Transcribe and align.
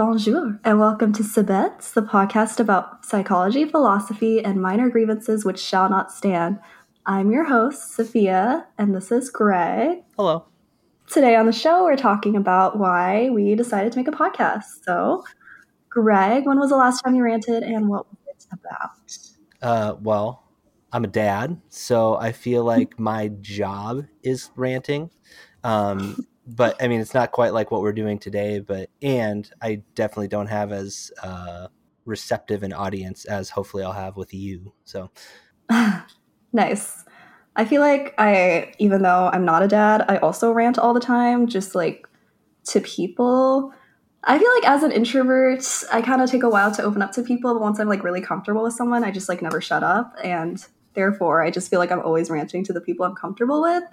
Bonjour, 0.00 0.58
and 0.64 0.80
welcome 0.80 1.12
to 1.12 1.22
Sabets, 1.22 1.92
the 1.92 2.00
podcast 2.00 2.58
about 2.58 3.04
psychology, 3.04 3.66
philosophy, 3.66 4.42
and 4.42 4.62
minor 4.62 4.88
grievances 4.88 5.44
which 5.44 5.60
shall 5.60 5.90
not 5.90 6.10
stand. 6.10 6.58
I'm 7.04 7.30
your 7.30 7.44
host, 7.44 7.96
Sophia, 7.96 8.66
and 8.78 8.94
this 8.94 9.12
is 9.12 9.28
Greg. 9.28 9.98
Hello. 10.16 10.46
Today 11.06 11.36
on 11.36 11.44
the 11.44 11.52
show, 11.52 11.84
we're 11.84 11.96
talking 11.96 12.34
about 12.34 12.78
why 12.78 13.28
we 13.28 13.54
decided 13.54 13.92
to 13.92 13.98
make 13.98 14.08
a 14.08 14.10
podcast. 14.10 14.64
So, 14.86 15.22
Greg, 15.90 16.46
when 16.46 16.58
was 16.58 16.70
the 16.70 16.76
last 16.76 17.02
time 17.02 17.14
you 17.14 17.22
ranted, 17.22 17.62
and 17.62 17.86
what 17.86 18.06
was 18.08 18.16
it 18.26 18.46
about? 18.54 18.90
Uh, 19.60 19.96
well, 20.00 20.44
I'm 20.94 21.04
a 21.04 21.08
dad, 21.08 21.60
so 21.68 22.16
I 22.16 22.32
feel 22.32 22.64
like 22.64 22.98
my 22.98 23.28
job 23.42 24.06
is 24.22 24.50
ranting. 24.56 25.10
Um, 25.62 26.26
but 26.50 26.76
I 26.82 26.88
mean, 26.88 27.00
it's 27.00 27.14
not 27.14 27.32
quite 27.32 27.52
like 27.52 27.70
what 27.70 27.80
we're 27.80 27.92
doing 27.92 28.18
today. 28.18 28.60
But 28.60 28.90
and 29.02 29.48
I 29.62 29.82
definitely 29.94 30.28
don't 30.28 30.48
have 30.48 30.72
as 30.72 31.10
uh, 31.22 31.68
receptive 32.04 32.62
an 32.62 32.72
audience 32.72 33.24
as 33.24 33.50
hopefully 33.50 33.82
I'll 33.82 33.92
have 33.92 34.16
with 34.16 34.34
you. 34.34 34.72
So 34.84 35.10
nice. 36.52 37.04
I 37.56 37.64
feel 37.64 37.80
like 37.80 38.14
I, 38.18 38.72
even 38.78 39.02
though 39.02 39.28
I'm 39.32 39.44
not 39.44 39.62
a 39.62 39.68
dad, 39.68 40.04
I 40.08 40.18
also 40.18 40.52
rant 40.52 40.78
all 40.78 40.94
the 40.94 41.00
time, 41.00 41.46
just 41.46 41.74
like 41.74 42.06
to 42.66 42.80
people. 42.80 43.72
I 44.24 44.38
feel 44.38 44.50
like 44.54 44.68
as 44.68 44.82
an 44.82 44.92
introvert, 44.92 45.64
I 45.92 46.02
kind 46.02 46.22
of 46.22 46.30
take 46.30 46.42
a 46.42 46.48
while 46.48 46.72
to 46.72 46.82
open 46.82 47.02
up 47.02 47.12
to 47.12 47.22
people. 47.22 47.54
But 47.54 47.62
once 47.62 47.78
I'm 47.78 47.88
like 47.88 48.04
really 48.04 48.20
comfortable 48.20 48.62
with 48.62 48.74
someone, 48.74 49.02
I 49.02 49.10
just 49.10 49.28
like 49.28 49.42
never 49.42 49.60
shut 49.60 49.82
up. 49.82 50.14
And 50.22 50.64
therefore, 50.94 51.42
I 51.42 51.50
just 51.50 51.70
feel 51.70 51.78
like 51.78 51.90
I'm 51.90 52.00
always 52.00 52.30
ranting 52.30 52.64
to 52.64 52.72
the 52.72 52.80
people 52.80 53.04
I'm 53.04 53.14
comfortable 53.14 53.62
with. 53.62 53.84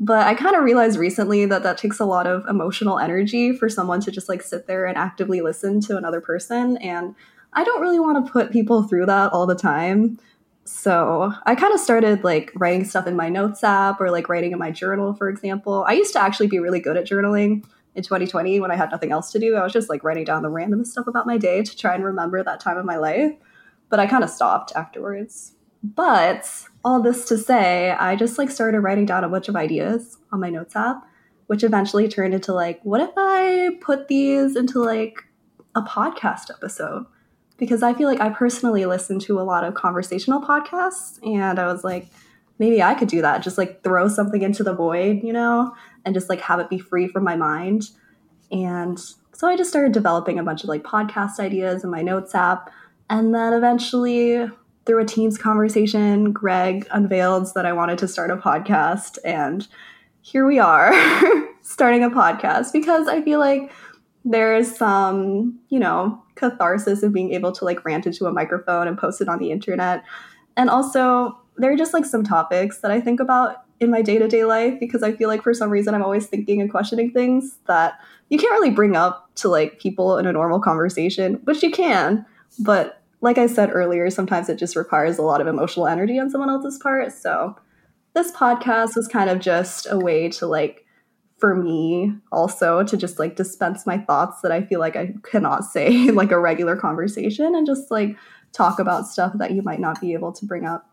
But 0.00 0.26
I 0.26 0.34
kind 0.34 0.54
of 0.54 0.62
realized 0.62 0.98
recently 0.98 1.44
that 1.46 1.64
that 1.64 1.78
takes 1.78 1.98
a 1.98 2.04
lot 2.04 2.26
of 2.26 2.46
emotional 2.48 2.98
energy 2.98 3.52
for 3.52 3.68
someone 3.68 4.00
to 4.02 4.12
just 4.12 4.28
like 4.28 4.42
sit 4.42 4.66
there 4.66 4.86
and 4.86 4.96
actively 4.96 5.40
listen 5.40 5.80
to 5.82 5.96
another 5.96 6.20
person. 6.20 6.76
And 6.76 7.16
I 7.52 7.64
don't 7.64 7.80
really 7.80 7.98
want 7.98 8.24
to 8.24 8.32
put 8.32 8.52
people 8.52 8.84
through 8.84 9.06
that 9.06 9.32
all 9.32 9.46
the 9.46 9.56
time. 9.56 10.18
So 10.64 11.32
I 11.46 11.54
kind 11.54 11.72
of 11.72 11.80
started 11.80 12.22
like 12.22 12.52
writing 12.54 12.84
stuff 12.84 13.06
in 13.06 13.16
my 13.16 13.28
notes 13.28 13.64
app 13.64 14.00
or 14.00 14.10
like 14.10 14.28
writing 14.28 14.52
in 14.52 14.58
my 14.58 14.70
journal, 14.70 15.14
for 15.14 15.28
example. 15.28 15.84
I 15.88 15.94
used 15.94 16.12
to 16.12 16.20
actually 16.20 16.46
be 16.46 16.58
really 16.58 16.78
good 16.78 16.96
at 16.96 17.06
journaling 17.06 17.64
in 17.94 18.02
2020 18.02 18.60
when 18.60 18.70
I 18.70 18.76
had 18.76 18.90
nothing 18.92 19.10
else 19.10 19.32
to 19.32 19.38
do. 19.40 19.56
I 19.56 19.64
was 19.64 19.72
just 19.72 19.88
like 19.88 20.04
writing 20.04 20.24
down 20.24 20.42
the 20.42 20.50
random 20.50 20.84
stuff 20.84 21.06
about 21.06 21.26
my 21.26 21.38
day 21.38 21.62
to 21.62 21.76
try 21.76 21.94
and 21.94 22.04
remember 22.04 22.44
that 22.44 22.60
time 22.60 22.76
of 22.76 22.84
my 22.84 22.96
life. 22.96 23.32
But 23.88 23.98
I 23.98 24.06
kind 24.06 24.22
of 24.22 24.30
stopped 24.30 24.72
afterwards. 24.76 25.54
But 25.82 26.50
all 26.84 27.00
this 27.02 27.24
to 27.26 27.38
say, 27.38 27.92
I 27.92 28.16
just 28.16 28.38
like 28.38 28.50
started 28.50 28.80
writing 28.80 29.06
down 29.06 29.24
a 29.24 29.28
bunch 29.28 29.48
of 29.48 29.56
ideas 29.56 30.18
on 30.32 30.40
my 30.40 30.50
notes 30.50 30.74
app, 30.74 31.06
which 31.46 31.62
eventually 31.62 32.08
turned 32.08 32.34
into 32.34 32.52
like, 32.52 32.80
what 32.82 33.00
if 33.00 33.10
I 33.16 33.70
put 33.80 34.08
these 34.08 34.56
into 34.56 34.80
like 34.80 35.24
a 35.74 35.82
podcast 35.82 36.50
episode? 36.50 37.06
Because 37.56 37.82
I 37.82 37.94
feel 37.94 38.08
like 38.08 38.20
I 38.20 38.30
personally 38.30 38.86
listen 38.86 39.18
to 39.20 39.40
a 39.40 39.42
lot 39.42 39.64
of 39.64 39.74
conversational 39.74 40.40
podcasts, 40.40 41.18
and 41.26 41.58
I 41.58 41.66
was 41.66 41.82
like, 41.82 42.06
maybe 42.58 42.82
I 42.82 42.94
could 42.94 43.08
do 43.08 43.22
that. 43.22 43.42
Just 43.42 43.58
like 43.58 43.82
throw 43.82 44.08
something 44.08 44.42
into 44.42 44.62
the 44.62 44.74
void, 44.74 45.22
you 45.22 45.32
know, 45.32 45.74
and 46.04 46.14
just 46.14 46.28
like 46.28 46.40
have 46.40 46.60
it 46.60 46.70
be 46.70 46.78
free 46.78 47.08
from 47.08 47.24
my 47.24 47.36
mind. 47.36 47.90
And 48.50 48.98
so 49.32 49.46
I 49.46 49.56
just 49.56 49.70
started 49.70 49.92
developing 49.92 50.38
a 50.38 50.44
bunch 50.44 50.62
of 50.62 50.68
like 50.68 50.82
podcast 50.82 51.38
ideas 51.38 51.84
in 51.84 51.90
my 51.90 52.02
notes 52.02 52.34
app. 52.34 52.70
And 53.10 53.34
then 53.34 53.52
eventually 53.52 54.48
through 54.88 55.02
a 55.02 55.04
Teams 55.04 55.36
conversation, 55.36 56.32
Greg 56.32 56.88
unveiled 56.90 57.52
that 57.54 57.66
I 57.66 57.74
wanted 57.74 57.98
to 57.98 58.08
start 58.08 58.30
a 58.30 58.36
podcast. 58.36 59.18
And 59.22 59.68
here 60.22 60.46
we 60.46 60.58
are 60.58 60.90
starting 61.60 62.02
a 62.02 62.08
podcast 62.08 62.72
because 62.72 63.06
I 63.06 63.20
feel 63.20 63.38
like 63.38 63.70
there's 64.24 64.74
some, 64.74 65.58
you 65.68 65.78
know, 65.78 66.24
catharsis 66.36 67.02
of 67.02 67.12
being 67.12 67.34
able 67.34 67.52
to 67.52 67.66
like 67.66 67.84
rant 67.84 68.06
into 68.06 68.24
a 68.24 68.32
microphone 68.32 68.88
and 68.88 68.96
post 68.96 69.20
it 69.20 69.28
on 69.28 69.38
the 69.38 69.50
internet. 69.50 70.04
And 70.56 70.70
also, 70.70 71.38
there 71.58 71.70
are 71.70 71.76
just 71.76 71.92
like 71.92 72.06
some 72.06 72.24
topics 72.24 72.78
that 72.78 72.90
I 72.90 72.98
think 72.98 73.20
about 73.20 73.64
in 73.80 73.90
my 73.90 74.00
day 74.00 74.18
to 74.18 74.26
day 74.26 74.44
life 74.44 74.80
because 74.80 75.02
I 75.02 75.12
feel 75.12 75.28
like 75.28 75.42
for 75.42 75.52
some 75.52 75.68
reason 75.68 75.94
I'm 75.94 76.02
always 76.02 76.26
thinking 76.26 76.62
and 76.62 76.70
questioning 76.70 77.10
things 77.10 77.58
that 77.66 78.00
you 78.30 78.38
can't 78.38 78.52
really 78.52 78.70
bring 78.70 78.96
up 78.96 79.28
to 79.36 79.48
like 79.48 79.80
people 79.80 80.16
in 80.16 80.24
a 80.24 80.32
normal 80.32 80.60
conversation, 80.60 81.34
which 81.44 81.62
you 81.62 81.70
can, 81.70 82.24
but 82.58 82.97
like 83.20 83.38
I 83.38 83.46
said 83.46 83.70
earlier, 83.72 84.10
sometimes 84.10 84.48
it 84.48 84.58
just 84.58 84.76
requires 84.76 85.18
a 85.18 85.22
lot 85.22 85.40
of 85.40 85.46
emotional 85.46 85.86
energy 85.86 86.18
on 86.18 86.30
someone 86.30 86.50
else's 86.50 86.78
part. 86.78 87.12
So 87.12 87.56
this 88.14 88.32
podcast 88.32 88.96
was 88.96 89.08
kind 89.08 89.28
of 89.30 89.40
just 89.40 89.86
a 89.90 89.98
way 89.98 90.28
to 90.30 90.46
like 90.46 90.84
for 91.38 91.54
me 91.54 92.12
also 92.32 92.82
to 92.82 92.96
just 92.96 93.18
like 93.18 93.36
dispense 93.36 93.86
my 93.86 93.98
thoughts 93.98 94.40
that 94.42 94.50
I 94.50 94.62
feel 94.62 94.80
like 94.80 94.96
I 94.96 95.14
cannot 95.22 95.64
say 95.64 95.86
in 96.08 96.14
like 96.14 96.32
a 96.32 96.38
regular 96.38 96.76
conversation 96.76 97.54
and 97.54 97.66
just 97.66 97.90
like 97.90 98.16
talk 98.52 98.78
about 98.78 99.06
stuff 99.06 99.32
that 99.36 99.52
you 99.52 99.62
might 99.62 99.80
not 99.80 100.00
be 100.00 100.14
able 100.14 100.32
to 100.32 100.46
bring 100.46 100.64
up 100.64 100.90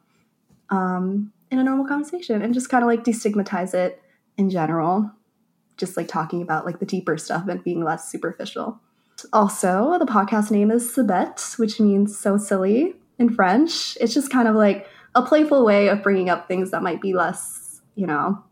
um, 0.70 1.32
in 1.52 1.60
a 1.60 1.64
normal 1.64 1.88
conversation 1.88 2.42
and 2.42 2.54
just 2.54 2.70
kind 2.70 2.84
of 2.84 2.88
like 2.88 3.04
destigmatize 3.04 3.74
it 3.74 4.02
in 4.38 4.50
general. 4.50 5.12
Just 5.78 5.98
like 5.98 6.08
talking 6.08 6.42
about 6.42 6.66
like 6.66 6.80
the 6.80 6.86
deeper 6.86 7.18
stuff 7.18 7.48
and 7.48 7.64
being 7.64 7.84
less 7.84 8.10
superficial. 8.10 8.80
Also, 9.32 9.98
the 10.00 10.06
podcast 10.06 10.52
name 10.52 10.72
is 10.72 10.94
Si 10.94 11.04
Bete, 11.04 11.56
which 11.58 11.80
means 11.80 12.18
so 12.18 12.38
silly 12.38 12.96
in 13.18 13.34
French. 13.34 13.98
It's 14.02 14.14
just 14.14 14.30
kind 14.30 14.48
of 14.48 14.56
like 14.56 14.88
a 15.14 15.22
playful 15.22 15.66
way 15.66 15.88
of 15.88 16.04
bringing 16.04 16.30
up 16.30 16.48
things 16.48 16.72
that 16.72 16.84
might 16.84 17.02
be 17.02 17.14
less, 17.14 17.82
you 17.96 18.06
know, 18.06 18.44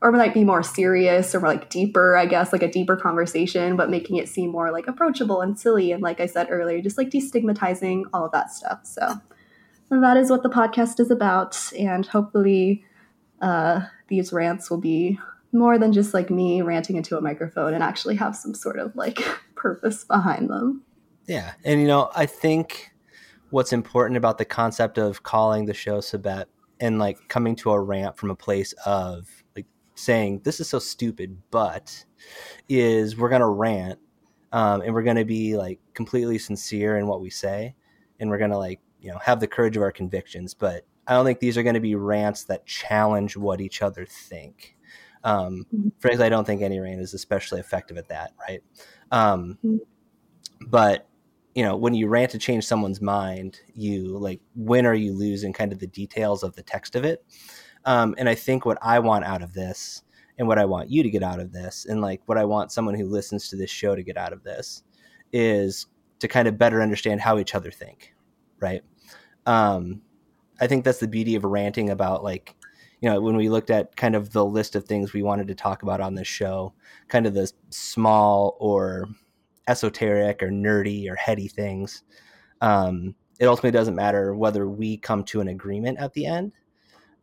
or 0.00 0.10
might 0.12 0.32
be 0.32 0.44
more 0.44 0.62
serious 0.62 1.34
or 1.34 1.40
like 1.40 1.68
deeper, 1.68 2.16
I 2.16 2.26
guess, 2.26 2.52
like 2.52 2.62
a 2.62 2.70
deeper 2.70 2.96
conversation, 2.96 3.76
but 3.76 3.90
making 3.90 4.16
it 4.16 4.28
seem 4.28 4.50
more 4.50 4.72
like 4.72 4.86
approachable 4.86 5.42
and 5.42 5.58
silly. 5.58 5.92
And 5.92 6.02
like 6.02 6.20
I 6.20 6.26
said 6.26 6.48
earlier, 6.50 6.80
just 6.80 6.96
like 6.96 7.10
destigmatizing 7.10 8.04
all 8.14 8.24
of 8.24 8.32
that 8.32 8.50
stuff. 8.50 8.80
So 8.84 9.20
that 9.90 10.16
is 10.16 10.30
what 10.30 10.42
the 10.42 10.48
podcast 10.48 11.00
is 11.00 11.10
about. 11.10 11.72
And 11.78 12.06
hopefully, 12.06 12.84
uh, 13.42 13.82
these 14.08 14.32
rants 14.32 14.70
will 14.70 14.80
be 14.80 15.18
more 15.52 15.78
than 15.78 15.92
just 15.92 16.14
like 16.14 16.30
me 16.30 16.62
ranting 16.62 16.96
into 16.96 17.18
a 17.18 17.20
microphone 17.20 17.74
and 17.74 17.82
actually 17.82 18.16
have 18.16 18.36
some 18.36 18.54
sort 18.54 18.78
of 18.78 18.94
like 18.94 19.18
purpose 19.60 20.04
behind 20.04 20.48
them. 20.48 20.82
Yeah. 21.26 21.52
And 21.64 21.80
you 21.80 21.86
know, 21.86 22.10
I 22.14 22.26
think 22.26 22.90
what's 23.50 23.72
important 23.72 24.16
about 24.16 24.38
the 24.38 24.44
concept 24.44 24.98
of 24.98 25.22
calling 25.22 25.66
the 25.66 25.74
show 25.74 26.00
Si 26.00 26.16
Bete 26.18 26.46
and 26.80 26.98
like 26.98 27.18
coming 27.28 27.54
to 27.56 27.70
a 27.70 27.80
rant 27.80 28.16
from 28.16 28.30
a 28.30 28.36
place 28.36 28.72
of 28.86 29.28
like 29.54 29.66
saying 29.94 30.40
this 30.44 30.60
is 30.60 30.68
so 30.68 30.78
stupid, 30.78 31.36
but 31.50 32.04
is 32.68 33.16
we're 33.16 33.28
gonna 33.28 33.48
rant 33.48 33.98
um, 34.52 34.80
and 34.80 34.94
we're 34.94 35.02
gonna 35.02 35.24
be 35.24 35.56
like 35.56 35.78
completely 35.94 36.38
sincere 36.38 36.98
in 36.98 37.06
what 37.06 37.20
we 37.20 37.30
say 37.30 37.74
and 38.18 38.30
we're 38.30 38.38
gonna 38.38 38.58
like 38.58 38.80
you 39.00 39.10
know 39.10 39.18
have 39.18 39.40
the 39.40 39.46
courage 39.46 39.76
of 39.76 39.82
our 39.82 39.92
convictions, 39.92 40.54
but 40.54 40.84
I 41.10 41.14
don't 41.14 41.24
think 41.24 41.40
these 41.40 41.58
are 41.58 41.64
going 41.64 41.74
to 41.74 41.80
be 41.80 41.96
rants 41.96 42.44
that 42.44 42.66
challenge 42.66 43.36
what 43.36 43.60
each 43.60 43.82
other 43.82 44.06
think. 44.06 44.76
Um, 45.24 45.66
mm-hmm. 45.74 45.88
frankly, 45.98 46.24
I 46.24 46.28
don't 46.28 46.46
think 46.46 46.62
any 46.62 46.78
rant 46.78 47.00
is 47.00 47.14
especially 47.14 47.58
effective 47.58 47.98
at 47.98 48.08
that, 48.08 48.32
right? 48.48 48.62
Um, 49.10 49.58
mm-hmm. 49.64 49.76
But 50.66 51.06
you 51.54 51.64
know, 51.64 51.76
when 51.76 51.94
you 51.94 52.08
rant 52.08 52.30
to 52.30 52.38
change 52.38 52.64
someone's 52.64 53.00
mind, 53.00 53.60
you 53.74 54.16
like 54.18 54.40
win 54.54 54.86
or 54.86 54.94
you 54.94 55.12
lose 55.12 55.42
in 55.42 55.52
kind 55.52 55.72
of 55.72 55.78
the 55.78 55.86
details 55.86 56.42
of 56.42 56.54
the 56.54 56.62
text 56.62 56.94
of 56.94 57.04
it. 57.04 57.24
Um, 57.84 58.14
and 58.18 58.28
I 58.28 58.34
think 58.34 58.64
what 58.64 58.78
I 58.82 58.98
want 58.98 59.24
out 59.24 59.42
of 59.42 59.52
this, 59.52 60.02
and 60.38 60.46
what 60.46 60.58
I 60.58 60.64
want 60.64 60.90
you 60.90 61.02
to 61.02 61.10
get 61.10 61.22
out 61.22 61.40
of 61.40 61.52
this, 61.52 61.86
and 61.86 62.00
like 62.00 62.22
what 62.26 62.38
I 62.38 62.44
want 62.44 62.72
someone 62.72 62.94
who 62.94 63.06
listens 63.06 63.48
to 63.48 63.56
this 63.56 63.70
show 63.70 63.94
to 63.94 64.02
get 64.02 64.16
out 64.16 64.32
of 64.32 64.42
this, 64.44 64.84
is 65.32 65.86
to 66.20 66.28
kind 66.28 66.46
of 66.46 66.58
better 66.58 66.82
understand 66.82 67.20
how 67.20 67.38
each 67.38 67.54
other 67.54 67.70
think, 67.70 68.14
right? 68.60 68.82
Um, 69.46 70.02
I 70.60 70.66
think 70.66 70.84
that's 70.84 71.00
the 71.00 71.08
beauty 71.08 71.34
of 71.34 71.44
ranting 71.44 71.90
about 71.90 72.22
like 72.22 72.54
you 73.00 73.08
know, 73.08 73.20
when 73.20 73.36
we 73.36 73.48
looked 73.48 73.70
at 73.70 73.96
kind 73.96 74.14
of 74.14 74.32
the 74.32 74.44
list 74.44 74.76
of 74.76 74.84
things 74.84 75.12
we 75.12 75.22
wanted 75.22 75.48
to 75.48 75.54
talk 75.54 75.82
about 75.82 76.00
on 76.00 76.14
this 76.14 76.28
show, 76.28 76.74
kind 77.08 77.26
of 77.26 77.34
the 77.34 77.50
small 77.70 78.56
or 78.60 79.08
esoteric 79.68 80.42
or 80.42 80.50
nerdy 80.50 81.10
or 81.10 81.16
heady 81.16 81.48
things, 81.48 82.02
um, 82.60 83.14
it 83.38 83.46
ultimately 83.46 83.70
doesn't 83.70 83.94
matter 83.94 84.34
whether 84.34 84.68
we 84.68 84.98
come 84.98 85.24
to 85.24 85.40
an 85.40 85.48
agreement 85.48 85.98
at 85.98 86.12
the 86.12 86.26
end. 86.26 86.52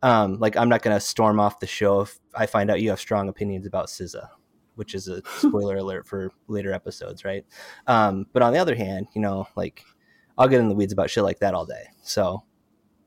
Um, 0.02 0.38
like 0.38 0.56
I'm 0.56 0.68
not 0.68 0.82
gonna 0.82 1.00
storm 1.00 1.38
off 1.38 1.60
the 1.60 1.66
show 1.66 2.00
if 2.00 2.18
I 2.34 2.46
find 2.46 2.70
out 2.70 2.80
you 2.80 2.90
have 2.90 3.00
strong 3.00 3.28
opinions 3.28 3.66
about 3.66 3.86
SZA, 3.86 4.28
which 4.74 4.94
is 4.94 5.06
a 5.08 5.22
spoiler 5.38 5.76
alert 5.76 6.08
for 6.08 6.32
later 6.48 6.72
episodes, 6.72 7.24
right? 7.24 7.44
Um, 7.86 8.26
but 8.32 8.42
on 8.42 8.52
the 8.52 8.58
other 8.58 8.74
hand, 8.74 9.06
you 9.14 9.20
know, 9.20 9.46
like 9.56 9.84
I'll 10.36 10.48
get 10.48 10.60
in 10.60 10.68
the 10.68 10.74
weeds 10.74 10.92
about 10.92 11.10
shit 11.10 11.24
like 11.24 11.38
that 11.38 11.54
all 11.54 11.66
day. 11.66 11.84
So 12.02 12.42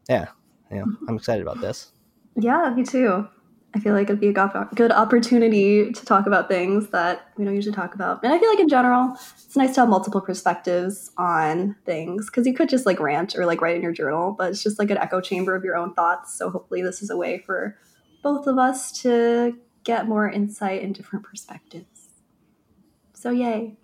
yeah, 0.09 0.27
yeah, 0.71 0.83
I'm 1.07 1.15
excited 1.15 1.41
about 1.41 1.59
this. 1.59 1.91
Yeah, 2.35 2.73
me 2.75 2.83
too. 2.83 3.27
I 3.73 3.79
feel 3.79 3.93
like 3.93 4.09
it'd 4.09 4.19
be 4.19 4.27
a 4.27 4.67
good 4.75 4.91
opportunity 4.91 5.91
to 5.93 6.05
talk 6.05 6.27
about 6.27 6.49
things 6.49 6.89
that 6.89 7.29
we 7.37 7.45
don't 7.45 7.55
usually 7.55 7.73
talk 7.73 7.95
about. 7.95 8.21
And 8.21 8.33
I 8.33 8.37
feel 8.37 8.49
like 8.49 8.59
in 8.59 8.67
general, 8.67 9.13
it's 9.13 9.55
nice 9.55 9.75
to 9.75 9.81
have 9.81 9.89
multiple 9.89 10.19
perspectives 10.19 11.11
on 11.17 11.77
things 11.85 12.25
because 12.25 12.45
you 12.45 12.53
could 12.53 12.67
just 12.67 12.85
like 12.85 12.99
rant 12.99 13.33
or 13.37 13.45
like 13.45 13.61
write 13.61 13.77
in 13.77 13.81
your 13.81 13.93
journal, 13.93 14.35
but 14.37 14.51
it's 14.51 14.61
just 14.61 14.77
like 14.77 14.91
an 14.91 14.97
echo 14.97 15.21
chamber 15.21 15.55
of 15.55 15.63
your 15.63 15.77
own 15.77 15.93
thoughts. 15.93 16.37
So 16.37 16.49
hopefully, 16.49 16.81
this 16.81 17.01
is 17.01 17.09
a 17.09 17.15
way 17.15 17.39
for 17.45 17.77
both 18.21 18.45
of 18.45 18.57
us 18.57 18.91
to 19.03 19.57
get 19.85 20.05
more 20.05 20.29
insight 20.29 20.83
and 20.83 20.93
different 20.93 21.23
perspectives. 21.23 22.09
So, 23.13 23.29
yay. 23.29 23.77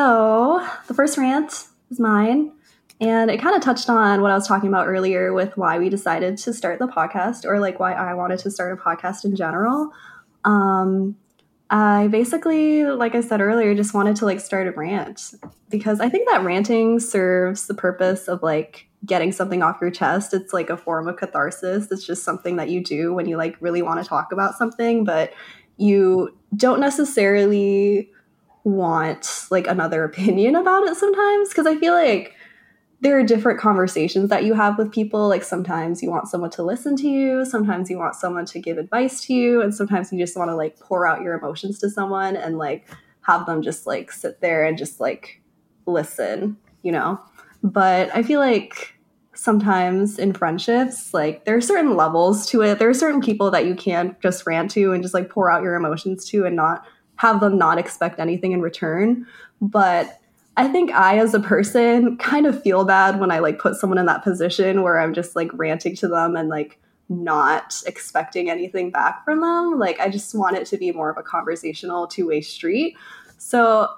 So, 0.00 0.66
the 0.86 0.94
first 0.94 1.18
rant 1.18 1.66
is 1.90 2.00
mine. 2.00 2.52
And 3.02 3.30
it 3.30 3.38
kind 3.38 3.54
of 3.54 3.60
touched 3.60 3.90
on 3.90 4.22
what 4.22 4.30
I 4.30 4.34
was 4.34 4.48
talking 4.48 4.70
about 4.70 4.86
earlier 4.86 5.34
with 5.34 5.54
why 5.58 5.78
we 5.78 5.90
decided 5.90 6.38
to 6.38 6.54
start 6.54 6.78
the 6.78 6.86
podcast 6.86 7.44
or 7.44 7.60
like 7.60 7.78
why 7.78 7.92
I 7.92 8.14
wanted 8.14 8.38
to 8.38 8.50
start 8.50 8.72
a 8.72 8.82
podcast 8.82 9.26
in 9.26 9.36
general. 9.36 9.90
Um, 10.42 11.18
I 11.68 12.08
basically, 12.08 12.86
like 12.86 13.14
I 13.14 13.20
said 13.20 13.42
earlier, 13.42 13.74
just 13.74 13.92
wanted 13.92 14.16
to 14.16 14.24
like 14.24 14.40
start 14.40 14.66
a 14.68 14.70
rant 14.70 15.34
because 15.68 16.00
I 16.00 16.08
think 16.08 16.30
that 16.30 16.44
ranting 16.44 16.98
serves 16.98 17.66
the 17.66 17.74
purpose 17.74 18.26
of 18.26 18.42
like 18.42 18.88
getting 19.04 19.32
something 19.32 19.62
off 19.62 19.82
your 19.82 19.90
chest. 19.90 20.32
It's 20.32 20.54
like 20.54 20.70
a 20.70 20.78
form 20.78 21.08
of 21.08 21.18
catharsis. 21.18 21.92
It's 21.92 22.06
just 22.06 22.24
something 22.24 22.56
that 22.56 22.70
you 22.70 22.82
do 22.82 23.12
when 23.12 23.28
you 23.28 23.36
like 23.36 23.54
really 23.60 23.82
want 23.82 24.02
to 24.02 24.08
talk 24.08 24.32
about 24.32 24.56
something, 24.56 25.04
but 25.04 25.34
you 25.76 26.34
don't 26.56 26.80
necessarily 26.80 28.10
want 28.64 29.46
like 29.50 29.66
another 29.66 30.04
opinion 30.10 30.56
about 30.56 30.84
it 30.84 30.96
sometimes 30.96 31.48
because 31.48 31.66
I 31.66 31.76
feel 31.76 31.94
like 31.94 32.34
there 33.02 33.18
are 33.18 33.22
different 33.22 33.58
conversations 33.58 34.28
that 34.28 34.44
you 34.44 34.52
have 34.54 34.76
with 34.76 34.92
people. 34.92 35.28
Like 35.28 35.42
sometimes 35.42 36.02
you 36.02 36.10
want 36.10 36.28
someone 36.28 36.50
to 36.50 36.62
listen 36.62 36.96
to 36.96 37.08
you, 37.08 37.44
sometimes 37.46 37.88
you 37.88 37.98
want 37.98 38.14
someone 38.14 38.44
to 38.46 38.58
give 38.58 38.76
advice 38.76 39.22
to 39.22 39.34
you, 39.34 39.62
and 39.62 39.74
sometimes 39.74 40.12
you 40.12 40.18
just 40.18 40.36
want 40.36 40.50
to 40.50 40.56
like 40.56 40.78
pour 40.78 41.06
out 41.06 41.22
your 41.22 41.34
emotions 41.34 41.78
to 41.78 41.90
someone 41.90 42.36
and 42.36 42.58
like 42.58 42.86
have 43.22 43.46
them 43.46 43.62
just 43.62 43.86
like 43.86 44.12
sit 44.12 44.40
there 44.40 44.64
and 44.64 44.76
just 44.76 45.00
like 45.00 45.40
listen, 45.86 46.58
you 46.82 46.92
know? 46.92 47.20
But 47.62 48.14
I 48.14 48.22
feel 48.22 48.40
like 48.40 48.94
sometimes 49.34 50.18
in 50.18 50.34
friendships, 50.34 51.14
like 51.14 51.46
there 51.46 51.56
are 51.56 51.62
certain 51.62 51.96
levels 51.96 52.46
to 52.50 52.60
it. 52.62 52.78
There 52.78 52.88
are 52.90 52.94
certain 52.94 53.22
people 53.22 53.50
that 53.50 53.64
you 53.64 53.74
can't 53.74 54.20
just 54.20 54.46
rant 54.46 54.70
to 54.72 54.92
and 54.92 55.02
just 55.02 55.14
like 55.14 55.30
pour 55.30 55.50
out 55.50 55.62
your 55.62 55.74
emotions 55.74 56.26
to 56.26 56.44
and 56.44 56.56
not 56.56 56.84
have 57.20 57.40
them 57.40 57.58
not 57.58 57.76
expect 57.76 58.18
anything 58.18 58.52
in 58.52 58.62
return. 58.62 59.26
But 59.60 60.18
I 60.56 60.68
think 60.68 60.90
I, 60.90 61.18
as 61.18 61.34
a 61.34 61.40
person, 61.40 62.16
kind 62.16 62.46
of 62.46 62.62
feel 62.62 62.86
bad 62.86 63.20
when 63.20 63.30
I 63.30 63.40
like 63.40 63.58
put 63.58 63.74
someone 63.74 63.98
in 63.98 64.06
that 64.06 64.24
position 64.24 64.82
where 64.82 64.98
I'm 64.98 65.12
just 65.12 65.36
like 65.36 65.50
ranting 65.52 65.94
to 65.96 66.08
them 66.08 66.34
and 66.34 66.48
like 66.48 66.78
not 67.10 67.74
expecting 67.86 68.48
anything 68.48 68.90
back 68.90 69.22
from 69.22 69.42
them. 69.42 69.78
Like, 69.78 70.00
I 70.00 70.08
just 70.08 70.34
want 70.34 70.56
it 70.56 70.66
to 70.68 70.78
be 70.78 70.92
more 70.92 71.10
of 71.10 71.18
a 71.18 71.22
conversational 71.22 72.06
two 72.06 72.26
way 72.26 72.40
street. 72.40 72.96
So, 73.36 73.90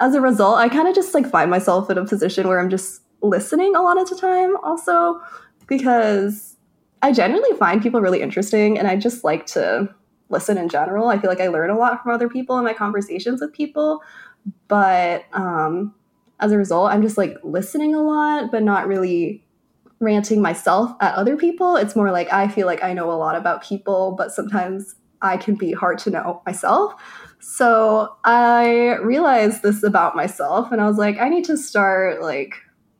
as 0.00 0.14
a 0.14 0.20
result, 0.20 0.58
I 0.58 0.68
kind 0.68 0.86
of 0.86 0.94
just 0.94 1.14
like 1.14 1.30
find 1.30 1.50
myself 1.50 1.88
in 1.88 1.96
a 1.96 2.04
position 2.04 2.46
where 2.46 2.60
I'm 2.60 2.68
just 2.68 3.00
listening 3.22 3.74
a 3.74 3.80
lot 3.80 3.98
of 3.98 4.10
the 4.10 4.16
time, 4.16 4.54
also 4.62 5.18
because 5.66 6.56
I 7.00 7.10
generally 7.10 7.56
find 7.58 7.80
people 7.80 8.02
really 8.02 8.20
interesting 8.20 8.78
and 8.78 8.86
I 8.86 8.96
just 8.96 9.24
like 9.24 9.46
to 9.46 9.88
listen 10.28 10.58
in 10.58 10.68
general. 10.68 11.08
I 11.08 11.18
feel 11.18 11.30
like 11.30 11.40
I 11.40 11.48
learn 11.48 11.70
a 11.70 11.76
lot 11.76 12.02
from 12.02 12.12
other 12.12 12.28
people 12.28 12.58
in 12.58 12.64
my 12.64 12.72
conversations 12.72 13.40
with 13.40 13.52
people. 13.52 14.02
But 14.68 15.24
um, 15.32 15.94
as 16.40 16.52
a 16.52 16.56
result, 16.56 16.92
I'm 16.92 17.02
just 17.02 17.18
like 17.18 17.36
listening 17.42 17.94
a 17.94 18.02
lot, 18.02 18.50
but 18.50 18.62
not 18.62 18.86
really 18.86 19.44
ranting 20.00 20.42
myself 20.42 20.92
at 21.00 21.14
other 21.14 21.36
people. 21.36 21.76
It's 21.76 21.96
more 21.96 22.10
like 22.10 22.32
I 22.32 22.48
feel 22.48 22.66
like 22.66 22.82
I 22.82 22.92
know 22.92 23.10
a 23.10 23.14
lot 23.14 23.36
about 23.36 23.62
people, 23.62 24.14
but 24.16 24.32
sometimes 24.32 24.94
I 25.22 25.36
can 25.36 25.54
be 25.54 25.72
hard 25.72 25.98
to 26.00 26.10
know 26.10 26.42
myself. 26.44 26.94
So 27.40 28.16
I 28.24 28.96
realized 28.96 29.62
this 29.62 29.82
about 29.82 30.16
myself 30.16 30.72
and 30.72 30.80
I 30.80 30.86
was 30.86 30.98
like, 30.98 31.18
I 31.18 31.28
need 31.28 31.44
to 31.46 31.56
start 31.56 32.20
like 32.20 32.54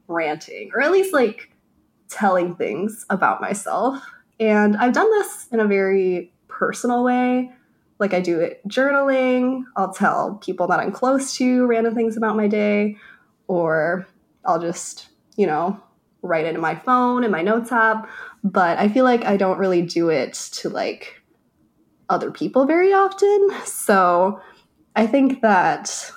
ranting 0.08 0.70
or 0.74 0.80
at 0.80 0.92
least 0.92 1.12
like 1.12 1.50
telling 2.08 2.54
things 2.54 3.04
about 3.10 3.40
myself. 3.40 4.02
And 4.38 4.76
I've 4.76 4.92
done 4.92 5.10
this 5.10 5.48
in 5.52 5.60
a 5.60 5.66
very 5.66 6.32
personal 6.58 7.04
way. 7.04 7.50
Like 7.98 8.14
I 8.14 8.20
do 8.20 8.40
it 8.40 8.66
journaling. 8.68 9.64
I'll 9.76 9.92
tell 9.92 10.34
people 10.36 10.66
that 10.68 10.80
I'm 10.80 10.92
close 10.92 11.34
to 11.36 11.66
random 11.66 11.94
things 11.94 12.16
about 12.16 12.36
my 12.36 12.48
day, 12.48 12.96
or 13.46 14.06
I'll 14.44 14.60
just, 14.60 15.08
you 15.36 15.46
know, 15.46 15.80
write 16.22 16.44
it 16.44 16.54
in 16.54 16.60
my 16.60 16.74
phone 16.74 17.24
in 17.24 17.30
my 17.30 17.42
notes 17.42 17.72
app. 17.72 18.08
But 18.44 18.78
I 18.78 18.88
feel 18.88 19.04
like 19.04 19.24
I 19.24 19.36
don't 19.36 19.58
really 19.58 19.82
do 19.82 20.08
it 20.08 20.34
to 20.52 20.68
like 20.68 21.22
other 22.08 22.30
people 22.30 22.66
very 22.66 22.92
often. 22.92 23.50
So 23.64 24.40
I 24.94 25.06
think 25.06 25.42
that 25.42 26.12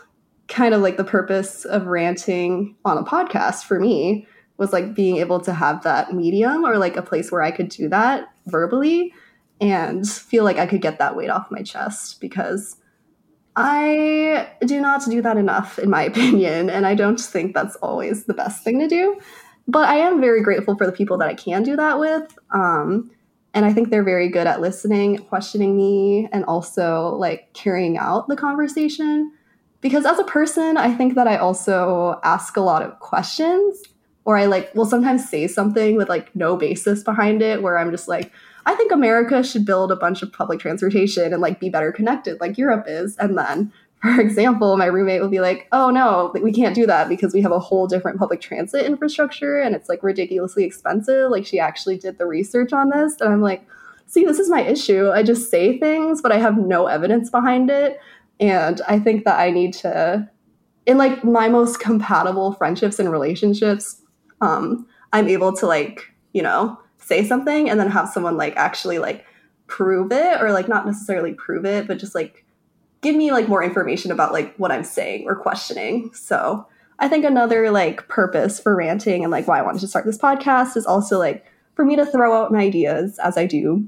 kind 0.48 0.74
of 0.74 0.82
like 0.82 0.98
the 0.98 1.04
purpose 1.04 1.66
of 1.66 1.88
ranting 1.88 2.76
on 2.86 2.98
a 2.98 3.04
podcast 3.04 3.66
for 3.66 3.80
me 3.80 4.28
was 4.58 4.74
like 4.74 4.94
being 4.94 5.18
able 5.18 5.40
to 5.40 5.54
have 5.54 5.84
that 5.84 6.14
medium 6.14 6.66
or 6.66 6.78
like 6.78 6.98
a 6.98 7.02
place 7.02 7.32
where 7.32 7.42
I 7.42 7.52
could 7.52 7.70
do 7.70 7.88
that 7.90 8.28
verbally 8.48 9.14
and 9.62 10.08
feel 10.08 10.44
like 10.44 10.58
I 10.58 10.66
could 10.66 10.82
get 10.82 11.00
that 11.00 11.16
weight 11.16 11.30
off 11.30 11.52
my 11.52 11.62
chest 11.62 12.22
because 12.22 12.78
I 13.56 14.50
do 14.66 14.80
not 14.80 15.04
do 15.06 15.22
that 15.22 15.38
enough, 15.38 15.80
in 15.80 15.90
my 15.90 16.04
opinion, 16.12 16.70
and 16.70 16.86
I 16.86 16.96
don't 16.96 17.20
think 17.20 17.54
that's 17.54 17.76
always 17.78 18.26
the 18.26 18.34
best 18.34 18.64
thing 18.64 18.80
to 18.80 18.88
do. 18.88 19.20
But 19.68 19.88
I 19.88 19.98
am 19.98 20.20
very 20.22 20.42
grateful 20.42 20.76
for 20.78 20.86
the 20.86 20.92
people 20.92 21.18
that 21.20 21.28
I 21.28 21.36
can 21.36 21.64
do 21.64 21.76
that 21.76 22.00
with. 22.00 22.38
Um, 22.52 23.12
and 23.54 23.66
I 23.66 23.74
think 23.74 23.90
they're 23.90 24.04
very 24.04 24.30
good 24.30 24.48
at 24.48 24.62
listening, 24.62 25.18
questioning 25.18 25.76
me, 25.76 26.28
and 26.32 26.46
also 26.46 27.16
like 27.16 27.54
carrying 27.54 27.98
out 27.98 28.28
the 28.28 28.36
conversation. 28.36 29.32
Because 29.82 30.06
as 30.06 30.20
a 30.20 30.24
person, 30.24 30.78
I 30.78 30.94
think 30.94 31.16
that 31.16 31.28
I 31.28 31.38
also 31.38 32.20
ask 32.24 32.58
a 32.58 32.62
lot 32.62 32.82
of 32.82 33.00
questions, 33.00 33.82
or 34.26 34.38
I 34.38 34.46
like 34.46 34.74
will 34.74 34.86
sometimes 34.86 35.30
say 35.30 35.48
something 35.48 35.96
with 35.96 36.10
like 36.10 36.36
no 36.36 36.56
basis 36.56 37.04
behind 37.04 37.42
it, 37.42 37.62
where 37.62 37.78
I'm 37.78 37.92
just 37.92 38.08
like, 38.08 38.32
I 38.66 38.76
think 38.76 38.92
America 38.92 39.44
should 39.44 39.66
build 39.66 39.92
a 39.92 39.96
bunch 39.96 40.22
of 40.22 40.32
public 40.32 40.60
transportation 40.60 41.34
and 41.34 41.42
like 41.42 41.60
be 41.60 41.70
better 41.70 41.92
connected 41.92 42.40
like 42.40 42.58
Europe 42.58 42.86
is. 42.88 43.18
And 43.18 43.38
then, 43.38 43.72
for 44.02 44.20
example, 44.20 44.78
my 44.78 44.86
roommate 44.86 45.22
will 45.22 45.30
be 45.30 45.42
like, 45.42 45.68
oh 45.72 45.90
no, 45.90 46.32
we 46.42 46.52
can't 46.52 46.76
do 46.76 46.86
that 46.88 47.10
because 47.10 47.34
we 47.34 47.42
have 47.42 47.52
a 47.52 47.60
whole 47.60 47.88
different 47.88 48.20
public 48.20 48.42
transit 48.42 48.86
infrastructure 48.86 49.60
and 49.60 49.76
it's 49.76 49.90
like 49.90 50.04
ridiculously 50.04 50.64
expensive. 50.64 51.32
Like 51.32 51.46
she 51.46 51.60
actually 51.60 51.98
did 51.98 52.18
the 52.18 52.26
research 52.26 52.74
on 52.74 52.90
this. 52.90 53.20
And 53.20 53.34
I'm 53.34 53.42
like, 53.42 53.66
see, 54.08 54.26
this 54.26 54.40
is 54.40 54.50
my 54.50 54.62
issue. 54.62 55.12
I 55.12 55.24
just 55.24 55.52
say 55.52 55.78
things, 55.80 56.22
but 56.22 56.32
I 56.32 56.38
have 56.38 56.58
no 56.58 56.88
evidence 56.88 57.30
behind 57.30 57.70
it. 57.70 58.00
And 58.40 58.82
I 58.88 59.00
think 59.00 59.26
that 59.26 59.40
I 59.40 59.52
need 59.52 59.74
to, 59.76 60.30
in 60.86 60.98
like 60.98 61.24
my 61.24 61.50
most 61.50 61.80
compatible 61.80 62.54
friendships 62.54 63.00
and 63.00 63.12
relationships, 63.12 64.02
um, 64.42 64.88
I'm 65.12 65.28
able 65.28 65.54
to 65.58 65.68
like, 65.68 66.12
you 66.34 66.42
know, 66.42 66.80
say 67.10 67.26
something 67.26 67.70
and 67.70 67.80
then 67.80 67.90
have 67.90 68.08
someone 68.08 68.38
like 68.38 68.56
actually 68.56 69.00
like 69.00 69.26
prove 69.66 70.12
it 70.12 70.42
or 70.42 70.52
like 70.52 70.70
not 70.70 70.86
necessarily 70.86 71.34
prove 71.34 71.66
it 71.66 71.88
but 71.88 71.98
just 71.98 72.16
like 72.16 72.46
give 73.02 73.16
me 73.16 73.32
like 73.32 73.50
more 73.50 73.64
information 73.64 74.12
about 74.12 74.32
like 74.32 74.56
what 74.58 74.72
i'm 74.72 74.84
saying 74.84 75.26
or 75.28 75.36
questioning. 75.36 76.14
So 76.14 76.68
i 77.00 77.08
think 77.08 77.26
another 77.26 77.72
like 77.72 78.08
purpose 78.08 78.60
for 78.60 78.76
ranting 78.76 79.24
and 79.24 79.32
like 79.32 79.48
why 79.48 79.60
i 79.60 79.64
wanted 79.64 79.82
to 79.82 79.88
start 79.88 80.06
this 80.06 80.18
podcast 80.18 80.78
is 80.78 80.86
also 80.86 81.18
like 81.18 81.46
for 81.76 81.84
me 81.84 81.96
to 81.96 82.06
throw 82.06 82.40
out 82.40 82.52
my 82.52 82.60
ideas 82.60 83.18
as 83.20 83.38
i 83.38 83.46
do 83.46 83.88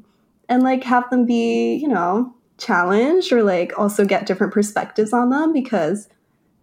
and 0.50 0.64
like 0.64 0.84
have 0.84 1.10
them 1.10 1.26
be 1.26 1.76
you 1.76 1.88
know 1.88 2.34
challenged 2.58 3.32
or 3.32 3.44
like 3.44 3.78
also 3.78 4.06
get 4.06 4.26
different 4.26 4.54
perspectives 4.54 5.14
on 5.14 5.30
them 5.30 5.52
because 5.52 6.08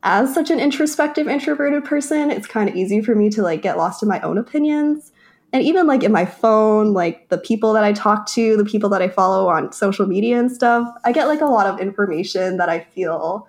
as 0.02 0.32
such 0.32 0.50
an 0.50 0.60
introspective 0.60 1.28
introverted 1.28 1.84
person 1.84 2.30
it's 2.30 2.46
kind 2.46 2.68
of 2.68 2.76
easy 2.76 3.00
for 3.00 3.14
me 3.14 3.28
to 3.28 3.42
like 3.42 3.62
get 3.62 3.76
lost 3.76 4.02
in 4.02 4.08
my 4.08 4.20
own 4.20 4.38
opinions 4.38 5.12
and 5.52 5.62
even 5.62 5.86
like 5.86 6.02
in 6.02 6.12
my 6.12 6.24
phone 6.24 6.92
like 6.92 7.28
the 7.28 7.38
people 7.38 7.72
that 7.72 7.84
i 7.84 7.92
talk 7.92 8.26
to 8.26 8.56
the 8.56 8.64
people 8.64 8.88
that 8.90 9.02
i 9.02 9.08
follow 9.08 9.48
on 9.48 9.72
social 9.72 10.06
media 10.06 10.38
and 10.38 10.52
stuff 10.52 10.88
i 11.04 11.12
get 11.12 11.26
like 11.26 11.40
a 11.40 11.46
lot 11.46 11.66
of 11.66 11.80
information 11.80 12.56
that 12.56 12.68
i 12.68 12.80
feel 12.80 13.48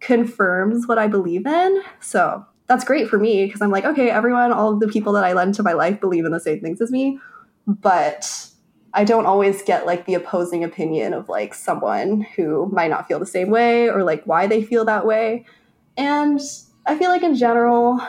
confirms 0.00 0.86
what 0.86 0.98
i 0.98 1.06
believe 1.06 1.46
in 1.46 1.82
so 2.00 2.44
that's 2.66 2.84
great 2.84 3.08
for 3.08 3.18
me 3.18 3.46
because 3.46 3.60
i'm 3.60 3.70
like 3.70 3.84
okay 3.84 4.10
everyone 4.10 4.52
all 4.52 4.72
of 4.72 4.80
the 4.80 4.88
people 4.88 5.12
that 5.12 5.24
i 5.24 5.32
lend 5.32 5.54
to 5.54 5.62
my 5.62 5.72
life 5.72 6.00
believe 6.00 6.24
in 6.24 6.32
the 6.32 6.40
same 6.40 6.60
things 6.60 6.80
as 6.80 6.90
me 6.90 7.18
but 7.66 8.48
I 8.94 9.04
don't 9.04 9.26
always 9.26 9.62
get 9.62 9.86
like 9.86 10.04
the 10.04 10.14
opposing 10.14 10.64
opinion 10.64 11.14
of 11.14 11.28
like 11.28 11.54
someone 11.54 12.22
who 12.36 12.68
might 12.72 12.90
not 12.90 13.08
feel 13.08 13.18
the 13.18 13.26
same 13.26 13.48
way 13.48 13.88
or 13.88 14.04
like 14.04 14.22
why 14.24 14.46
they 14.46 14.62
feel 14.62 14.84
that 14.84 15.06
way. 15.06 15.46
And 15.96 16.40
I 16.86 16.98
feel 16.98 17.08
like 17.08 17.22
in 17.22 17.34
general, 17.34 18.00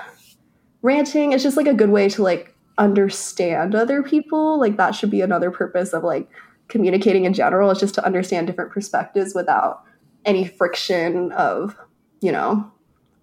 ranting 0.82 1.32
is 1.32 1.42
just 1.42 1.56
like 1.56 1.68
a 1.68 1.74
good 1.74 1.90
way 1.90 2.10
to 2.10 2.24
like 2.24 2.53
understand 2.78 3.76
other 3.76 4.04
people. 4.04 4.60
Like 4.60 4.78
that 4.78 4.96
should 4.96 5.12
be 5.12 5.22
another 5.22 5.52
purpose 5.52 5.94
of 5.94 6.04
like 6.04 6.30
communicating 6.68 7.26
in 7.26 7.34
general 7.34 7.70
is 7.72 7.80
just 7.80 7.96
to 7.96 8.06
understand 8.06 8.48
different 8.48 8.72
perspectives 8.72 9.36
without 9.36 9.84
any 10.26 10.46
friction 10.46 11.32
of, 11.34 11.76
you 12.22 12.32
know, 12.32 12.72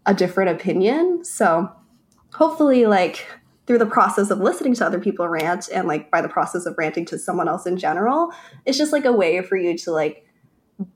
a 0.06 0.14
different 0.14 0.50
opinion. 0.50 1.24
So 1.24 1.70
hopefully 2.32 2.86
like 2.86 3.26
through 3.66 3.78
the 3.78 3.86
process 3.86 4.30
of 4.30 4.38
listening 4.38 4.74
to 4.74 4.86
other 4.86 4.98
people 4.98 5.28
rant 5.28 5.68
and 5.72 5.86
like 5.86 6.10
by 6.10 6.20
the 6.20 6.28
process 6.28 6.66
of 6.66 6.74
ranting 6.76 7.04
to 7.06 7.18
someone 7.18 7.48
else 7.48 7.66
in 7.66 7.76
general, 7.76 8.32
it's 8.66 8.78
just 8.78 8.92
like 8.92 9.04
a 9.04 9.12
way 9.12 9.40
for 9.42 9.56
you 9.56 9.76
to 9.78 9.92
like 9.92 10.26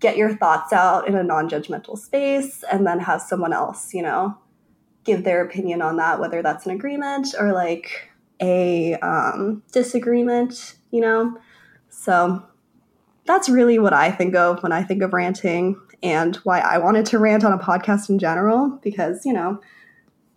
get 0.01 0.17
your 0.17 0.35
thoughts 0.37 0.73
out 0.73 1.07
in 1.07 1.15
a 1.15 1.23
non-judgmental 1.23 1.99
space 1.99 2.65
and 2.73 2.87
then 2.87 2.99
have 3.01 3.21
someone 3.21 3.53
else, 3.53 3.93
you 3.93 4.03
know, 4.03 4.37
give 5.05 5.25
their 5.25 5.45
opinion 5.45 5.83
on 5.83 5.97
that, 5.97 6.19
whether 6.19 6.43
that's 6.43 6.67
an 6.67 6.73
agreement 6.73 7.35
or 7.39 7.53
like 7.53 8.11
a 8.45 8.95
um, 8.97 9.63
disagreement, 9.73 10.75
you 10.91 11.01
know. 11.01 11.37
So 11.89 12.45
that's 13.25 13.49
really 13.49 13.79
what 13.79 13.93
I 13.93 14.11
think 14.11 14.35
of 14.35 14.63
when 14.63 14.73
I 14.73 14.83
think 14.83 15.03
of 15.03 15.13
ranting 15.13 15.81
and 16.03 16.37
why 16.37 16.61
I 16.61 16.79
wanted 16.79 17.07
to 17.07 17.19
rant 17.19 17.45
on 17.45 17.53
a 17.53 17.59
podcast 17.59 18.11
in 18.11 18.19
general 18.19 18.79
because, 18.83 19.25
you 19.25 19.33
know, 19.33 19.61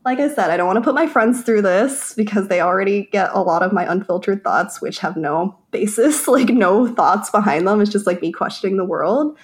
like 0.06 0.20
I 0.20 0.30
said, 0.30 0.50
I 0.50 0.56
don't 0.56 0.68
want 0.68 0.78
to 0.78 0.84
put 0.84 0.96
my 0.96 1.08
friends 1.08 1.42
through 1.42 1.64
this 1.64 2.14
because 2.14 2.48
they 2.48 2.62
already 2.62 3.10
get 3.12 3.30
a 3.34 3.42
lot 3.42 3.62
of 3.62 3.74
my 3.74 3.92
unfiltered 3.92 4.42
thoughts, 4.42 4.82
which 4.82 5.00
have 5.00 5.18
no 5.18 5.60
basis, 5.72 6.28
like 6.30 6.50
no 6.50 6.88
thoughts 6.88 7.30
behind 7.30 7.68
them. 7.68 7.82
It's 7.82 7.92
just 7.92 8.08
like 8.08 8.22
me 8.22 8.32
questioning 8.32 8.78
the 8.78 8.86
world. 8.86 9.38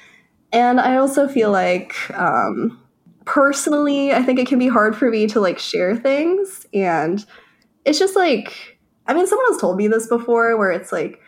And 0.53 0.79
I 0.79 0.96
also 0.96 1.27
feel 1.27 1.51
like, 1.51 1.96
um, 2.17 2.79
personally, 3.25 4.13
I 4.13 4.22
think 4.22 4.39
it 4.39 4.48
can 4.48 4.60
be 4.60 4.67
hard 4.67 4.96
for 4.96 5.10
me 5.10 5.27
to 5.27 5.41
like 5.41 5.60
share 5.60 5.98
things. 5.98 6.65
And 6.74 7.25
it's 7.85 7.99
just 7.99 8.15
like, 8.15 8.79
I 9.07 9.13
mean, 9.13 9.27
someone 9.27 9.51
has 9.51 9.59
told 9.59 9.77
me 9.77 9.87
this 9.87 10.07
before 10.07 10.57
where 10.57 10.71
it's 10.71 10.91
like, 10.91 11.19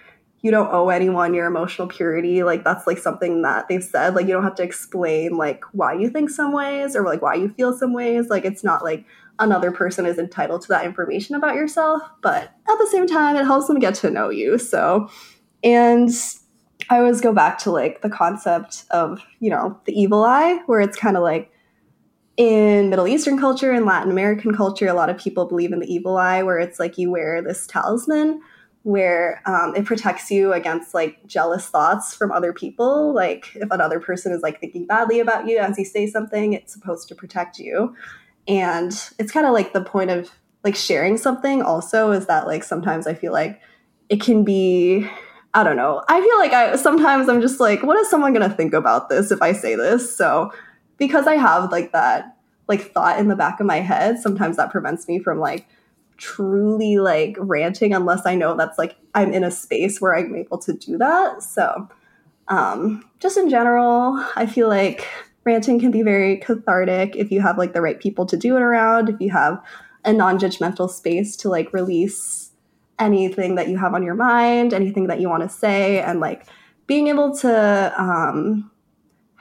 you 0.42 0.52
don't 0.52 0.72
owe 0.72 0.90
anyone 0.90 1.34
your 1.34 1.48
emotional 1.48 1.88
purity. 1.88 2.44
Like, 2.44 2.64
that's 2.64 2.86
like 2.86 3.00
something 3.00 3.42
that 3.42 3.68
they've 3.68 3.84
said. 3.84 4.14
Like, 4.14 4.28
you 4.28 4.34
don't 4.34 4.44
have 4.44 4.56
to 4.56 4.64
explain 4.64 5.38
like 5.38 5.64
why 5.72 5.94
you 5.94 6.10
think 6.10 6.30
some 6.30 6.54
ways 6.54 6.96
or 6.96 7.04
like 7.04 7.22
why 7.22 7.34
you 7.34 7.50
feel 7.50 7.76
some 7.76 7.94
ways. 7.94 8.30
Like, 8.30 8.46
it's 8.46 8.64
not 8.64 8.84
like 8.84 9.06
another 9.40 9.72
person 9.72 10.06
is 10.06 10.20
entitled 10.20 10.62
to 10.62 10.68
that 10.68 10.86
information 10.86 11.36
about 11.36 11.56
yourself. 11.56 12.02
But 12.22 12.44
at 12.44 12.78
the 12.78 12.88
same 12.92 13.08
time, 13.08 13.36
it 13.36 13.46
helps 13.46 13.68
them 13.68 13.80
get 13.80 13.96
to 13.96 14.12
know 14.12 14.30
you. 14.30 14.60
So, 14.60 15.10
and 15.64 16.10
I 16.92 17.00
always 17.00 17.22
go 17.22 17.34
back 17.34 17.58
to 17.60 17.72
like 17.72 18.04
the 18.04 18.10
concept 18.10 18.86
of, 18.92 19.26
you 19.40 19.50
know, 19.50 19.80
the 19.86 20.00
evil 20.00 20.24
eye, 20.24 20.60
where 20.68 20.80
it's 20.80 20.96
kind 20.96 21.18
of 21.18 21.24
like, 21.24 21.52
in 22.38 22.90
Middle 22.90 23.08
Eastern 23.08 23.40
culture 23.40 23.72
and 23.72 23.86
Latin 23.86 24.12
American 24.12 24.54
culture, 24.54 24.88
a 24.88 24.94
lot 24.94 25.10
of 25.10 25.18
people 25.18 25.46
believe 25.46 25.72
in 25.72 25.80
the 25.80 25.94
evil 25.94 26.18
eye, 26.18 26.44
where 26.44 26.60
it's 26.60 26.80
like 26.80 26.98
you 26.98 27.12
wear 27.12 27.42
this 27.42 27.66
talisman 27.68 28.42
where 28.86 29.42
um, 29.48 29.76
it 29.76 29.84
protects 29.84 30.30
you 30.30 30.54
against 30.54 30.94
like 30.94 31.26
jealous 31.26 31.68
thoughts 31.68 32.14
from 32.14 32.32
other 32.32 32.54
people. 32.54 33.16
Like 33.16 33.50
if 33.56 33.72
another 33.72 34.00
person 34.00 34.32
is 34.32 34.44
like 34.44 34.60
thinking 34.60 34.86
badly 34.86 35.20
about 35.20 35.48
you 35.48 35.58
as 35.58 35.80
you 35.80 35.86
say 35.86 36.06
something, 36.06 36.54
it's 36.54 36.72
supposed 36.72 37.08
to 37.08 37.16
protect 37.16 37.58
you. 37.58 37.96
And 38.48 38.92
it's 39.18 39.32
kind 39.32 39.48
of 39.48 39.54
like 39.54 39.74
the 39.74 39.84
point 39.84 40.12
of 40.12 40.30
like 40.64 40.76
sharing 40.76 41.18
something 41.18 41.64
also 41.64 42.12
is 42.12 42.28
that 42.28 42.46
like 42.46 42.64
sometimes 42.64 43.08
I 43.08 43.16
feel 43.16 43.34
like 43.34 43.60
it 44.10 44.22
can 44.22 44.44
be 44.44 45.10
I 45.56 45.64
don't 45.64 45.78
know. 45.78 46.04
I 46.08 46.22
feel 46.22 46.38
like 46.38 46.52
I 46.52 46.76
sometimes 46.76 47.28
I'm 47.28 47.42
just 47.42 47.60
like, 47.60 47.82
what 47.82 47.98
is 47.98 48.08
someone 48.08 48.34
gonna 48.34 48.54
think 48.54 48.76
about 48.76 49.10
this 49.10 49.32
if 49.32 49.42
I 49.42 49.54
say 49.54 49.74
this? 49.74 50.16
So 50.16 50.52
because 50.98 51.28
I 51.28 51.36
have 51.36 51.72
like 51.72 51.92
that 51.92 52.38
like 52.68 52.92
thought 52.92 53.20
in 53.20 53.28
the 53.28 53.36
back 53.36 53.60
of 53.60 53.66
my 53.66 53.80
head, 53.80 54.20
sometimes 54.20 54.58
that 54.58 54.72
prevents 54.72 55.08
me 55.08 55.20
from 55.20 55.40
like 55.40 55.68
truly 56.18 56.98
like 56.98 57.36
ranting 57.40 57.94
unless 57.94 58.26
I 58.26 58.36
know 58.36 58.56
that's 58.56 58.78
like 58.78 58.96
I'm 59.14 59.34
in 59.34 59.44
a 59.44 59.52
space 59.52 60.00
where 60.00 60.16
I'm 60.16 60.36
able 60.36 60.58
to 60.60 60.74
do 60.74 60.98
that. 60.98 61.44
So 61.44 61.88
um 62.48 63.04
just 63.20 63.38
in 63.38 63.50
general, 63.50 64.24
I 64.36 64.46
feel 64.46 64.68
like 64.68 65.08
ranting 65.44 65.80
can 65.80 65.92
be 65.92 66.02
very 66.02 66.38
cathartic 66.38 67.16
if 67.16 67.32
you 67.32 67.42
have 67.42 67.58
like 67.58 67.74
the 67.74 67.82
right 67.82 68.00
people 68.00 68.26
to 68.26 68.38
do 68.38 68.56
it 68.56 68.62
around, 68.62 69.10
if 69.10 69.20
you 69.20 69.32
have 69.32 69.64
a 70.04 70.14
non-judgmental 70.14 70.90
space 70.90 71.36
to 71.38 71.50
like 71.50 71.74
release 71.74 72.52
anything 72.98 73.56
that 73.56 73.68
you 73.68 73.78
have 73.78 73.94
on 73.94 74.04
your 74.04 74.16
mind, 74.16 74.74
anything 74.74 75.08
that 75.08 75.20
you 75.20 75.30
want 75.30 75.44
to 75.44 75.50
say 75.50 76.00
and 76.00 76.20
like 76.20 76.48
being 76.88 77.08
able 77.08 77.36
to 77.38 78.02
um 78.02 78.72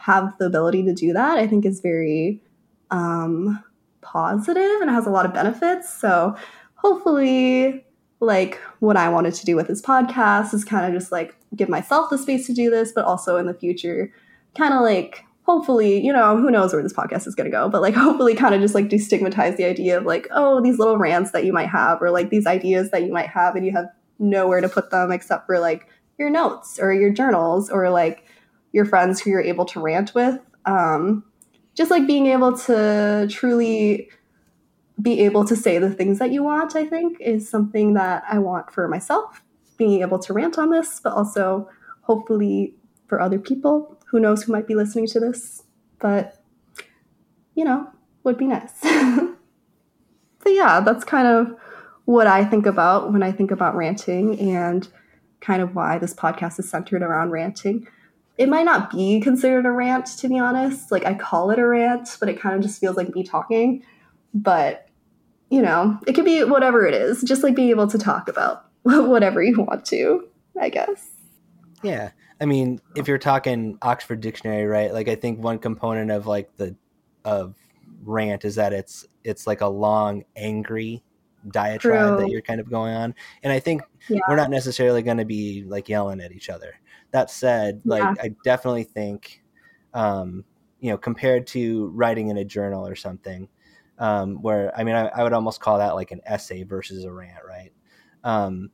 have 0.04 0.36
the 0.36 0.44
ability 0.44 0.82
to 0.82 0.92
do 0.92 1.14
that, 1.14 1.38
I 1.38 1.46
think 1.46 1.64
is 1.64 1.80
very 1.80 2.42
um, 2.90 3.64
positive 4.02 4.82
and 4.82 4.90
has 4.90 5.06
a 5.06 5.10
lot 5.10 5.24
of 5.24 5.32
benefits. 5.32 5.98
So 5.98 6.36
hopefully, 6.74 7.86
like 8.20 8.60
what 8.80 8.98
I 8.98 9.08
wanted 9.08 9.32
to 9.32 9.46
do 9.46 9.56
with 9.56 9.66
this 9.66 9.80
podcast 9.80 10.52
is 10.52 10.62
kind 10.62 10.84
of 10.84 11.00
just 11.00 11.10
like 11.10 11.34
give 11.56 11.70
myself 11.70 12.10
the 12.10 12.18
space 12.18 12.46
to 12.48 12.52
do 12.52 12.68
this, 12.68 12.92
but 12.92 13.06
also 13.06 13.38
in 13.38 13.46
the 13.46 13.54
future, 13.54 14.12
kind 14.54 14.74
of 14.74 14.82
like 14.82 15.24
hopefully, 15.44 16.04
you 16.04 16.12
know, 16.12 16.36
who 16.36 16.50
knows 16.50 16.74
where 16.74 16.82
this 16.82 16.92
podcast 16.92 17.26
is 17.26 17.34
going 17.34 17.50
to 17.50 17.50
go, 17.50 17.70
but 17.70 17.80
like 17.80 17.94
hopefully 17.94 18.34
kind 18.34 18.54
of 18.54 18.60
just 18.60 18.74
like 18.74 18.90
destigmatize 18.90 19.56
the 19.56 19.64
idea 19.64 19.96
of 19.96 20.04
like, 20.04 20.28
oh, 20.32 20.60
these 20.60 20.78
little 20.78 20.98
rants 20.98 21.30
that 21.30 21.46
you 21.46 21.52
might 21.52 21.70
have 21.70 22.02
or 22.02 22.10
like 22.10 22.28
these 22.28 22.46
ideas 22.46 22.90
that 22.90 23.04
you 23.04 23.12
might 23.12 23.28
have 23.28 23.56
and 23.56 23.64
you 23.64 23.72
have 23.72 23.86
nowhere 24.18 24.60
to 24.60 24.68
put 24.68 24.90
them 24.90 25.10
except 25.10 25.46
for 25.46 25.58
like 25.58 25.88
your 26.18 26.28
notes 26.28 26.78
or 26.78 26.92
your 26.92 27.10
journals 27.10 27.70
or 27.70 27.88
like 27.88 28.23
your 28.74 28.84
friends 28.84 29.20
who 29.20 29.30
you're 29.30 29.40
able 29.40 29.64
to 29.64 29.80
rant 29.80 30.14
with. 30.14 30.38
Um, 30.66 31.24
just 31.74 31.92
like 31.92 32.06
being 32.06 32.26
able 32.26 32.58
to 32.58 33.28
truly 33.30 34.10
be 35.00 35.20
able 35.20 35.44
to 35.44 35.54
say 35.54 35.78
the 35.78 35.90
things 35.90 36.18
that 36.18 36.32
you 36.32 36.42
want, 36.42 36.74
I 36.74 36.84
think, 36.84 37.20
is 37.20 37.48
something 37.48 37.94
that 37.94 38.24
I 38.28 38.38
want 38.38 38.72
for 38.72 38.88
myself. 38.88 39.42
Being 39.76 40.02
able 40.02 40.18
to 40.18 40.32
rant 40.32 40.58
on 40.58 40.70
this, 40.70 41.00
but 41.02 41.12
also 41.12 41.68
hopefully 42.02 42.74
for 43.06 43.20
other 43.20 43.38
people. 43.38 43.96
Who 44.06 44.18
knows 44.18 44.42
who 44.42 44.52
might 44.52 44.66
be 44.66 44.74
listening 44.74 45.06
to 45.08 45.20
this? 45.20 45.62
But, 46.00 46.42
you 47.54 47.64
know, 47.64 47.88
would 48.24 48.36
be 48.36 48.46
nice. 48.46 48.72
so, 48.80 49.36
yeah, 50.46 50.80
that's 50.80 51.04
kind 51.04 51.28
of 51.28 51.56
what 52.06 52.26
I 52.26 52.44
think 52.44 52.66
about 52.66 53.12
when 53.12 53.22
I 53.22 53.30
think 53.30 53.52
about 53.52 53.76
ranting 53.76 54.38
and 54.40 54.88
kind 55.40 55.62
of 55.62 55.76
why 55.76 55.98
this 55.98 56.14
podcast 56.14 56.58
is 56.58 56.68
centered 56.68 57.02
around 57.02 57.30
ranting 57.30 57.86
it 58.36 58.48
might 58.48 58.64
not 58.64 58.90
be 58.90 59.20
considered 59.20 59.66
a 59.66 59.70
rant 59.70 60.06
to 60.06 60.28
be 60.28 60.38
honest. 60.38 60.90
Like 60.90 61.04
i 61.06 61.14
call 61.14 61.50
it 61.50 61.58
a 61.58 61.66
rant 61.66 62.16
but 62.20 62.28
it 62.28 62.40
kind 62.40 62.56
of 62.56 62.62
just 62.62 62.80
feels 62.80 62.96
like 62.96 63.14
me 63.14 63.22
talking. 63.22 63.84
But 64.32 64.88
you 65.50 65.62
know 65.62 65.98
it 66.06 66.14
could 66.14 66.24
be 66.24 66.42
whatever 66.44 66.86
it 66.86 66.94
is 66.94 67.22
just 67.22 67.42
like 67.42 67.54
being 67.54 67.70
able 67.70 67.86
to 67.86 67.98
talk 67.98 68.28
about 68.28 68.64
whatever 68.82 69.42
you 69.42 69.62
want 69.62 69.84
to 69.86 70.28
i 70.60 70.68
guess. 70.68 71.10
Yeah. 71.82 72.10
I 72.40 72.46
mean 72.46 72.80
if 72.96 73.06
you're 73.06 73.18
talking 73.18 73.78
oxford 73.82 74.20
dictionary 74.20 74.66
right 74.66 74.92
like 74.92 75.08
i 75.08 75.14
think 75.14 75.38
one 75.38 75.58
component 75.58 76.10
of 76.10 76.26
like 76.26 76.56
the 76.56 76.76
of 77.24 77.56
rant 78.02 78.44
is 78.44 78.56
that 78.56 78.72
it's 78.72 79.06
it's 79.22 79.46
like 79.46 79.60
a 79.60 79.66
long 79.66 80.24
angry 80.36 81.02
diatribe 81.50 82.16
True. 82.16 82.24
that 82.24 82.30
you're 82.30 82.42
kind 82.42 82.60
of 82.60 82.70
going 82.70 82.94
on 82.94 83.14
and 83.42 83.52
i 83.52 83.58
think 83.58 83.82
yeah. 84.08 84.20
we're 84.28 84.36
not 84.36 84.50
necessarily 84.50 85.02
going 85.02 85.18
to 85.18 85.24
be 85.24 85.64
like 85.66 85.88
yelling 85.88 86.20
at 86.20 86.32
each 86.32 86.48
other 86.48 86.74
that 87.14 87.30
said, 87.30 87.80
like 87.84 88.02
yeah. 88.02 88.14
I 88.20 88.34
definitely 88.42 88.82
think, 88.82 89.40
um, 89.94 90.44
you 90.80 90.90
know, 90.90 90.98
compared 90.98 91.46
to 91.48 91.86
writing 91.94 92.26
in 92.26 92.38
a 92.38 92.44
journal 92.44 92.84
or 92.84 92.96
something, 92.96 93.48
um, 94.00 94.42
where 94.42 94.76
I 94.76 94.82
mean, 94.82 94.96
I, 94.96 95.06
I, 95.14 95.22
would 95.22 95.32
almost 95.32 95.60
call 95.60 95.78
that 95.78 95.94
like 95.94 96.10
an 96.10 96.20
essay 96.26 96.64
versus 96.64 97.04
a 97.04 97.12
rant, 97.12 97.44
right? 97.46 97.70
Um, 98.24 98.70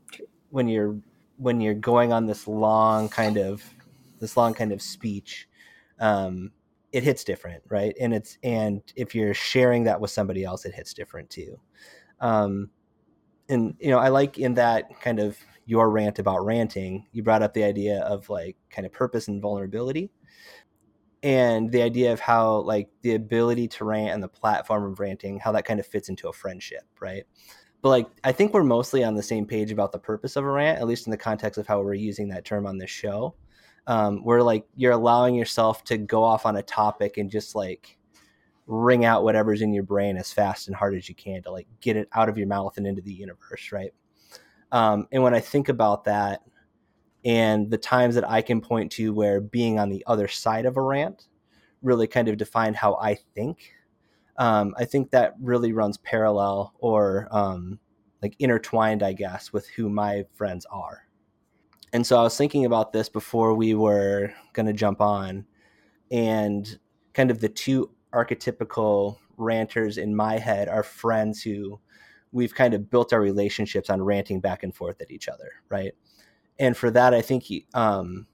when 0.49 0.69
you're 0.69 0.97
when 1.37 1.61
you're 1.61 1.75
going 1.75 2.15
on 2.15 2.25
this 2.25 2.49
long 2.49 3.11
kind 3.11 3.37
of 3.37 3.63
this 4.21 4.39
long 4.39 4.55
kind 4.55 4.73
of 4.73 4.81
speech, 4.81 5.47
um, 5.99 6.51
it 6.93 7.03
hits 7.03 7.25
different, 7.25 7.63
right? 7.69 7.95
And 8.01 8.15
it's 8.15 8.39
and 8.43 8.81
if 8.97 9.15
you're 9.15 9.35
sharing 9.35 9.85
that 9.85 10.01
with 10.01 10.11
somebody 10.11 10.45
else, 10.45 10.65
it 10.65 10.73
hits 10.75 10.95
different 10.95 11.29
too. 11.29 11.61
Um, 12.21 12.71
and 13.49 13.75
you 13.81 13.91
know, 13.91 13.99
I 13.99 14.09
like 14.09 14.39
in 14.39 14.55
that 14.55 15.01
kind 15.01 15.19
of 15.19 15.37
your 15.67 15.91
rant 15.91 16.19
about 16.19 16.45
ranting, 16.45 17.07
you 17.13 17.23
brought 17.23 17.43
up 17.43 17.55
the 17.55 17.65
idea 17.65 18.01
of 18.01 18.29
like 18.29 18.57
kind 18.71 18.87
of 18.87 18.93
purpose 18.93 19.29
and 19.29 19.41
vulnerability. 19.41 20.11
And 21.23 21.71
the 21.71 21.83
idea 21.83 22.13
of 22.13 22.19
how 22.19 22.63
like 22.63 22.89
the 23.03 23.15
ability 23.15 23.69
to 23.69 23.85
rant 23.85 24.15
and 24.15 24.23
the 24.23 24.29
platform 24.29 24.85
of 24.85 24.99
ranting 24.99 25.39
how 25.39 25.53
that 25.53 25.67
kind 25.67 25.79
of 25.79 25.87
fits 25.87 26.09
into 26.09 26.29
a 26.29 26.33
friendship 26.33 26.85
right? 27.01 27.25
But 27.83 27.91
like 27.91 28.09
i 28.25 28.33
think 28.33 28.53
we're 28.53 28.65
mostly 28.65 29.05
on 29.05 29.15
the 29.15 29.23
same 29.23 29.47
page 29.47 29.71
about 29.71 29.93
the 29.93 29.99
purpose 29.99 30.37
of 30.37 30.45
a 30.45 30.51
rant 30.51 30.79
at 30.79 30.87
least 30.87 31.07
in 31.07 31.11
the 31.11 31.17
context 31.17 31.59
of 31.59 31.67
how 31.67 31.81
we're 31.83 31.95
using 31.95 32.29
that 32.31 32.45
term 32.45 32.67
on 32.67 32.79
this 32.79 32.91
show. 32.91 33.35
Um, 33.87 34.25
where 34.25 34.43
like 34.43 34.65
you're 34.77 34.93
allowing 34.93 35.35
yourself 35.35 35.85
to 35.85 35.99
go 35.99 36.25
off 36.25 36.47
on 36.47 36.57
a 36.57 36.63
topic 36.63 37.17
and 37.17 37.31
just 37.31 37.55
like 37.55 37.97
wring 38.73 39.05
out 39.05 39.25
whatever's 39.25 39.63
in 39.63 39.73
your 39.73 39.83
brain 39.83 40.17
as 40.17 40.33
fast 40.33 40.69
and 40.69 40.77
hard 40.77 40.95
as 40.95 41.09
you 41.09 41.15
can 41.15 41.43
to 41.43 41.51
like 41.51 41.67
get 41.81 41.97
it 41.97 42.09
out 42.15 42.29
of 42.29 42.39
your 42.39 42.47
mouth 42.47 42.77
and 42.77 42.87
into 42.87 43.03
the 43.03 43.13
universe 43.13 43.73
right 43.73 43.93
um, 44.73 45.09
and 45.13 45.23
when 45.23 45.35
I 45.35 45.41
think 45.41 45.69
about 45.69 46.05
that, 46.05 46.43
and 47.25 47.71
the 47.71 47.79
times 47.79 48.15
that 48.15 48.29
I 48.29 48.41
can 48.41 48.61
point 48.61 48.93
to 48.93 49.13
where 49.13 49.41
being 49.41 49.79
on 49.79 49.91
the 49.91 50.03
other 50.07 50.29
side 50.29 50.65
of 50.65 50.77
a 50.77 50.83
rant 50.83 51.27
really 51.83 52.07
kind 52.07 52.29
of 52.29 52.37
defined 52.37 52.77
how 52.77 52.95
I 52.95 53.19
think. 53.35 53.75
Um, 54.39 54.75
I 54.79 54.85
think 54.87 55.11
that 55.11 55.35
really 55.41 55.73
runs 55.73 55.99
parallel 55.99 56.73
or 56.79 57.29
um, 57.31 57.79
like 58.23 58.37
intertwined, 58.39 59.03
I 59.03 59.13
guess, 59.13 59.53
with 59.53 59.69
who 59.69 59.91
my 59.91 60.25
friends 60.35 60.67
are. 60.71 61.03
And 61.93 62.07
so 62.07 62.19
I 62.19 62.23
was 62.23 62.37
thinking 62.37 62.65
about 62.65 62.93
this 62.93 63.09
before 63.09 63.55
we 63.55 63.75
were 63.75 64.33
going 64.53 64.67
to 64.67 64.73
jump 64.73 65.01
on, 65.01 65.45
and 66.11 66.79
kind 67.13 67.31
of 67.31 67.41
the 67.41 67.49
two 67.49 67.91
archetypical 68.13 69.19
ranters 69.37 69.99
in 69.99 70.15
my 70.15 70.39
head 70.39 70.69
are 70.69 70.83
friends 70.83 71.43
who 71.43 71.81
we've 72.33 72.55
kind 72.55 72.75
of 72.75 72.91
built 72.91 73.13
our 73.13 73.21
relationships 73.21 73.91
on 73.91 74.03
ranting 74.03 74.41
back 74.41 74.63
and 74.63 74.75
forth 74.75 75.01
at 75.01 75.11
each 75.11 75.29
other, 75.29 75.51
right? 75.69 75.93
And 76.59 76.77
for 76.77 76.91
that, 76.91 77.15
I 77.15 77.23
think, 77.23 77.45
um, 77.75 78.27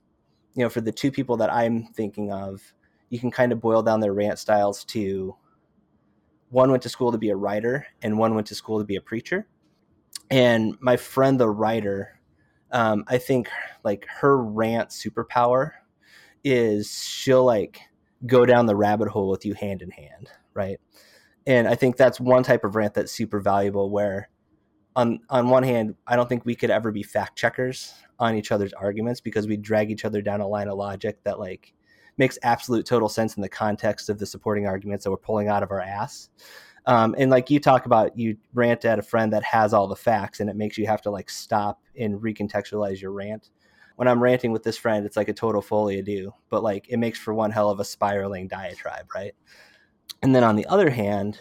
you 0.55 0.63
know, 0.63 0.69
for 0.69 0.81
the 0.81 0.93
two 0.93 1.11
people 1.11 1.37
that 1.39 1.53
I'm 1.53 1.87
thinking 1.95 2.33
of, 2.33 2.61
you 3.09 3.19
can 3.19 3.31
kind 3.31 3.53
of 3.53 3.61
boil 3.61 3.83
down 3.83 4.01
their 4.01 4.13
rant 4.13 4.39
styles 4.39 4.85
to 4.87 5.37
one 6.51 6.71
went 6.71 6.83
to 6.83 6.89
school 6.89 7.13
to 7.13 7.19
be 7.19 7.31
a 7.31 7.37
writer 7.37 7.87
and 8.03 8.19
one 8.19 8.35
went 8.35 8.47
to 8.49 8.55
school 8.55 8.79
to 8.79 8.85
be 8.85 8.97
a 8.97 9.01
preacher. 9.01 9.47
And 10.31 10.77
my 10.81 10.97
friend, 10.97 11.39
the 11.39 11.49
writer, 11.49 12.21
um, 12.73 13.05
I 13.07 13.19
think 13.19 13.49
like 13.85 14.07
her 14.21 14.43
rant 14.43 14.91
superpower 14.91 15.73
is 16.43 16.93
she'll 16.93 17.45
like 17.45 17.81
go 18.25 18.47
down 18.47 18.67
the 18.67 18.77
rabbit 18.77 19.09
hole 19.09 19.31
with 19.31 19.45
you 19.45 19.55
hand 19.55 19.83
in 19.83 19.91
hand, 19.91 20.31
right? 20.55 20.79
And 21.47 21.69
I 21.69 21.75
think 21.75 21.97
that's 21.97 22.19
one 22.19 22.43
type 22.43 22.65
of 22.65 22.75
rant 22.77 22.95
that's 22.95 23.13
super 23.13 23.41
valuable 23.41 23.91
where 23.91 24.31
on 24.95 25.21
on 25.29 25.51
one 25.51 25.63
hand, 25.63 25.95
I 26.07 26.17
don't 26.17 26.29
think 26.29 26.45
we 26.45 26.55
could 26.55 26.71
ever 26.71 26.91
be 26.91 27.03
fact 27.03 27.37
checkers 27.37 27.93
on 28.19 28.35
each 28.35 28.51
other's 28.51 28.73
arguments 28.73 29.21
because 29.21 29.47
we 29.47 29.57
drag 29.57 29.91
each 29.91 30.05
other 30.05 30.23
down 30.23 30.41
a 30.41 30.49
line 30.49 30.69
of 30.69 30.79
logic 30.79 31.23
that 31.25 31.39
like 31.39 31.75
makes 32.17 32.39
absolute 32.43 32.87
total 32.87 33.09
sense 33.09 33.37
in 33.37 33.43
the 33.43 33.49
context 33.49 34.09
of 34.09 34.19
the 34.19 34.27
supporting 34.27 34.67
arguments 34.67 35.05
that 35.05 35.11
we're 35.11 35.19
pulling 35.19 35.49
out 35.49 35.63
of 35.63 35.71
our 35.71 35.83
ass. 35.83 36.31
Um, 36.87 37.15
and 37.19 37.31
like 37.31 37.51
you 37.51 37.59
talk 37.59 37.85
about, 37.87 38.17
you 38.17 38.37
rant 38.55 38.85
at 38.85 38.99
a 38.99 39.03
friend 39.03 39.33
that 39.33 39.43
has 39.43 39.75
all 39.75 39.89
the 39.89 39.97
facts, 39.97 40.41
and 40.41 40.49
it 40.49 40.57
makes 40.57 40.79
you 40.79 40.87
have 40.87 41.03
to 41.03 41.11
like 41.11 41.29
stop 41.29 41.83
and 41.99 42.21
recontextualize 42.21 43.01
your 43.01 43.11
rant. 43.11 43.51
When 43.97 44.09
I'm 44.09 44.23
ranting 44.23 44.53
with 44.53 44.63
this 44.63 44.77
friend, 44.77 45.05
it's 45.05 45.17
like 45.17 45.29
a 45.29 45.35
total 45.35 45.63
folie 45.63 46.01
à 46.01 46.05
deux, 46.05 46.33
but 46.51 46.63
like 46.63 46.87
it 46.89 46.99
makes 46.99 47.19
for 47.19 47.35
one 47.35 47.51
hell 47.51 47.71
of 47.71 47.81
a 47.81 47.85
spiraling 47.85 48.49
diatribe, 48.49 49.07
right? 49.15 49.35
And 50.23 50.35
then 50.35 50.45
on 50.45 50.57
the 50.57 50.67
other 50.67 50.91
hand, 50.91 51.41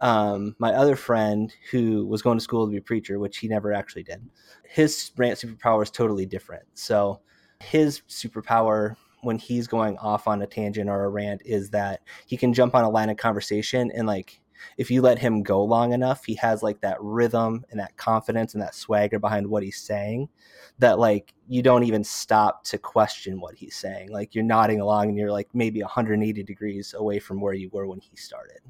um, 0.00 0.56
my 0.58 0.72
other 0.72 0.96
friend 0.96 1.52
who 1.70 2.06
was 2.06 2.22
going 2.22 2.38
to 2.38 2.44
school 2.44 2.66
to 2.66 2.70
be 2.70 2.78
a 2.78 2.82
preacher, 2.82 3.18
which 3.18 3.38
he 3.38 3.48
never 3.48 3.72
actually 3.72 4.02
did, 4.02 4.22
his 4.64 5.10
rant 5.16 5.38
superpower 5.38 5.82
is 5.82 5.90
totally 5.90 6.26
different. 6.26 6.64
So 6.74 7.20
his 7.60 8.02
superpower 8.08 8.96
when 9.22 9.38
he's 9.38 9.66
going 9.66 9.98
off 9.98 10.26
on 10.26 10.42
a 10.42 10.46
tangent 10.46 10.88
or 10.88 11.04
a 11.04 11.08
rant 11.08 11.42
is 11.44 11.70
that 11.70 12.00
he 12.26 12.36
can 12.36 12.54
jump 12.54 12.74
on 12.74 12.84
a 12.84 12.88
line 12.88 13.10
of 13.10 13.16
conversation 13.16 13.90
and 13.94 14.06
like 14.06 14.40
if 14.76 14.90
you 14.90 15.02
let 15.02 15.18
him 15.18 15.42
go 15.42 15.62
long 15.62 15.92
enough, 15.92 16.24
he 16.24 16.34
has 16.36 16.62
like 16.62 16.80
that 16.80 17.00
rhythm 17.00 17.64
and 17.70 17.80
that 17.80 17.96
confidence 17.96 18.54
and 18.54 18.62
that 18.62 18.74
swagger 18.74 19.18
behind 19.18 19.46
what 19.46 19.62
he's 19.62 19.80
saying 19.80 20.28
that 20.78 20.98
like 20.98 21.34
you 21.46 21.62
don't 21.62 21.84
even 21.84 22.02
stop 22.02 22.64
to 22.64 22.78
question 22.78 23.40
what 23.40 23.54
he's 23.54 23.76
saying. 23.76 24.10
Like 24.10 24.34
you're 24.34 24.44
nodding 24.44 24.80
along 24.80 25.08
and 25.08 25.18
you're 25.18 25.30
like 25.30 25.48
maybe 25.52 25.80
180 25.82 26.42
degrees 26.42 26.94
away 26.96 27.18
from 27.18 27.40
where 27.40 27.54
you 27.54 27.68
were 27.72 27.86
when 27.86 28.00
he 28.00 28.16
started. 28.16 28.60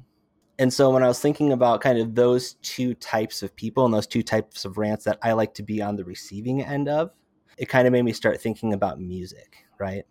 And 0.59 0.71
so 0.71 0.91
when 0.91 1.03
I 1.03 1.07
was 1.07 1.19
thinking 1.19 1.53
about 1.53 1.81
kind 1.81 1.97
of 1.97 2.13
those 2.13 2.53
two 2.61 2.93
types 2.95 3.41
of 3.41 3.55
people 3.55 3.85
and 3.85 3.93
those 3.93 4.07
two 4.07 4.21
types 4.21 4.65
of 4.65 4.77
rants 4.77 5.05
that 5.05 5.17
I 5.23 5.31
like 5.31 5.53
to 5.55 5.63
be 5.63 5.81
on 5.81 5.95
the 5.95 6.03
receiving 6.03 6.63
end 6.63 6.87
of, 6.87 7.11
it 7.57 7.69
kind 7.69 7.87
of 7.87 7.93
made 7.93 8.03
me 8.03 8.13
start 8.13 8.41
thinking 8.41 8.73
about 8.73 8.99
music, 8.99 9.65
right? 9.79 10.03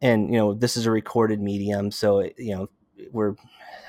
And 0.00 0.32
you 0.32 0.38
know, 0.38 0.54
this 0.54 0.76
is 0.76 0.86
a 0.86 0.90
recorded 0.90 1.40
medium, 1.40 1.90
so 1.90 2.20
it, 2.20 2.34
you 2.38 2.54
know, 2.54 2.68
we're 3.10 3.34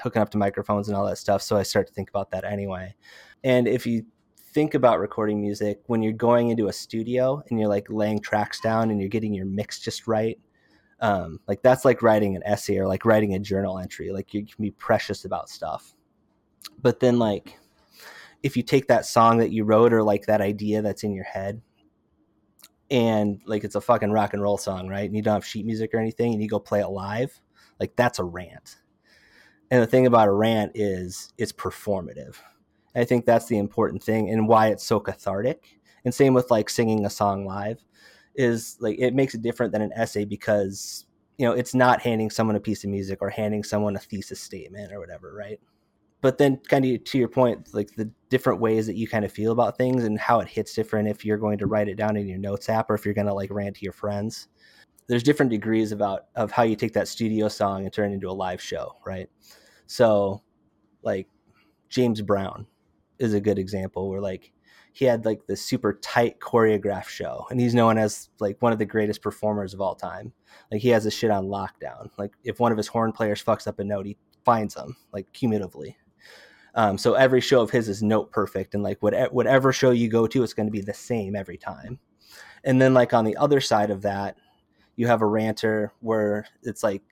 hooking 0.02 0.22
up 0.22 0.30
to 0.32 0.38
microphones 0.38 0.88
and 0.88 0.98
all 0.98 1.06
that 1.06 1.18
stuff. 1.18 1.42
So 1.42 1.58
I 1.58 1.64
start 1.64 1.88
to 1.88 1.94
think 1.94 2.10
about 2.10 2.32
that 2.32 2.44
anyway. 2.44 2.96
And 3.44 3.68
if 3.68 3.86
you 3.86 4.06
think 4.54 4.74
about 4.74 5.00
recording 5.00 5.42
music, 5.42 5.82
when 5.88 6.02
you're 6.02 6.14
going 6.14 6.50
into 6.50 6.68
a 6.68 6.74
studio 6.74 7.42
and 7.50 7.60
you're 7.60 7.70
like 7.70 7.88
laying 7.90 8.20
tracks 8.20 8.60
down 8.60 8.92
and 8.92 9.00
you're 9.00 9.10
getting 9.10 9.34
your 9.34 9.46
mix 9.46 9.80
just 9.80 10.08
right, 10.08 10.40
um, 11.00 11.40
like 11.48 11.62
that's 11.62 11.86
like 11.86 12.02
writing 12.02 12.36
an 12.36 12.44
essay 12.46 12.78
or 12.78 12.88
like 12.88 13.06
writing 13.06 13.34
a 13.34 13.40
journal 13.40 13.80
entry. 13.80 14.12
Like 14.12 14.34
you 14.34 14.46
can 14.46 14.62
be 14.62 14.72
precious 14.72 15.26
about 15.26 15.50
stuff. 15.50 15.94
But 16.82 17.00
then 17.00 17.20
like 17.20 17.58
if 18.42 18.56
you 18.56 18.64
take 18.64 18.88
that 18.88 19.06
song 19.06 19.38
that 19.38 19.52
you 19.52 19.64
wrote 19.64 19.94
or 19.94 20.04
like 20.04 20.26
that 20.26 20.42
idea 20.42 20.82
that's 20.82 21.04
in 21.04 21.14
your 21.14 21.24
head 21.24 21.62
and 22.92 23.42
like 23.46 23.64
it's 23.64 23.76
a 23.76 23.82
fucking 23.82 24.12
rock 24.12 24.34
and 24.34 24.42
roll 24.42 24.58
song, 24.58 24.88
right? 24.88 25.06
And 25.06 25.16
you 25.16 25.22
don't 25.22 25.34
have 25.34 25.46
sheet 25.46 25.66
music 25.66 25.94
or 25.94 26.00
anything 26.00 26.34
and 26.34 26.42
you 26.42 26.50
go 26.50 26.60
play 26.60 26.82
it 26.82 26.88
live, 26.88 27.40
like 27.80 27.96
that's 27.96 28.20
a 28.20 28.24
rant 28.24 28.78
and 29.74 29.82
the 29.82 29.88
thing 29.88 30.06
about 30.06 30.28
a 30.28 30.32
rant 30.32 30.74
is 30.76 31.34
it's 31.40 31.52
performative. 31.52 32.36
I 32.96 33.06
think 33.06 33.26
that's 33.26 33.48
the 33.48 33.58
important 33.58 34.04
thing 34.04 34.30
and 34.30 34.48
why 34.48 34.68
it's 34.68 34.84
so 34.84 35.00
cathartic. 35.00 35.80
And 36.06 36.14
same 36.14 36.36
with 36.36 36.52
like 36.52 36.70
singing 36.70 37.08
a 37.08 37.10
song 37.10 37.44
live 37.44 37.84
is 38.36 38.78
like 38.80 39.00
it 39.00 39.16
makes 39.16 39.34
it 39.34 39.42
different 39.42 39.72
than 39.72 39.82
an 39.82 39.92
essay 39.96 40.26
because 40.26 41.08
you 41.40 41.48
know 41.48 41.54
it's 41.54 41.74
not 41.74 42.04
handing 42.04 42.30
someone 42.30 42.56
a 42.56 42.60
piece 42.60 42.84
of 42.84 42.92
music 42.92 43.18
or 43.20 43.32
handing 43.32 43.64
someone 43.64 43.96
a 43.96 44.00
thesis 44.00 44.40
statement 44.40 44.94
or 44.94 45.00
whatever, 45.00 45.34
right? 45.34 45.60
But 46.22 46.38
then 46.38 46.58
kind 46.58 46.86
of 46.86 47.04
to 47.04 47.18
your 47.18 47.28
point, 47.28 47.74
like 47.74 47.96
the 47.96 48.12
different 48.30 48.62
ways 48.62 48.86
that 48.86 48.96
you 48.96 49.08
kind 49.08 49.26
of 49.26 49.32
feel 49.32 49.52
about 49.52 49.76
things 49.76 50.04
and 50.04 50.20
how 50.20 50.40
it 50.40 50.48
hits 50.48 50.76
different 50.76 51.08
if 51.08 51.26
you're 51.26 51.40
going 51.40 51.58
to 51.58 51.66
write 51.66 51.88
it 51.88 51.96
down 51.96 52.16
in 52.16 52.28
your 52.28 52.38
notes 52.38 52.70
app 52.70 52.92
or 52.92 52.94
if 52.94 53.06
you're 53.06 53.16
going 53.16 53.26
to 53.26 53.34
like 53.34 53.50
rant 53.50 53.78
to 53.78 53.84
your 53.84 53.92
friends. 53.92 54.50
There's 55.08 55.24
different 55.24 55.50
degrees 55.50 55.92
about 55.92 56.28
of 56.36 56.52
how 56.52 56.62
you 56.62 56.76
take 56.76 56.94
that 56.94 57.08
studio 57.08 57.48
song 57.48 57.86
and 57.86 57.92
turn 57.92 58.12
it 58.12 58.14
into 58.14 58.30
a 58.30 58.32
live 58.32 58.62
show, 58.62 58.98
right? 59.04 59.28
So, 59.88 60.42
like 61.04 61.28
James 61.90 62.22
Brown 62.22 62.68
is 63.20 63.34
a 63.34 63.42
good 63.42 63.60
example 63.60 64.10
where 64.10 64.22
like 64.22 64.52
he 64.94 65.06
had 65.06 65.26
like 65.26 65.46
the 65.48 65.56
super 65.56 65.94
tight 66.02 66.40
choreographed 66.40 67.08
show 67.08 67.48
and 67.50 67.60
he's 67.60 67.74
known 67.74 67.98
as 67.98 68.30
like 68.40 68.62
one 68.62 68.72
of 68.72 68.80
the 68.80 68.86
greatest 68.86 69.22
performers 69.22 69.74
of 69.74 69.82
all 69.82 69.96
time. 69.96 70.32
Like 70.72 70.82
he 70.82 70.90
has 70.90 71.04
this 71.04 71.16
shit 71.16 71.32
on 71.32 71.46
lockdown. 71.46 72.10
Like 72.18 72.34
if 72.44 72.60
one 72.60 72.72
of 72.72 72.78
his 72.78 72.88
horn 72.88 73.12
players 73.12 73.44
fucks 73.44 73.68
up 73.68 73.80
a 73.80 73.84
note, 73.84 74.06
he 74.06 74.18
finds 74.46 74.76
them 74.76 74.96
like 75.12 75.32
cumulatively. 75.34 75.98
Um, 76.76 76.98
so 76.98 77.14
every 77.14 77.42
show 77.42 77.62
of 77.62 77.70
his 77.70 77.88
is 77.88 78.02
note 78.02 78.32
perfect, 78.32 78.74
and 78.74 78.82
like 78.84 79.02
whatever, 79.02 79.32
whatever 79.32 79.72
show 79.72 79.92
you 79.92 80.10
go 80.10 80.26
to, 80.26 80.44
it's 80.44 80.54
going 80.54 80.66
to 80.66 80.72
be 80.72 80.82
the 80.82 80.94
same 80.94 81.36
every 81.36 81.58
time. 81.58 82.00
And 82.64 82.82
then 82.82 82.94
like 82.94 83.14
on 83.14 83.26
the 83.26 83.38
other 83.38 83.62
side 83.62 83.92
of 83.92 84.02
that, 84.04 84.38
you 84.96 85.08
have 85.08 85.22
a 85.22 85.28
ranter 85.28 85.94
where 86.00 86.48
it's 86.64 86.84
like 86.84 87.04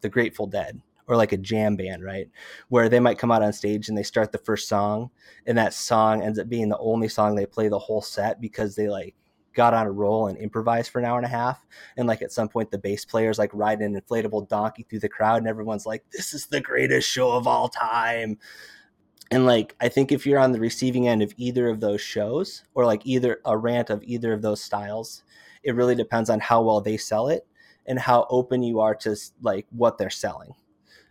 the 0.00 0.08
Grateful 0.08 0.46
Dead, 0.46 0.80
or 1.06 1.16
like 1.16 1.32
a 1.32 1.36
jam 1.36 1.76
band, 1.76 2.04
right? 2.04 2.28
Where 2.68 2.88
they 2.88 3.00
might 3.00 3.18
come 3.18 3.30
out 3.30 3.42
on 3.42 3.52
stage 3.52 3.88
and 3.88 3.96
they 3.96 4.02
start 4.02 4.32
the 4.32 4.38
first 4.38 4.68
song, 4.68 5.10
and 5.46 5.58
that 5.58 5.74
song 5.74 6.22
ends 6.22 6.38
up 6.38 6.48
being 6.48 6.68
the 6.68 6.78
only 6.78 7.08
song 7.08 7.34
they 7.34 7.46
play 7.46 7.68
the 7.68 7.78
whole 7.78 8.02
set 8.02 8.40
because 8.40 8.76
they 8.76 8.88
like 8.88 9.14
got 9.54 9.74
on 9.74 9.86
a 9.86 9.92
roll 9.92 10.28
and 10.28 10.38
improvised 10.38 10.90
for 10.90 10.98
an 10.98 11.04
hour 11.04 11.18
and 11.18 11.26
a 11.26 11.30
half. 11.30 11.64
And 11.96 12.08
like 12.08 12.22
at 12.22 12.32
some 12.32 12.48
point, 12.48 12.70
the 12.70 12.78
bass 12.78 13.04
player's 13.04 13.38
like 13.38 13.50
riding 13.52 13.94
an 13.94 14.00
inflatable 14.00 14.48
donkey 14.48 14.86
through 14.88 15.00
the 15.00 15.08
crowd, 15.08 15.38
and 15.38 15.48
everyone's 15.48 15.86
like, 15.86 16.04
"This 16.12 16.34
is 16.34 16.46
the 16.46 16.60
greatest 16.60 17.08
show 17.08 17.32
of 17.32 17.46
all 17.46 17.68
time." 17.68 18.38
And 19.30 19.46
like, 19.46 19.74
I 19.80 19.88
think 19.88 20.12
if 20.12 20.26
you're 20.26 20.38
on 20.38 20.52
the 20.52 20.60
receiving 20.60 21.08
end 21.08 21.22
of 21.22 21.32
either 21.38 21.68
of 21.68 21.80
those 21.80 22.00
shows, 22.00 22.64
or 22.74 22.84
like 22.84 23.06
either 23.06 23.40
a 23.44 23.56
rant 23.56 23.90
of 23.90 24.02
either 24.04 24.32
of 24.32 24.42
those 24.42 24.62
styles, 24.62 25.22
it 25.62 25.74
really 25.74 25.94
depends 25.94 26.28
on 26.30 26.40
how 26.40 26.62
well 26.62 26.80
they 26.80 26.96
sell 26.96 27.28
it 27.28 27.46
and 27.86 27.98
how 27.98 28.26
open 28.30 28.62
you 28.62 28.80
are 28.80 28.94
to 28.94 29.16
like 29.40 29.66
what 29.70 29.98
they're 29.98 30.10
selling 30.10 30.54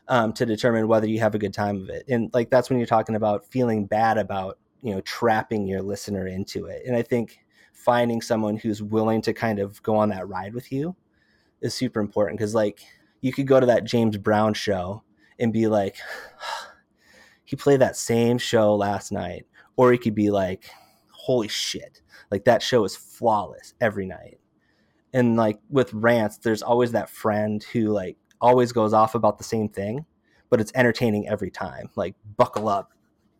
um, 0.07 0.33
to 0.33 0.45
determine 0.45 0.87
whether 0.87 1.07
you 1.07 1.19
have 1.19 1.35
a 1.35 1.39
good 1.39 1.53
time 1.53 1.81
of 1.81 1.89
it. 1.89 2.05
And 2.09 2.29
like 2.33 2.49
that's 2.49 2.69
when 2.69 2.79
you're 2.79 2.85
talking 2.85 3.15
about 3.15 3.45
feeling 3.45 3.85
bad 3.85 4.17
about 4.17 4.57
you 4.81 4.93
know 4.93 5.01
trapping 5.01 5.67
your 5.67 5.81
listener 5.81 6.27
into 6.27 6.65
it. 6.65 6.83
And 6.85 6.95
I 6.95 7.01
think 7.01 7.39
finding 7.73 8.21
someone 8.21 8.57
who's 8.57 8.81
willing 8.81 9.21
to 9.23 9.33
kind 9.33 9.59
of 9.59 9.81
go 9.83 9.95
on 9.95 10.09
that 10.09 10.27
ride 10.27 10.53
with 10.53 10.71
you 10.71 10.95
is 11.61 11.73
super 11.73 11.99
important 11.99 12.37
because 12.37 12.53
like 12.53 12.81
you 13.21 13.31
could 13.31 13.47
go 13.47 13.59
to 13.59 13.65
that 13.67 13.85
James 13.85 14.17
Brown 14.17 14.53
show 14.53 15.03
and 15.39 15.53
be 15.53 15.67
like, 15.67 15.97
he 17.43 17.55
played 17.55 17.81
that 17.81 17.95
same 17.95 18.37
show 18.37 18.75
last 18.75 19.11
night, 19.11 19.45
or 19.75 19.91
he 19.91 19.97
could 19.97 20.15
be 20.15 20.29
like, 20.29 20.69
holy 21.11 21.47
shit, 21.47 22.01
like 22.31 22.45
that 22.45 22.61
show 22.61 22.83
is 22.83 22.95
flawless 22.95 23.73
every 23.79 24.05
night. 24.05 24.39
And 25.13 25.35
like 25.35 25.59
with 25.69 25.93
rants, 25.93 26.37
there's 26.37 26.61
always 26.61 26.93
that 26.93 27.09
friend 27.09 27.63
who 27.63 27.89
like 27.89 28.17
always 28.41 28.71
goes 28.71 28.93
off 28.93 29.15
about 29.15 29.37
the 29.37 29.43
same 29.43 29.69
thing, 29.69 30.05
but 30.49 30.59
it's 30.59 30.71
entertaining 30.75 31.27
every 31.27 31.51
time. 31.51 31.89
Like 31.95 32.15
buckle 32.37 32.67
up. 32.67 32.93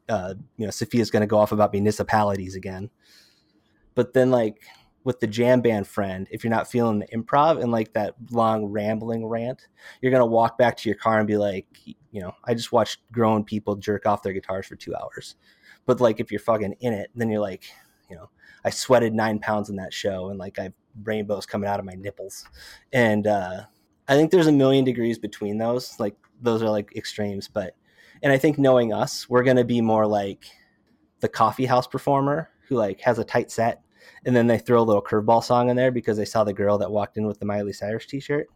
Uh, 0.10 0.36
you 0.58 0.66
know, 0.66 0.72
Sophia's 0.72 1.10
going 1.10 1.22
to 1.22 1.28
go 1.28 1.38
off 1.38 1.52
about 1.52 1.72
municipalities 1.74 2.56
again. 2.56 2.90
But 3.96 4.14
then 4.14 4.30
like 4.32 4.62
with 5.04 5.20
the 5.20 5.28
jam 5.28 5.62
band 5.62 5.88
friend, 5.88 6.28
if 6.32 6.44
you're 6.44 6.52
not 6.52 6.70
feeling 6.70 7.00
the 7.00 7.08
improv 7.08 7.62
and 7.62 7.72
like 7.72 7.94
that 7.94 8.16
long 8.30 8.66
rambling 8.66 9.26
rant, 9.26 9.68
you're 10.02 10.12
going 10.12 10.22
to 10.22 10.26
walk 10.26 10.58
back 10.58 10.78
to 10.78 10.90
your 10.90 10.98
car 10.98 11.20
and 11.20 11.28
be 11.28 11.38
like, 11.38 11.66
you 11.86 12.22
know, 12.22 12.34
I 12.46 12.54
just 12.54 12.72
watched 12.72 13.00
grown 13.12 13.44
people 13.44 13.76
jerk 13.76 14.06
off 14.06 14.24
their 14.24 14.34
guitars 14.34 14.68
for 14.68 14.76
2 14.76 14.94
hours. 14.96 15.36
But 15.86 16.02
like 16.02 16.20
if 16.20 16.32
you're 16.32 16.40
fucking 16.40 16.76
in 16.82 16.94
it, 16.94 17.10
then 17.16 17.30
you're 17.30 17.42
like, 17.42 17.66
you 18.10 18.18
know 18.18 18.30
I 18.64 18.70
sweated 18.70 19.14
nine 19.14 19.40
pounds 19.40 19.70
in 19.70 19.78
that 19.78 19.94
show 19.94 20.30
and 20.30 20.38
like 20.38 20.60
I 20.60 20.64
have 20.64 20.74
rainbows 21.04 21.46
coming 21.46 21.70
out 21.70 21.80
of 21.80 21.86
my 21.86 21.94
nipples, 21.94 22.46
and 22.92 23.26
uh, 23.26 23.62
I 24.12 24.16
think 24.16 24.30
there's 24.30 24.48
a 24.48 24.52
million 24.52 24.84
degrees 24.84 25.18
between 25.18 25.58
those. 25.58 25.98
Like 25.98 26.18
those 26.42 26.62
are 26.62 26.70
like 26.70 26.94
extremes, 26.98 27.48
but 27.48 27.78
and 28.22 28.34
I 28.34 28.38
think 28.38 28.58
knowing 28.58 28.92
us, 28.92 29.30
we're 29.30 29.42
gonna 29.42 29.64
be 29.64 29.80
more 29.80 30.06
like 30.06 30.44
the 31.22 31.30
coffee 31.30 31.66
house 31.66 31.88
performer 31.88 32.50
who 32.68 32.76
like 32.76 33.00
has 33.00 33.20
a 33.20 33.24
tight 33.24 33.50
set 33.50 33.82
and 34.26 34.36
then 34.36 34.48
they 34.48 34.58
throw 34.58 34.82
a 34.82 34.84
little 34.84 35.02
curveball 35.02 35.42
song 35.42 35.70
in 35.70 35.78
there 35.78 35.94
because 35.94 36.18
they 36.18 36.26
saw 36.26 36.44
the 36.44 36.52
girl 36.52 36.78
that 36.80 36.92
walked 36.92 37.16
in 37.16 37.26
with 37.26 37.40
the 37.40 37.46
Miley 37.46 37.72
Cyrus 37.72 38.06
t-shirt. 38.06 38.48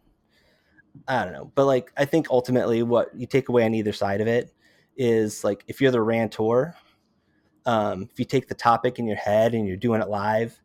I 1.08 1.24
don't 1.24 1.32
know, 1.32 1.50
but 1.54 1.64
like 1.64 1.90
I 1.96 2.04
think 2.04 2.28
ultimately 2.28 2.82
what 2.82 3.08
you 3.18 3.26
take 3.26 3.48
away 3.48 3.64
on 3.64 3.72
either 3.72 3.94
side 3.94 4.20
of 4.20 4.26
it 4.26 4.52
is 4.98 5.42
like 5.42 5.64
if 5.68 5.80
you're 5.80 5.90
the 5.90 6.02
rantor, 6.02 6.74
um, 7.64 8.10
if 8.12 8.18
you 8.18 8.26
take 8.26 8.46
the 8.46 8.54
topic 8.54 8.98
in 8.98 9.06
your 9.06 9.16
head 9.16 9.54
and 9.54 9.66
you're 9.66 9.78
doing 9.78 10.02
it 10.02 10.08
live, 10.10 10.60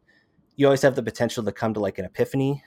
you 0.58 0.66
always 0.66 0.82
have 0.82 0.96
the 0.96 1.04
potential 1.04 1.46
to 1.46 1.52
come 1.54 1.74
to 1.76 1.80
like 1.80 1.98
an 1.98 2.04
epiphany 2.04 2.62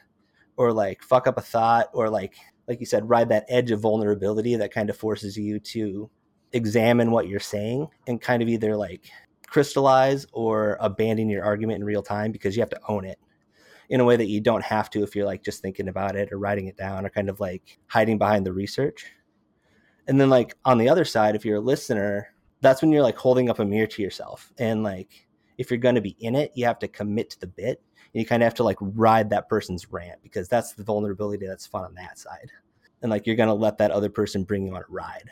or 0.56 0.72
like 0.72 1.02
fuck 1.02 1.26
up 1.26 1.38
a 1.38 1.42
thought 1.42 1.88
or 1.92 2.08
like 2.08 2.34
like 2.68 2.80
you 2.80 2.86
said 2.86 3.08
ride 3.08 3.28
that 3.28 3.44
edge 3.48 3.70
of 3.70 3.80
vulnerability 3.80 4.56
that 4.56 4.72
kind 4.72 4.90
of 4.90 4.96
forces 4.96 5.36
you 5.36 5.58
to 5.58 6.10
examine 6.52 7.10
what 7.10 7.28
you're 7.28 7.40
saying 7.40 7.88
and 8.06 8.20
kind 8.20 8.42
of 8.42 8.48
either 8.48 8.76
like 8.76 9.10
crystallize 9.46 10.26
or 10.32 10.76
abandon 10.80 11.28
your 11.28 11.44
argument 11.44 11.78
in 11.78 11.84
real 11.84 12.02
time 12.02 12.32
because 12.32 12.56
you 12.56 12.62
have 12.62 12.70
to 12.70 12.80
own 12.88 13.04
it 13.04 13.18
in 13.90 14.00
a 14.00 14.04
way 14.04 14.16
that 14.16 14.28
you 14.28 14.40
don't 14.40 14.64
have 14.64 14.90
to 14.90 15.02
if 15.02 15.14
you're 15.14 15.26
like 15.26 15.44
just 15.44 15.60
thinking 15.60 15.88
about 15.88 16.16
it 16.16 16.32
or 16.32 16.38
writing 16.38 16.66
it 16.66 16.76
down 16.76 17.04
or 17.04 17.10
kind 17.10 17.28
of 17.28 17.40
like 17.40 17.78
hiding 17.86 18.18
behind 18.18 18.46
the 18.46 18.52
research. 18.52 19.06
And 20.06 20.20
then 20.20 20.30
like 20.30 20.54
on 20.64 20.78
the 20.78 20.88
other 20.88 21.04
side, 21.04 21.34
if 21.34 21.44
you're 21.44 21.58
a 21.58 21.60
listener, 21.60 22.34
that's 22.60 22.82
when 22.82 22.92
you're 22.92 23.02
like 23.02 23.16
holding 23.16 23.50
up 23.50 23.58
a 23.58 23.64
mirror 23.64 23.86
to 23.86 24.02
yourself. 24.02 24.52
And 24.58 24.82
like 24.82 25.28
if 25.58 25.70
you're 25.70 25.78
going 25.78 25.94
to 25.94 26.00
be 26.00 26.16
in 26.20 26.34
it, 26.34 26.52
you 26.54 26.64
have 26.66 26.78
to 26.80 26.88
commit 26.88 27.30
to 27.30 27.40
the 27.40 27.46
bit. 27.46 27.82
And 28.14 28.20
you 28.20 28.26
kind 28.26 28.42
of 28.42 28.46
have 28.46 28.54
to 28.54 28.64
like 28.64 28.78
ride 28.80 29.30
that 29.30 29.48
person's 29.48 29.92
rant 29.92 30.22
because 30.22 30.48
that's 30.48 30.72
the 30.72 30.84
vulnerability 30.84 31.46
that's 31.46 31.66
fun 31.66 31.84
on 31.84 31.94
that 31.94 32.18
side. 32.18 32.50
And 33.02 33.10
like 33.10 33.26
you're 33.26 33.36
going 33.36 33.48
to 33.48 33.54
let 33.54 33.78
that 33.78 33.90
other 33.90 34.08
person 34.08 34.44
bring 34.44 34.66
you 34.66 34.74
on 34.74 34.82
a 34.82 34.86
ride. 34.88 35.30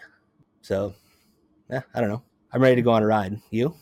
So, 0.61 0.95
yeah, 1.71 1.83
I 1.95 2.01
don't 2.01 2.11
know. 2.11 2.23
I'm 2.53 2.61
ready 2.61 2.77
to 2.77 2.83
go 2.83 2.90
on 2.90 3.03
a 3.03 3.07
ride. 3.07 3.40
You? 3.51 3.75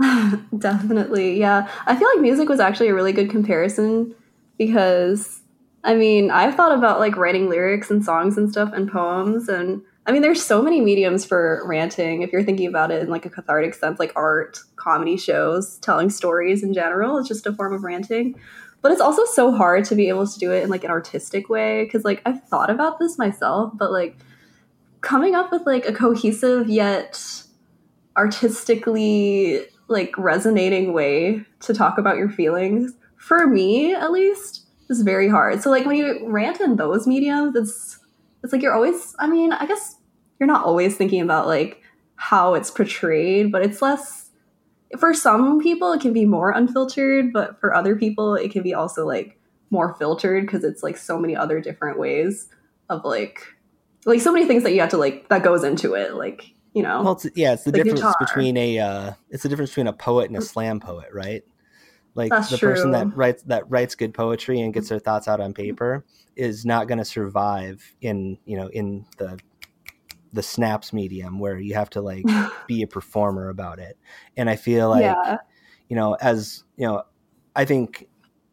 Definitely. 0.58 1.38
Yeah. 1.38 1.70
I 1.86 1.94
feel 1.96 2.08
like 2.08 2.20
music 2.20 2.48
was 2.48 2.58
actually 2.58 2.88
a 2.88 2.94
really 2.94 3.12
good 3.12 3.30
comparison 3.30 4.14
because 4.56 5.42
I 5.84 5.94
mean, 5.94 6.30
I've 6.30 6.54
thought 6.54 6.76
about 6.76 6.98
like 6.98 7.16
writing 7.16 7.48
lyrics 7.48 7.90
and 7.90 8.04
songs 8.04 8.36
and 8.36 8.50
stuff 8.50 8.72
and 8.72 8.90
poems 8.90 9.48
and 9.48 9.82
I 10.08 10.12
mean, 10.12 10.22
there's 10.22 10.42
so 10.42 10.62
many 10.62 10.80
mediums 10.80 11.26
for 11.26 11.62
ranting 11.66 12.22
if 12.22 12.32
you're 12.32 12.42
thinking 12.42 12.66
about 12.66 12.90
it 12.90 13.02
in 13.02 13.10
like 13.10 13.26
a 13.26 13.30
cathartic 13.30 13.74
sense, 13.74 13.98
like 13.98 14.12
art, 14.16 14.58
comedy 14.76 15.18
shows, 15.18 15.76
telling 15.80 16.08
stories 16.08 16.62
in 16.62 16.72
general. 16.72 17.18
It's 17.18 17.28
just 17.28 17.46
a 17.46 17.52
form 17.52 17.74
of 17.74 17.84
ranting. 17.84 18.34
But 18.80 18.92
it's 18.92 19.02
also 19.02 19.26
so 19.26 19.52
hard 19.52 19.84
to 19.84 19.94
be 19.94 20.08
able 20.08 20.26
to 20.26 20.38
do 20.38 20.50
it 20.50 20.62
in 20.62 20.70
like 20.70 20.82
an 20.82 20.90
artistic 20.90 21.50
way 21.50 21.84
because 21.84 22.06
like 22.06 22.22
I've 22.24 22.42
thought 22.44 22.70
about 22.70 22.98
this 22.98 23.18
myself, 23.18 23.72
but 23.74 23.92
like 23.92 24.16
coming 25.02 25.34
up 25.34 25.52
with 25.52 25.66
like 25.66 25.84
a 25.86 25.92
cohesive 25.92 26.70
yet 26.70 27.44
artistically 28.16 29.60
like 29.88 30.16
resonating 30.16 30.92
way 30.92 31.44
to 31.60 31.74
talk 31.74 31.98
about 31.98 32.16
your 32.16 32.28
feelings 32.28 32.94
for 33.16 33.46
me 33.46 33.94
at 33.94 34.10
least 34.10 34.66
is 34.90 35.02
very 35.02 35.28
hard 35.28 35.62
so 35.62 35.70
like 35.70 35.86
when 35.86 35.96
you 35.96 36.26
rant 36.26 36.60
in 36.60 36.74
those 36.76 37.06
mediums 37.06 37.54
it's 37.54 38.00
it's 38.42 38.52
like 38.52 38.60
you're 38.60 38.74
always 38.74 39.14
i 39.20 39.26
mean 39.28 39.52
i 39.52 39.64
guess 39.66 39.97
you're 40.38 40.46
not 40.46 40.64
always 40.64 40.96
thinking 40.96 41.20
about 41.20 41.46
like 41.46 41.82
how 42.16 42.54
it's 42.54 42.70
portrayed 42.70 43.52
but 43.52 43.62
it's 43.62 43.80
less 43.80 44.30
for 44.98 45.12
some 45.12 45.60
people 45.60 45.92
it 45.92 46.00
can 46.00 46.12
be 46.12 46.24
more 46.24 46.50
unfiltered 46.50 47.32
but 47.32 47.60
for 47.60 47.74
other 47.74 47.96
people 47.96 48.34
it 48.34 48.50
can 48.50 48.62
be 48.62 48.74
also 48.74 49.06
like 49.06 49.38
more 49.70 49.94
filtered 49.94 50.46
because 50.46 50.64
it's 50.64 50.82
like 50.82 50.96
so 50.96 51.18
many 51.18 51.36
other 51.36 51.60
different 51.60 51.98
ways 51.98 52.48
of 52.88 53.04
like 53.04 53.42
like 54.06 54.20
so 54.20 54.32
many 54.32 54.46
things 54.46 54.62
that 54.62 54.72
you 54.72 54.80
have 54.80 54.88
to 54.88 54.96
like 54.96 55.28
that 55.28 55.42
goes 55.42 55.64
into 55.64 55.94
it 55.94 56.14
like 56.14 56.54
you 56.74 56.82
know? 56.82 57.02
Well 57.02 57.12
it's, 57.12 57.26
yeah 57.34 57.54
it's 57.54 57.64
the, 57.64 57.72
the 57.72 57.78
difference 57.78 58.00
guitar. 58.00 58.14
between 58.20 58.56
a 58.56 58.78
uh 58.78 59.12
it's 59.30 59.42
the 59.42 59.48
difference 59.48 59.70
between 59.70 59.88
a 59.88 59.92
poet 59.92 60.28
and 60.28 60.36
a 60.36 60.40
mm. 60.40 60.44
slam 60.44 60.80
poet 60.80 61.08
right? 61.12 61.42
Like 62.14 62.30
That's 62.30 62.50
the 62.50 62.58
true. 62.58 62.70
person 62.70 62.92
that 62.92 63.16
writes 63.16 63.42
that 63.44 63.68
writes 63.70 63.94
good 63.94 64.14
poetry 64.14 64.60
and 64.60 64.72
gets 64.72 64.86
mm. 64.86 64.90
their 64.90 64.98
thoughts 64.98 65.28
out 65.28 65.40
on 65.40 65.52
mm. 65.52 65.56
paper 65.56 66.04
is 66.36 66.64
not 66.64 66.88
going 66.88 66.98
to 66.98 67.04
survive 67.04 67.94
in 68.00 68.38
you 68.44 68.56
know 68.56 68.68
in 68.68 69.06
the 69.18 69.38
the 70.32 70.42
snaps 70.42 70.92
medium 70.92 71.38
where 71.38 71.58
you 71.58 71.74
have 71.74 71.90
to 71.90 72.00
like 72.00 72.24
be 72.66 72.82
a 72.82 72.86
performer 72.86 73.48
about 73.48 73.78
it. 73.78 73.98
And 74.36 74.48
i 74.48 74.56
feel 74.56 74.90
like 74.90 75.02
yeah. 75.02 75.38
you 75.88 75.96
know 75.96 76.14
as 76.20 76.64
you 76.76 76.86
know 76.86 77.02
i 77.56 77.64
think 77.64 78.08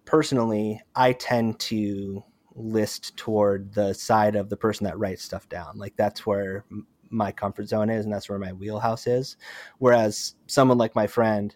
personally 0.06 0.82
i 0.96 1.14
tend 1.14 1.60
to 1.60 2.24
list 2.56 3.16
toward 3.18 3.74
the 3.74 3.94
side 3.94 4.36
of 4.36 4.50
the 4.50 4.58
person 4.58 4.86
that 4.86 4.98
writes 4.98 5.24
stuff 5.24 5.48
down. 5.50 5.78
Like 5.78 5.96
that's 5.98 6.26
where 6.26 6.66
my 7.10 7.32
comfort 7.32 7.68
zone 7.68 7.90
is 7.90 8.06
and 8.06 8.14
that's 8.14 8.30
where 8.30 8.40
my 8.40 8.54
wheelhouse 8.54 9.08
is. 9.08 9.38
Whereas 9.78 10.36
someone 10.48 10.78
like 10.78 10.96
my 10.96 11.08
friend 11.08 11.56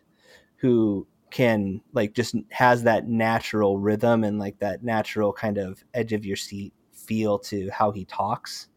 who 0.58 1.08
can 1.32 1.82
like 1.94 2.14
just 2.14 2.36
has 2.52 2.84
that 2.84 3.08
natural 3.08 3.80
rhythm 3.80 4.24
and 4.24 4.40
like 4.40 4.60
that 4.60 4.84
natural 4.84 5.32
kind 5.32 5.58
of 5.58 5.84
edge 5.94 6.12
of 6.12 6.26
your 6.26 6.36
seat 6.36 6.74
feel 6.92 7.40
to 7.40 7.70
how 7.70 7.92
he 7.92 8.04
talks 8.06 8.68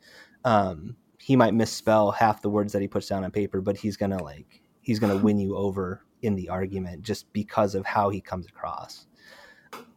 um 0.44 0.96
he 1.22 1.36
might 1.36 1.54
misspell 1.54 2.10
half 2.10 2.42
the 2.42 2.50
words 2.50 2.72
that 2.72 2.82
he 2.82 2.88
puts 2.88 3.08
down 3.08 3.24
on 3.24 3.30
paper 3.30 3.60
but 3.60 3.76
he's 3.76 3.96
gonna 3.96 4.22
like 4.22 4.60
he's 4.80 4.98
gonna 4.98 5.16
win 5.16 5.38
you 5.38 5.56
over 5.56 6.04
in 6.22 6.34
the 6.34 6.48
argument 6.48 7.02
just 7.02 7.32
because 7.32 7.74
of 7.74 7.84
how 7.84 8.08
he 8.08 8.20
comes 8.20 8.46
across 8.46 9.06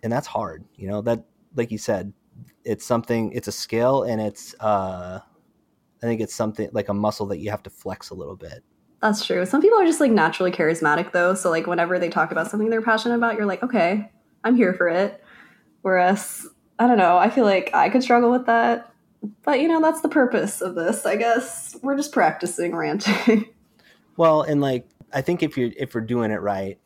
and 0.04 0.12
that's 0.12 0.28
hard 0.28 0.64
you 0.76 0.88
know 0.88 1.02
that 1.02 1.24
like 1.56 1.72
you 1.72 1.78
said 1.78 2.12
it's 2.64 2.86
something 2.86 3.32
it's 3.32 3.48
a 3.48 3.52
skill 3.52 4.04
and 4.04 4.22
it's 4.22 4.56
uh 4.60 5.20
I 6.06 6.08
think 6.08 6.22
it's 6.22 6.36
something 6.36 6.70
like 6.72 6.90
a 6.90 6.94
muscle 6.94 7.26
that 7.28 7.40
you 7.40 7.50
have 7.50 7.64
to 7.64 7.70
flex 7.70 8.12
a 8.12 8.14
little 8.14 8.36
bit. 8.36 8.64
That's 9.02 9.26
true. 9.26 9.46
Some 9.46 9.62
people 9.62 9.80
are 9.80 9.86
just 9.86 10.00
like 10.00 10.12
naturally 10.12 10.52
charismatic 10.52 11.12
though. 11.12 11.34
So 11.34 11.50
like 11.50 11.68
whenever 11.68 11.98
they 12.00 12.10
talk 12.10 12.32
about 12.32 12.50
something 12.50 12.70
they're 12.70 12.82
passionate 12.82 13.16
about, 13.16 13.36
you're 13.36 13.46
like, 13.46 13.64
okay, 13.64 14.12
I'm 14.44 14.56
here 14.56 14.74
for 14.74 14.88
it. 14.88 15.24
Whereas 15.82 16.48
I 16.78 16.88
don't 16.88 16.98
know, 16.98 17.18
I 17.18 17.30
feel 17.30 17.46
like 17.46 17.72
I 17.74 17.90
could 17.90 18.04
struggle 18.04 18.32
with 18.32 18.46
that. 18.46 18.92
But 19.44 19.60
you 19.60 19.68
know, 19.68 19.82
that's 19.82 20.02
the 20.02 20.10
purpose 20.10 20.62
of 20.62 20.76
this. 20.76 21.06
I 21.06 21.16
guess 21.16 21.76
we're 21.82 21.98
just 21.98 22.12
practicing 22.12 22.76
ranting. 22.76 23.50
well, 24.18 24.42
and 24.42 24.62
like 24.62 24.88
I 25.14 25.22
think 25.22 25.44
if 25.44 25.58
you're 25.58 25.72
if 25.78 25.96
we're 25.96 26.02
doing 26.02 26.32
it 26.32 26.42
right, 26.42 26.80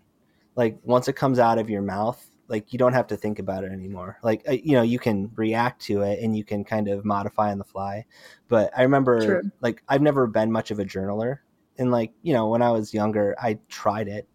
like 0.55 0.79
once 0.83 1.07
it 1.07 1.13
comes 1.13 1.39
out 1.39 1.57
of 1.57 1.69
your 1.69 1.81
mouth, 1.81 2.29
like 2.49 2.73
you 2.73 2.79
don't 2.79 2.93
have 2.93 3.07
to 3.07 3.15
think 3.15 3.39
about 3.39 3.63
it 3.63 3.71
anymore 3.71 4.17
like 4.23 4.43
you 4.49 4.73
know 4.73 4.81
you 4.81 4.99
can 4.99 5.31
react 5.35 5.81
to 5.81 6.01
it 6.01 6.19
and 6.21 6.35
you 6.35 6.43
can 6.43 6.65
kind 6.65 6.89
of 6.89 7.05
modify 7.05 7.51
on 7.51 7.57
the 7.57 7.63
fly 7.63 8.03
but 8.49 8.71
i 8.75 8.81
remember 8.81 9.19
True. 9.41 9.51
like 9.61 9.81
i've 9.87 10.01
never 10.01 10.27
been 10.27 10.51
much 10.51 10.71
of 10.71 10.79
a 10.79 10.83
journaler 10.85 11.37
and 11.77 11.91
like 11.91 12.11
you 12.23 12.33
know 12.33 12.49
when 12.49 12.61
i 12.61 12.71
was 12.71 12.93
younger 12.93 13.35
i 13.39 13.57
tried 13.69 14.07
it 14.07 14.27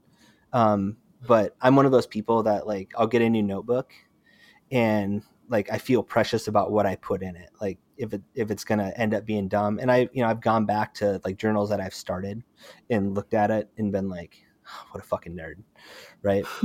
um, 0.52 0.96
but 1.26 1.56
i'm 1.60 1.74
one 1.76 1.84
of 1.84 1.92
those 1.92 2.06
people 2.06 2.44
that 2.44 2.66
like 2.66 2.92
i'll 2.96 3.08
get 3.08 3.20
a 3.20 3.28
new 3.28 3.42
notebook 3.42 3.92
and 4.70 5.22
like 5.48 5.70
i 5.70 5.76
feel 5.76 6.02
precious 6.02 6.46
about 6.46 6.70
what 6.70 6.86
i 6.86 6.96
put 6.96 7.22
in 7.22 7.36
it 7.36 7.50
like 7.60 7.78
if 7.96 8.12
it 8.12 8.22
if 8.34 8.50
it's 8.50 8.64
gonna 8.64 8.92
end 8.96 9.14
up 9.14 9.24
being 9.24 9.48
dumb. 9.48 9.78
And 9.80 9.90
i 9.90 10.08
you 10.12 10.22
know 10.22 10.28
i've 10.28 10.40
gone 10.40 10.66
back 10.66 10.94
to 10.94 11.20
like 11.24 11.36
journals 11.36 11.70
that 11.70 11.80
i've 11.80 11.94
started 11.94 12.42
and 12.90 13.14
looked 13.14 13.34
at 13.34 13.50
it 13.50 13.68
and 13.78 13.92
been 13.92 14.08
like 14.08 14.36
oh, 14.66 14.86
what 14.90 15.02
a 15.02 15.06
fucking 15.06 15.36
nerd 15.36 15.62
right? 16.22 16.44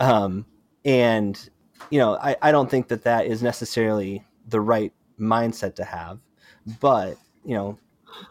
Um 0.00 0.46
and 0.84 1.50
you 1.90 1.98
know 1.98 2.14
I, 2.14 2.36
I 2.40 2.52
don't 2.52 2.70
think 2.70 2.86
that 2.88 3.02
that 3.02 3.26
is 3.26 3.42
necessarily 3.42 4.24
the 4.46 4.60
right 4.60 4.92
mindset 5.18 5.74
to 5.74 5.84
have 5.84 6.20
but 6.80 7.16
you 7.44 7.54
know 7.54 7.78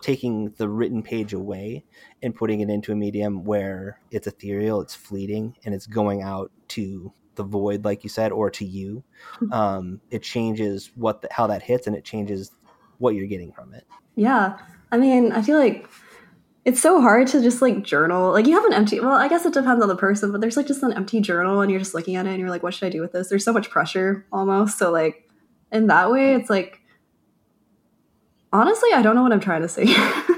taking 0.02 0.52
the 0.52 0.70
written 0.70 1.04
page 1.04 1.34
away 1.34 1.84
and 2.24 2.34
putting 2.34 2.62
it 2.62 2.70
into 2.70 2.94
a 2.94 2.96
medium 2.96 3.44
where 3.44 4.00
it's 4.12 4.28
ethereal 4.28 4.80
it's 4.80 4.96
fleeting 4.96 5.58
and 5.66 5.76
it's 5.76 5.88
going 5.88 6.22
out 6.22 6.52
to 6.70 7.12
the 7.38 7.44
void 7.44 7.86
like 7.86 8.04
you 8.04 8.10
said 8.10 8.32
or 8.32 8.50
to 8.50 8.66
you 8.66 9.04
hmm. 9.40 9.52
um, 9.54 10.02
it 10.12 10.22
changes 10.22 10.92
what 10.96 11.22
the, 11.22 11.30
how 11.32 11.48
that 11.48 11.62
hits 11.62 11.88
and 11.88 11.96
it 11.96 12.04
changes 12.04 12.52
what 12.98 13.16
you're 13.16 13.28
getting 13.28 13.52
from 13.52 13.74
it 13.74 13.86
yeah 14.16 14.58
i 14.92 14.98
mean 14.98 15.32
i 15.32 15.42
feel 15.42 15.58
like 15.58 15.88
it's 16.68 16.82
so 16.82 17.00
hard 17.00 17.28
to 17.28 17.42
just 17.42 17.62
like 17.62 17.82
journal. 17.82 18.34
Like 18.34 18.46
you 18.46 18.54
have 18.54 18.66
an 18.66 18.74
empty 18.74 19.00
well, 19.00 19.14
I 19.14 19.30
guess 19.30 19.46
it 19.46 19.54
depends 19.54 19.82
on 19.82 19.88
the 19.88 19.96
person, 19.96 20.34
but 20.34 20.42
there's 20.42 20.58
like 20.58 20.68
just 20.68 20.84
an 20.84 20.92
empty 20.92 21.22
journal 21.22 21.62
and 21.62 21.72
you're 21.72 21.80
just 21.80 21.94
looking 21.94 22.18
at 22.18 22.26
it 22.26 22.32
and 22.32 22.40
you're 22.40 22.50
like, 22.50 22.62
what 22.62 22.74
should 22.74 22.88
I 22.88 22.90
do 22.90 23.00
with 23.00 23.14
this? 23.14 23.30
There's 23.30 23.46
so 23.46 23.54
much 23.54 23.70
pressure 23.70 24.26
almost. 24.34 24.78
So 24.78 24.92
like 24.92 25.30
in 25.72 25.88
that 25.88 26.12
way, 26.12 26.36
it's 26.36 26.50
like 26.50 26.82
honestly, 28.52 28.90
I 28.94 29.02
don't 29.02 29.16
know 29.16 29.24
what 29.24 29.32
I'm 29.32 29.40
trying 29.40 29.62
to 29.62 29.70
say. 29.70 29.86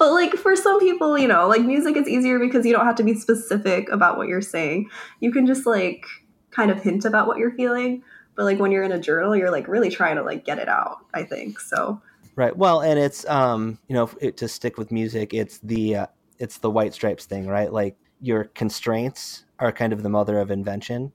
but 0.00 0.12
like 0.12 0.32
for 0.32 0.56
some 0.56 0.80
people, 0.80 1.18
you 1.18 1.28
know, 1.28 1.46
like 1.46 1.60
music 1.60 1.94
is 1.94 2.08
easier 2.08 2.38
because 2.38 2.64
you 2.64 2.72
don't 2.72 2.86
have 2.86 2.96
to 2.96 3.04
be 3.04 3.14
specific 3.14 3.90
about 3.90 4.16
what 4.16 4.28
you're 4.28 4.40
saying. 4.40 4.88
You 5.20 5.30
can 5.30 5.46
just 5.46 5.66
like 5.66 6.06
kind 6.50 6.70
of 6.70 6.82
hint 6.82 7.04
about 7.04 7.26
what 7.26 7.36
you're 7.36 7.52
feeling. 7.52 8.02
But 8.34 8.44
like 8.44 8.58
when 8.58 8.72
you're 8.72 8.82
in 8.82 8.92
a 8.92 8.98
journal, 8.98 9.36
you're 9.36 9.50
like 9.50 9.68
really 9.68 9.90
trying 9.90 10.16
to 10.16 10.22
like 10.22 10.46
get 10.46 10.58
it 10.58 10.70
out, 10.70 11.04
I 11.12 11.24
think. 11.24 11.60
So 11.60 12.00
Right. 12.34 12.56
Well, 12.56 12.80
and 12.80 12.98
it's 12.98 13.26
um, 13.26 13.78
you 13.88 13.94
know, 13.94 14.08
it, 14.22 14.38
to 14.38 14.48
stick 14.48 14.78
with 14.78 14.90
music, 14.90 15.34
it's 15.34 15.58
the 15.58 15.96
uh, 15.96 16.06
it's 16.38 16.56
the 16.56 16.70
white 16.70 16.94
stripes 16.94 17.26
thing, 17.26 17.46
right? 17.46 17.70
Like 17.70 17.96
your 18.22 18.44
constraints 18.44 19.44
are 19.58 19.70
kind 19.70 19.92
of 19.92 20.02
the 20.02 20.08
mother 20.08 20.38
of 20.38 20.50
invention. 20.50 21.12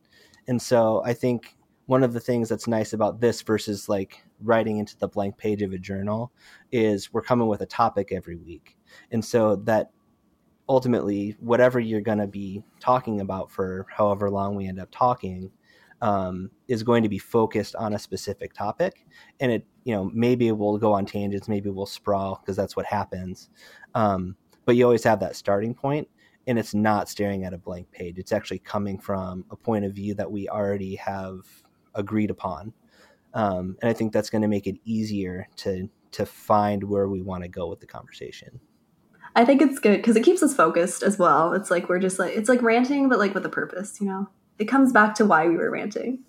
And 0.48 0.62
so 0.62 1.02
I 1.04 1.14
think 1.14 1.55
one 1.88 2.04
of 2.04 2.14
the 2.14 2.20
things 2.20 2.50
that's 2.50 2.68
nice 2.68 2.94
about 2.94 3.20
this 3.20 3.42
versus 3.42 3.88
like 3.88 4.24
writing 4.42 4.80
into 4.80 4.98
the 4.98 5.08
blank 5.08 5.38
page 5.38 5.62
of 5.62 5.72
a 5.72 5.78
journal 5.78 6.32
is 6.72 7.14
we're 7.14 7.22
coming 7.22 7.48
with 7.48 7.62
a 7.62 7.66
topic 7.66 8.12
every 8.12 8.36
week. 8.36 8.76
And 9.12 9.24
so 9.24 9.58
that 9.58 9.92
ultimately, 10.68 11.36
whatever 11.40 11.80
you're 11.80 12.02
going 12.02 12.18
to 12.18 12.28
be 12.28 12.64
talking 12.80 13.22
about 13.22 13.52
for 13.52 13.86
however 13.90 14.30
long 14.30 14.56
we 14.56 14.68
end 14.68 14.80
up 14.80 14.90
talking, 14.92 15.52
um, 16.02 16.50
is 16.68 16.84
going 16.84 17.04
to 17.04 17.10
be 17.10 17.20
focused 17.20 17.76
on 17.76 17.94
a 17.94 18.00
specific 18.00 18.54
topic. 18.54 19.06
And 19.40 19.52
it, 19.52 19.66
you 19.84 19.94
know, 19.94 20.10
maybe 20.14 20.52
we'll 20.52 20.78
go 20.78 20.94
on 20.94 21.06
tangents, 21.06 21.48
maybe 21.48 21.70
we'll 21.70 21.86
sprawl 21.86 22.42
because 22.42 22.56
that's 22.56 22.76
what 22.76 22.86
happens. 22.86 23.50
Um, 23.94 24.36
but 24.66 24.76
you 24.76 24.84
always 24.84 25.04
have 25.04 25.20
that 25.20 25.36
starting 25.36 25.74
point 25.74 26.08
and 26.48 26.60
it's 26.60 26.74
not 26.74 27.10
staring 27.10 27.44
at 27.44 27.54
a 27.54 27.58
blank 27.58 27.92
page. 27.92 28.18
It's 28.18 28.32
actually 28.32 28.60
coming 28.60 29.00
from 29.00 29.46
a 29.52 29.56
point 29.56 29.86
of 29.86 29.94
view 29.94 30.14
that 30.16 30.32
we 30.32 30.50
already 30.50 30.96
have 30.96 31.46
agreed 31.96 32.30
upon. 32.30 32.74
Um, 33.34 33.78
and 33.82 33.90
I 33.90 33.94
think 33.94 34.14
that's 34.14 34.30
going 34.30 34.44
to 34.44 34.48
make 34.48 34.68
it 34.68 34.78
easier 34.86 35.48
to 35.58 35.90
to 36.12 36.26
find 36.26 36.82
where 36.86 37.10
we 37.10 37.22
want 37.22 37.44
to 37.44 37.50
go 37.50 37.68
with 37.68 37.82
the 37.82 37.86
conversation. 37.86 38.62
I 39.36 39.44
think 39.44 39.62
it's 39.62 39.80
good 39.80 39.98
because 39.98 40.16
it 40.16 40.24
keeps 40.24 40.42
us 40.42 40.56
focused 40.56 41.04
as 41.04 41.20
well. 41.20 41.52
It's 41.52 41.70
like 41.70 41.90
we're 41.90 42.00
just 42.00 42.18
like 42.18 42.34
it's 42.36 42.48
like 42.48 42.62
ranting, 42.62 43.10
but 43.10 43.20
like 43.20 43.34
with 43.34 43.46
a 43.46 43.50
purpose. 43.50 44.00
You 44.00 44.08
know, 44.08 44.30
it 44.58 44.66
comes 44.66 44.94
back 44.94 45.16
to 45.16 45.26
why 45.26 45.48
we 45.48 45.58
were 45.58 45.70
ranting. 45.70 46.24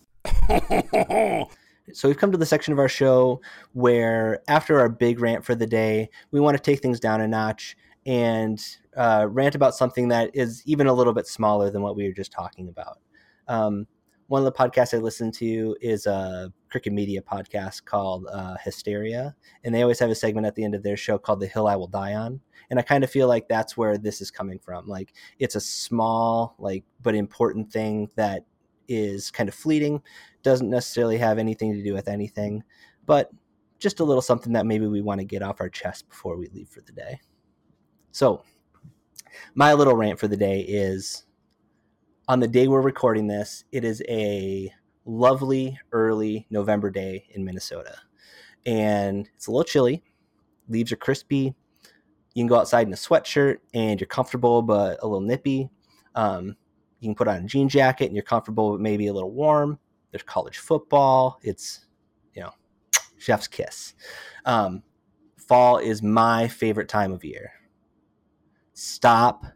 so 1.92 2.08
we've 2.08 2.18
come 2.18 2.32
to 2.32 2.38
the 2.38 2.46
section 2.46 2.72
of 2.72 2.80
our 2.80 2.88
show 2.88 3.40
where 3.72 4.42
after 4.48 4.80
our 4.80 4.88
big 4.88 5.20
rant 5.20 5.44
for 5.44 5.54
the 5.54 5.68
day, 5.68 6.10
we 6.32 6.40
want 6.40 6.56
to 6.56 6.62
take 6.62 6.80
things 6.80 6.98
down 6.98 7.20
a 7.20 7.28
notch 7.28 7.76
and 8.04 8.64
uh, 8.96 9.26
rant 9.30 9.54
about 9.54 9.76
something 9.76 10.08
that 10.08 10.30
is 10.34 10.62
even 10.66 10.88
a 10.88 10.92
little 10.92 11.12
bit 11.12 11.28
smaller 11.28 11.70
than 11.70 11.82
what 11.82 11.94
we 11.94 12.04
were 12.04 12.14
just 12.14 12.32
talking 12.32 12.68
about. 12.68 12.98
Um, 13.46 13.86
one 14.28 14.44
of 14.44 14.44
the 14.44 14.52
podcasts 14.52 14.92
I 14.92 14.98
listen 14.98 15.30
to 15.32 15.76
is 15.80 16.06
a 16.06 16.52
Crooked 16.70 16.92
Media 16.92 17.22
podcast 17.22 17.84
called 17.84 18.26
uh, 18.32 18.56
Hysteria, 18.62 19.36
and 19.62 19.74
they 19.74 19.82
always 19.82 20.00
have 20.00 20.10
a 20.10 20.14
segment 20.14 20.46
at 20.46 20.54
the 20.54 20.64
end 20.64 20.74
of 20.74 20.82
their 20.82 20.96
show 20.96 21.16
called 21.16 21.40
"The 21.40 21.46
Hill 21.46 21.68
I 21.68 21.76
Will 21.76 21.86
Die 21.86 22.14
On." 22.14 22.40
And 22.70 22.78
I 22.78 22.82
kind 22.82 23.04
of 23.04 23.10
feel 23.10 23.28
like 23.28 23.46
that's 23.48 23.76
where 23.76 23.96
this 23.96 24.20
is 24.20 24.30
coming 24.30 24.58
from. 24.58 24.88
Like 24.88 25.12
it's 25.38 25.54
a 25.54 25.60
small, 25.60 26.56
like 26.58 26.84
but 27.02 27.14
important 27.14 27.72
thing 27.72 28.10
that 28.16 28.44
is 28.88 29.30
kind 29.30 29.48
of 29.48 29.54
fleeting, 29.54 30.02
doesn't 30.42 30.70
necessarily 30.70 31.18
have 31.18 31.38
anything 31.38 31.72
to 31.72 31.82
do 31.82 31.94
with 31.94 32.08
anything, 32.08 32.64
but 33.04 33.30
just 33.78 34.00
a 34.00 34.04
little 34.04 34.22
something 34.22 34.52
that 34.54 34.66
maybe 34.66 34.86
we 34.86 35.02
want 35.02 35.20
to 35.20 35.24
get 35.24 35.42
off 35.42 35.60
our 35.60 35.68
chest 35.68 36.08
before 36.08 36.36
we 36.36 36.48
leave 36.48 36.68
for 36.68 36.80
the 36.80 36.92
day. 36.92 37.20
So, 38.10 38.42
my 39.54 39.74
little 39.74 39.94
rant 39.94 40.18
for 40.18 40.28
the 40.28 40.36
day 40.36 40.60
is 40.60 41.25
on 42.28 42.40
the 42.40 42.48
day 42.48 42.66
we're 42.66 42.80
recording 42.80 43.26
this, 43.26 43.64
it 43.70 43.84
is 43.84 44.02
a 44.08 44.72
lovely 45.04 45.78
early 45.92 46.46
November 46.50 46.90
day 46.90 47.24
in 47.30 47.44
Minnesota. 47.44 47.96
And 48.64 49.28
it's 49.36 49.46
a 49.46 49.52
little 49.52 49.64
chilly. 49.64 50.02
Leaves 50.68 50.90
are 50.90 50.96
crispy. 50.96 51.54
You 52.34 52.42
can 52.42 52.48
go 52.48 52.58
outside 52.58 52.86
in 52.86 52.92
a 52.92 52.96
sweatshirt 52.96 53.58
and 53.74 54.00
you're 54.00 54.08
comfortable 54.08 54.60
but 54.60 54.98
a 55.02 55.06
little 55.06 55.20
nippy. 55.20 55.70
Um, 56.16 56.56
you 56.98 57.08
can 57.08 57.14
put 57.14 57.28
on 57.28 57.36
a 57.36 57.46
jean 57.46 57.68
jacket 57.68 58.06
and 58.06 58.16
you're 58.16 58.24
comfortable 58.24 58.72
but 58.72 58.80
maybe 58.80 59.06
a 59.06 59.12
little 59.12 59.30
warm. 59.30 59.78
There's 60.10 60.24
college 60.24 60.58
football. 60.58 61.38
It's, 61.42 61.86
you 62.34 62.42
know, 62.42 62.50
chef's 63.18 63.46
kiss. 63.46 63.94
Um, 64.44 64.82
fall 65.36 65.78
is 65.78 66.02
my 66.02 66.48
favorite 66.48 66.88
time 66.88 67.12
of 67.12 67.24
year. 67.24 67.52
Stop 68.74 69.46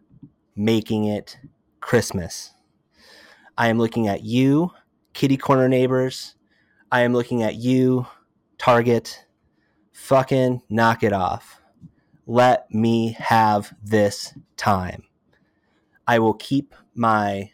making 0.54 1.06
it 1.06 1.36
Christmas. 1.80 2.52
I 3.60 3.68
am 3.68 3.76
looking 3.76 4.08
at 4.08 4.24
you, 4.24 4.70
kitty 5.12 5.36
corner 5.36 5.68
neighbors. 5.68 6.34
I 6.90 7.02
am 7.02 7.12
looking 7.12 7.42
at 7.42 7.56
you, 7.56 8.06
Target. 8.56 9.26
Fucking 9.92 10.62
knock 10.70 11.02
it 11.02 11.12
off. 11.12 11.60
Let 12.26 12.72
me 12.72 13.12
have 13.18 13.74
this 13.84 14.32
time. 14.56 15.02
I 16.06 16.20
will 16.20 16.32
keep 16.32 16.74
my 16.94 17.50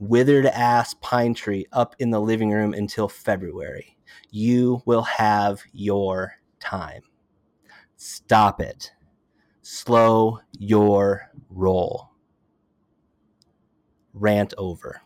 withered 0.00 0.46
ass 0.46 0.94
pine 0.94 1.32
tree 1.32 1.66
up 1.70 1.94
in 2.00 2.10
the 2.10 2.20
living 2.20 2.50
room 2.50 2.74
until 2.74 3.06
February. 3.06 3.96
You 4.32 4.82
will 4.84 5.02
have 5.02 5.62
your 5.72 6.32
time. 6.58 7.02
Stop 7.94 8.60
it. 8.60 8.90
Slow 9.62 10.40
your 10.58 11.30
roll. 11.50 12.10
Rant 14.12 14.54
over. 14.58 15.02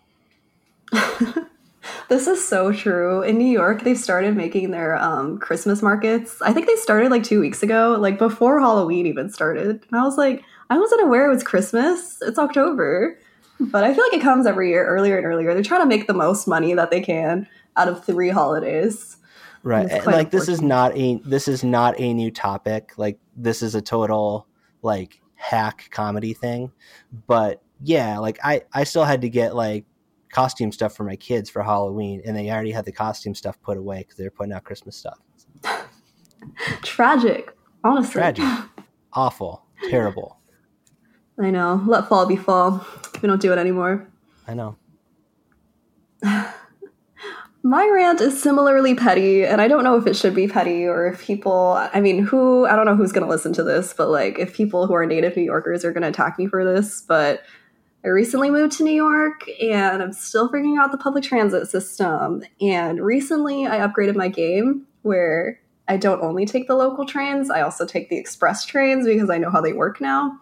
this 2.09 2.27
is 2.27 2.46
so 2.46 2.72
true. 2.72 3.22
In 3.22 3.38
New 3.38 3.51
York, 3.51 3.83
they've 3.83 3.98
started 3.98 4.37
making 4.37 4.70
their 4.70 4.96
um, 4.96 5.38
Christmas 5.38 5.83
markets. 5.83 6.40
I 6.42 6.53
think 6.53 6.66
they 6.66 6.77
started 6.77 7.11
like 7.11 7.24
two 7.24 7.40
weeks 7.40 7.62
ago, 7.62 7.96
like 7.98 8.18
before 8.18 8.61
Halloween 8.61 9.07
even 9.07 9.31
started. 9.31 9.85
And 9.90 10.01
I 10.01 10.05
was 10.05 10.16
like, 10.16 10.42
I 10.70 10.79
wasn't 10.79 11.03
aware 11.03 11.27
it 11.27 11.35
was 11.35 11.42
Christmas. 11.42 12.18
It's 12.22 12.38
October. 12.38 13.18
But 13.61 13.85
I 13.85 13.92
feel 13.92 14.05
like 14.05 14.14
it 14.14 14.22
comes 14.22 14.46
every 14.46 14.70
year, 14.70 14.87
earlier 14.87 15.16
and 15.16 15.27
earlier. 15.27 15.53
They're 15.53 15.62
trying 15.62 15.81
to 15.83 15.87
make 15.87 16.07
the 16.07 16.14
most 16.14 16.46
money 16.46 16.74
that 16.74 16.90
they 16.90 17.01
can 17.01 17.48
out 17.77 17.88
of 17.88 18.05
three 18.05 18.29
holidays. 18.29 19.16
Right. 19.62 20.07
Like 20.07 20.31
this 20.31 20.48
is 20.48 20.62
not 20.62 20.96
a 20.96 21.16
this 21.24 21.48
is 21.48 21.64
not 21.64 21.98
a 21.98 22.14
new 22.14 22.31
topic. 22.31 22.92
Like 22.96 23.18
this 23.37 23.62
is 23.62 23.74
a 23.74 23.83
total 23.83 24.46
like 24.83 25.20
hack 25.35 25.88
comedy 25.90 26.33
thing. 26.33 26.70
But 27.27 27.62
yeah, 27.83 28.18
like 28.18 28.38
I 28.44 28.62
I 28.72 28.85
still 28.85 29.05
had 29.05 29.22
to 29.22 29.29
get 29.29 29.57
like 29.57 29.85
costume 30.38 30.70
stuff 30.70 30.94
for 30.94 31.03
my 31.03 31.16
kids 31.16 31.51
for 31.51 31.64
Halloween, 31.64 32.22
and 32.24 32.37
they 32.37 32.48
already 32.48 32.70
had 32.70 32.85
the 32.85 32.92
costume 32.92 33.35
stuff 33.35 33.61
put 33.61 33.77
away 33.77 33.98
because 33.98 34.16
they 34.16 34.22
were 34.22 34.31
putting 34.31 34.53
out 34.53 34.62
Christmas 34.62 34.94
stuff. 34.94 35.18
Tragic, 36.83 37.53
honestly. 37.83 38.12
Tragic, 38.12 38.44
awful, 39.14 39.64
terrible. 39.90 40.38
I 41.40 41.51
know. 41.51 41.83
Let 41.88 42.09
fall 42.09 42.24
be 42.27 42.37
fall. 42.37 42.87
We 43.20 43.27
don't 43.27 43.40
do 43.40 43.53
it 43.53 43.59
anymore. 43.59 44.07
I 44.46 44.55
know. 44.55 44.77
My 47.64 47.90
rant 47.92 48.20
is 48.20 48.40
similarly 48.40 48.94
petty, 48.94 49.44
and 49.44 49.61
I 49.61 49.66
don't 49.66 49.83
know 49.83 49.96
if 49.96 50.07
it 50.07 50.14
should 50.14 50.37
be 50.37 50.46
petty 50.46 50.87
or 50.87 51.09
if 51.09 51.20
people, 51.20 51.72
I 51.92 52.01
mean, 52.01 52.24
who, 52.24 52.64
I 52.64 52.77
don't 52.77 52.87
know 52.87 52.94
who's 52.94 53.11
going 53.11 53.27
to 53.27 53.31
listen 53.31 53.53
to 53.55 53.64
this, 53.64 53.92
but 53.92 54.09
like 54.09 54.38
if 54.38 54.55
people 54.55 54.87
who 54.87 54.94
are 54.94 55.05
native 55.05 55.37
New 55.37 55.42
Yorkers 55.42 55.85
are 55.85 55.92
going 55.92 56.03
to 56.03 56.09
attack 56.09 56.38
me 56.38 56.46
for 56.46 56.64
this, 56.64 57.03
but 57.03 57.42
I 58.04 58.08
recently 58.08 58.50
moved 58.50 58.76
to 58.78 58.84
New 58.84 58.92
York 58.92 59.42
and 59.61 60.02
I'm 60.02 60.12
still 60.12 60.48
figuring 60.48 60.78
out 60.78 60.92
the 60.92 60.98
public 60.98 61.24
transit 61.24 61.68
system. 61.68 62.42
And 62.61 63.00
recently 63.00 63.66
I 63.66 63.78
upgraded 63.78 64.14
my 64.14 64.28
game 64.28 64.87
where 65.02 65.61
I 65.88 65.96
don't 65.96 66.22
only 66.22 66.46
take 66.46 66.68
the 66.68 66.76
local 66.76 67.06
trains, 67.06 67.50
I 67.50 67.62
also 67.62 67.87
take 67.87 68.08
the 68.08 68.18
express 68.18 68.64
trains 68.64 69.06
because 69.06 69.30
I 69.30 69.38
know 69.38 69.50
how 69.50 69.61
they 69.61 69.72
work 69.72 70.00
now. 70.00 70.38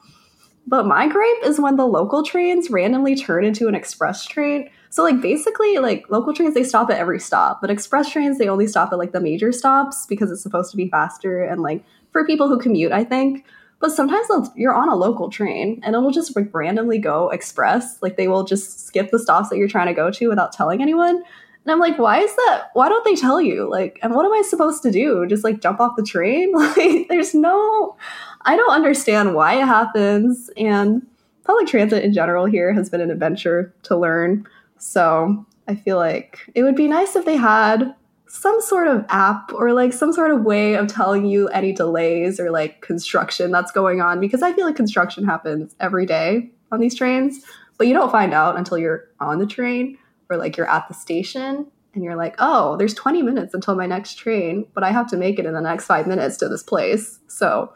But 0.66 0.87
my 0.87 1.07
gripe 1.07 1.45
is 1.45 1.61
when 1.61 1.77
the 1.77 1.87
local 1.87 2.25
trains 2.25 2.71
randomly 2.71 3.14
turn 3.14 3.45
into 3.45 3.69
an 3.69 3.75
express 3.77 4.27
train. 4.27 4.69
So 4.90 5.05
like 5.05 5.23
basically 5.23 5.79
like 5.79 6.11
local 6.11 6.35
trains 6.35 6.55
they 6.55 6.64
stop 6.64 6.90
at 6.90 6.99
every 6.99 7.21
stop, 7.21 7.61
but 7.61 7.71
express 7.71 8.11
trains 8.11 8.38
they 8.38 8.49
only 8.49 8.66
stop 8.66 8.92
at 8.92 8.99
like 8.99 9.12
the 9.12 9.21
major 9.21 9.53
stops 9.53 10.07
because 10.07 10.31
it's 10.31 10.42
supposed 10.42 10.73
to 10.73 10.77
be 10.77 10.88
faster 10.88 11.42
and 11.42 11.62
like 11.62 11.85
for 12.11 12.27
people 12.27 12.49
who 12.49 12.59
commute, 12.59 12.92
I 12.92 13.05
think. 13.05 13.45
But 13.79 13.93
sometimes 13.93 14.29
you're 14.55 14.75
on 14.75 14.89
a 14.89 14.97
local 14.97 15.29
train 15.29 15.81
and 15.85 15.95
it'll 15.95 16.11
just 16.11 16.35
like 16.35 16.53
randomly 16.53 16.99
go 16.99 17.29
express. 17.31 18.01
Like 18.01 18.17
they 18.17 18.29
will 18.29 18.45
just 18.45 18.87
skip 18.87 19.11
the 19.11 19.19
stops 19.19 19.51
that 19.51 19.59
you're 19.59 19.69
trying 19.69 19.89
to 19.89 19.95
go 19.95 20.11
to 20.11 20.29
without 20.29 20.53
telling 20.53 20.81
anyone. 20.81 21.17
And 21.17 21.73
I'm 21.73 21.81
like, 21.81 21.99
why 21.99 22.21
is 22.21 22.35
that? 22.35 22.69
Why 22.75 22.89
don't 22.89 23.05
they 23.05 23.17
tell 23.17 23.41
you? 23.41 23.69
Like, 23.69 23.99
and 24.03 24.15
what 24.15 24.25
am 24.25 24.33
I 24.33 24.43
supposed 24.43 24.83
to 24.85 24.91
do? 24.93 25.27
Just 25.27 25.45
like 25.45 25.61
jump 25.61 25.81
off 25.81 25.97
the 25.97 26.03
train? 26.03 26.53
Like, 26.57 27.09
there's 27.09 27.35
no, 27.35 27.97
I 28.43 28.57
don't 28.57 28.73
understand 28.73 29.35
why 29.35 29.61
it 29.61 29.67
happens. 29.67 30.49
And 30.57 31.05
public 31.45 31.67
transit 31.67 32.05
in 32.05 32.12
general 32.12 32.47
here 32.47 32.73
has 32.73 32.89
been 32.89 33.01
an 33.01 33.11
adventure 33.11 33.75
to 33.85 33.97
learn. 33.97 34.47
So 34.79 35.45
I 35.69 35.75
feel 35.75 35.97
like 35.97 36.39
it 36.55 36.62
would 36.62 36.77
be 36.77 36.89
nice 36.89 37.17
if 37.17 37.25
they 37.25 37.37
had 37.37 37.95
some 38.29 38.61
sort 38.61 38.89
of 38.89 39.05
app 39.09 39.53
or 39.53 39.73
like 39.73 39.93
some 39.93 40.12
sort 40.12 40.31
of 40.31 40.43
way 40.43 40.75
of 40.75 40.89
telling 40.89 41.27
you 41.27 41.49
any 41.49 41.73
delays 41.73 42.41
or 42.41 42.51
like 42.51 42.81
construction 42.81 43.51
that's 43.51 43.71
going 43.71 44.01
on 44.01 44.21
because 44.21 44.43
I 44.43 44.53
feel 44.53 44.67
like 44.67 44.77
construction 44.77 45.25
happens 45.25 45.75
every 45.79 46.07
day 46.07 46.51
on 46.73 46.81
these 46.81 46.95
trains, 46.95 47.45
but 47.79 47.87
you 47.87 47.95
don't 47.95 48.11
find 48.11 48.35
out 48.35 48.59
until 48.59 48.79
you're 48.79 49.05
on 49.21 49.39
the 49.39 49.47
train 49.47 49.99
or 50.29 50.37
like 50.37 50.57
you're 50.57 50.69
at 50.69 50.89
the 50.89 50.95
station 50.95 51.67
and 51.95 52.05
you're 52.05 52.17
like, 52.17 52.35
oh, 52.39 52.77
there's 52.77 52.95
20 52.95 53.23
minutes 53.23 53.55
until 53.55 53.75
my 53.75 53.87
next 53.87 54.17
train, 54.17 54.67
but 54.75 54.85
I 54.85 54.91
have 54.91 55.09
to 55.11 55.17
make 55.17 55.39
it 55.39 55.47
in 55.47 55.55
the 55.55 55.61
next 55.61 55.87
five 55.87 56.07
minutes 56.07 56.37
to 56.39 56.49
this 56.49 56.62
place. 56.62 57.21
So 57.29 57.73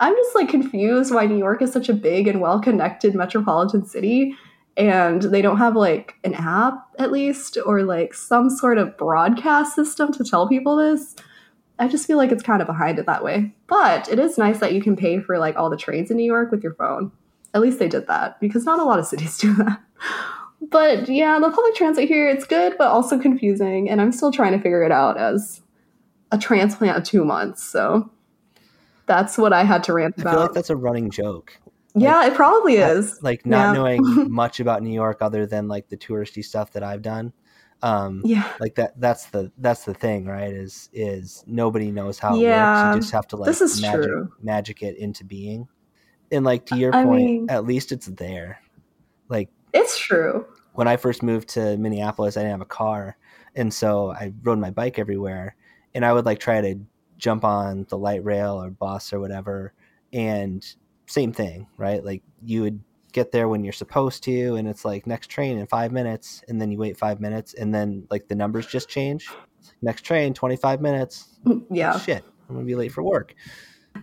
I'm 0.00 0.14
just 0.16 0.34
like 0.34 0.48
confused 0.48 1.14
why 1.14 1.26
New 1.26 1.38
York 1.38 1.62
is 1.62 1.72
such 1.72 1.88
a 1.88 1.94
big 1.94 2.26
and 2.26 2.40
well 2.40 2.60
connected 2.60 3.14
metropolitan 3.14 3.84
city 3.84 4.36
and 4.76 5.22
they 5.22 5.42
don't 5.42 5.58
have 5.58 5.76
like 5.76 6.14
an 6.24 6.34
app 6.34 6.86
at 6.98 7.12
least 7.12 7.58
or 7.66 7.82
like 7.82 8.14
some 8.14 8.48
sort 8.48 8.78
of 8.78 8.96
broadcast 8.96 9.74
system 9.74 10.12
to 10.12 10.24
tell 10.24 10.48
people 10.48 10.76
this. 10.76 11.14
I 11.78 11.88
just 11.88 12.06
feel 12.06 12.16
like 12.16 12.32
it's 12.32 12.42
kind 12.42 12.62
of 12.62 12.66
behind 12.66 12.98
it 12.98 13.06
that 13.06 13.24
way. 13.24 13.54
But 13.66 14.08
it 14.08 14.18
is 14.18 14.38
nice 14.38 14.60
that 14.60 14.72
you 14.72 14.82
can 14.82 14.96
pay 14.96 15.20
for 15.20 15.38
like 15.38 15.56
all 15.56 15.68
the 15.68 15.76
trains 15.76 16.10
in 16.10 16.16
New 16.16 16.24
York 16.24 16.50
with 16.50 16.62
your 16.62 16.74
phone. 16.74 17.12
At 17.54 17.60
least 17.60 17.78
they 17.78 17.88
did 17.88 18.06
that 18.06 18.40
because 18.40 18.64
not 18.64 18.78
a 18.78 18.84
lot 18.84 18.98
of 18.98 19.06
cities 19.06 19.38
do 19.38 19.54
that. 19.54 19.80
But 20.70 21.08
yeah, 21.08 21.38
the 21.38 21.50
public 21.50 21.74
transit 21.74 22.08
here, 22.08 22.28
it's 22.28 22.46
good, 22.46 22.76
but 22.78 22.86
also 22.86 23.18
confusing. 23.18 23.90
And 23.90 24.00
I'm 24.00 24.12
still 24.12 24.32
trying 24.32 24.52
to 24.52 24.58
figure 24.58 24.82
it 24.82 24.92
out 24.92 25.18
as 25.18 25.60
a 26.30 26.38
transplant 26.38 26.96
of 26.96 27.04
two 27.04 27.24
months. 27.24 27.62
So 27.62 28.10
that's 29.06 29.36
what 29.36 29.52
I 29.52 29.64
had 29.64 29.82
to 29.84 29.92
rant 29.92 30.16
about 30.18 30.28
I 30.28 30.32
feel 30.32 30.40
like 30.42 30.52
that's 30.52 30.70
a 30.70 30.76
running 30.76 31.10
joke. 31.10 31.58
Yeah, 31.94 32.26
it 32.26 32.34
probably 32.34 32.76
is. 32.76 33.18
Like 33.22 33.44
not 33.46 33.68
Yeah. 33.68 33.72
knowing 33.72 34.00
much 34.30 34.60
about 34.60 34.82
New 34.82 34.92
York 34.94 35.18
other 35.20 35.46
than 35.46 35.68
like 35.68 35.88
the 35.88 35.96
touristy 35.96 36.44
stuff 36.44 36.72
that 36.72 36.82
I've 36.82 37.02
done. 37.02 37.32
Um, 37.82 38.22
Yeah. 38.24 38.50
like 38.60 38.76
that 38.76 39.00
that's 39.00 39.26
the 39.26 39.50
that's 39.58 39.84
the 39.84 39.92
thing 39.94 40.24
right 40.26 40.52
is 40.52 40.88
is 40.92 41.42
nobody 41.48 41.90
knows 41.90 42.18
how 42.18 42.36
it 42.36 42.40
Yeah, 42.42 42.84
works 42.90 42.94
you 42.96 43.00
just 43.00 43.12
have 43.12 43.26
to 43.28 43.36
like 43.36 43.46
this 43.48 43.60
is 43.60 43.82
magic, 43.82 44.04
true. 44.04 44.32
magic 44.40 44.82
it 44.82 44.96
into 44.98 45.24
being 45.24 45.66
and 46.30 46.44
like 46.44 46.64
to 46.66 46.76
your 46.76 46.94
I 46.94 47.02
point 47.02 47.24
mean- 47.24 47.46
at 47.50 47.64
least 47.66 47.90
it's 47.90 48.06
there 48.06 48.60
like 49.28 49.48
It's 49.72 49.98
true. 49.98 50.46
when 50.74 50.86
i 50.86 50.96
first 50.96 51.24
moved 51.24 51.48
to 51.50 51.76
minneapolis 51.76 52.36
i 52.36 52.40
didn't 52.42 52.52
have 52.52 52.60
a 52.60 52.66
car 52.66 53.16
and 53.56 53.74
so 53.74 54.12
i 54.12 54.32
rode 54.44 54.60
my 54.60 54.70
bike 54.70 55.00
everywhere 55.00 55.56
and 55.92 56.04
i 56.04 56.12
would 56.12 56.24
like 56.24 56.38
try 56.38 56.60
to 56.60 56.76
jump 57.18 57.44
on 57.44 57.84
the 57.88 57.98
light 57.98 58.22
rail 58.24 58.62
or 58.62 58.70
bus 58.70 59.12
or 59.12 59.18
whatever 59.18 59.72
and 60.12 60.76
same 61.06 61.32
thing 61.32 61.66
right 61.76 62.04
like 62.04 62.22
you 62.44 62.62
would 62.62 62.80
get 63.12 63.30
there 63.32 63.46
when 63.48 63.62
you're 63.62 63.72
supposed 63.72 64.22
to 64.24 64.54
and 64.56 64.66
it's 64.66 64.84
like 64.84 65.06
next 65.06 65.26
train 65.28 65.58
in 65.58 65.66
five 65.66 65.92
minutes 65.92 66.42
and 66.48 66.60
then 66.60 66.70
you 66.70 66.78
wait 66.78 66.96
five 66.96 67.20
minutes 67.20 67.52
and 67.54 67.74
then 67.74 68.06
like 68.10 68.28
the 68.28 68.34
numbers 68.34 68.66
just 68.66 68.88
change 68.88 69.28
next 69.82 70.02
train 70.02 70.32
25 70.32 70.80
minutes 70.80 71.38
Yeah. 71.70 71.98
shit 71.98 72.24
i'm 72.48 72.54
gonna 72.54 72.66
be 72.66 72.74
late 72.74 72.92
for 72.92 73.02
work 73.02 73.34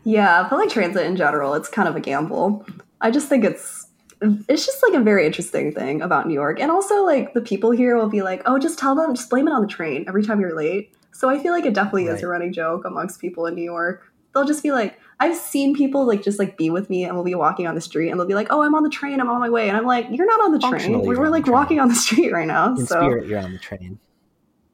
Yeah, 0.03 0.47
public 0.47 0.69
transit 0.69 1.05
in 1.07 1.15
general, 1.15 1.55
it's 1.55 1.67
kind 1.67 1.89
of 1.89 1.95
a 1.95 1.99
gamble. 1.99 2.63
I 3.01 3.09
just 3.09 3.27
think 3.27 3.43
it's 3.43 3.87
it's 4.21 4.65
just 4.65 4.83
like 4.83 4.93
a 4.93 5.03
very 5.03 5.25
interesting 5.25 5.71
thing 5.71 6.01
about 6.01 6.27
New 6.27 6.33
York. 6.35 6.59
And 6.59 6.69
also 6.69 7.03
like 7.03 7.33
the 7.33 7.41
people 7.41 7.71
here 7.71 7.97
will 7.97 8.09
be 8.09 8.21
like, 8.21 8.43
"Oh, 8.45 8.59
just 8.59 8.77
tell 8.77 8.93
them, 8.93 9.15
just 9.15 9.29
blame 9.31 9.47
it 9.47 9.51
on 9.51 9.61
the 9.61 9.67
train 9.67 10.05
every 10.07 10.23
time 10.23 10.39
you're 10.41 10.55
late." 10.55 10.93
So 11.11 11.27
I 11.27 11.39
feel 11.39 11.53
like 11.53 11.65
it 11.65 11.73
definitely 11.73 12.05
is 12.05 12.21
a 12.21 12.27
running 12.27 12.53
joke 12.53 12.85
amongst 12.85 13.19
people 13.19 13.45
in 13.47 13.55
New 13.55 13.63
York. 13.63 14.03
They'll 14.33 14.45
just 14.45 14.61
be 14.61 14.71
like, 14.71 14.99
I've 15.19 15.35
seen 15.35 15.75
people 15.75 16.05
like 16.05 16.23
just 16.23 16.39
like 16.39 16.57
be 16.57 16.69
with 16.69 16.89
me 16.89 17.03
and 17.03 17.13
we'll 17.13 17.25
be 17.25 17.35
walking 17.35 17.67
on 17.67 17.75
the 17.75 17.81
street 17.81 18.09
and 18.09 18.19
they'll 18.19 18.27
be 18.27 18.35
like, 18.35 18.47
"Oh, 18.49 18.61
I'm 18.61 18.73
on 18.73 18.83
the 18.83 18.89
train. 18.89 19.19
I'm 19.19 19.29
on 19.29 19.39
my 19.39 19.49
way." 19.49 19.67
And 19.67 19.77
I'm 19.77 19.85
like, 19.85 20.07
"You're 20.11 20.25
not 20.25 20.41
on 20.41 20.51
the 20.53 20.59
train. 20.59 21.01
We 21.01 21.15
were 21.15 21.29
like 21.29 21.45
train. 21.45 21.53
walking 21.53 21.79
on 21.79 21.89
the 21.89 21.95
street 22.05 22.31
right 22.31 22.47
now." 22.47 22.75
in 22.75 22.85
so 22.85 22.99
spirit 22.99 23.27
you're 23.27 23.39
on 23.39 23.51
the 23.51 23.59
train 23.59 23.99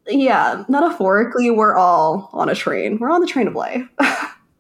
yeah, 0.08 0.64
metaphorically, 0.68 1.50
we're 1.50 1.76
all 1.76 2.30
on 2.34 2.50
a 2.50 2.56
train. 2.56 2.98
We're 3.00 3.12
on 3.12 3.22
the 3.22 3.28
train 3.28 3.48
of 3.48 3.56
life. 3.56 3.88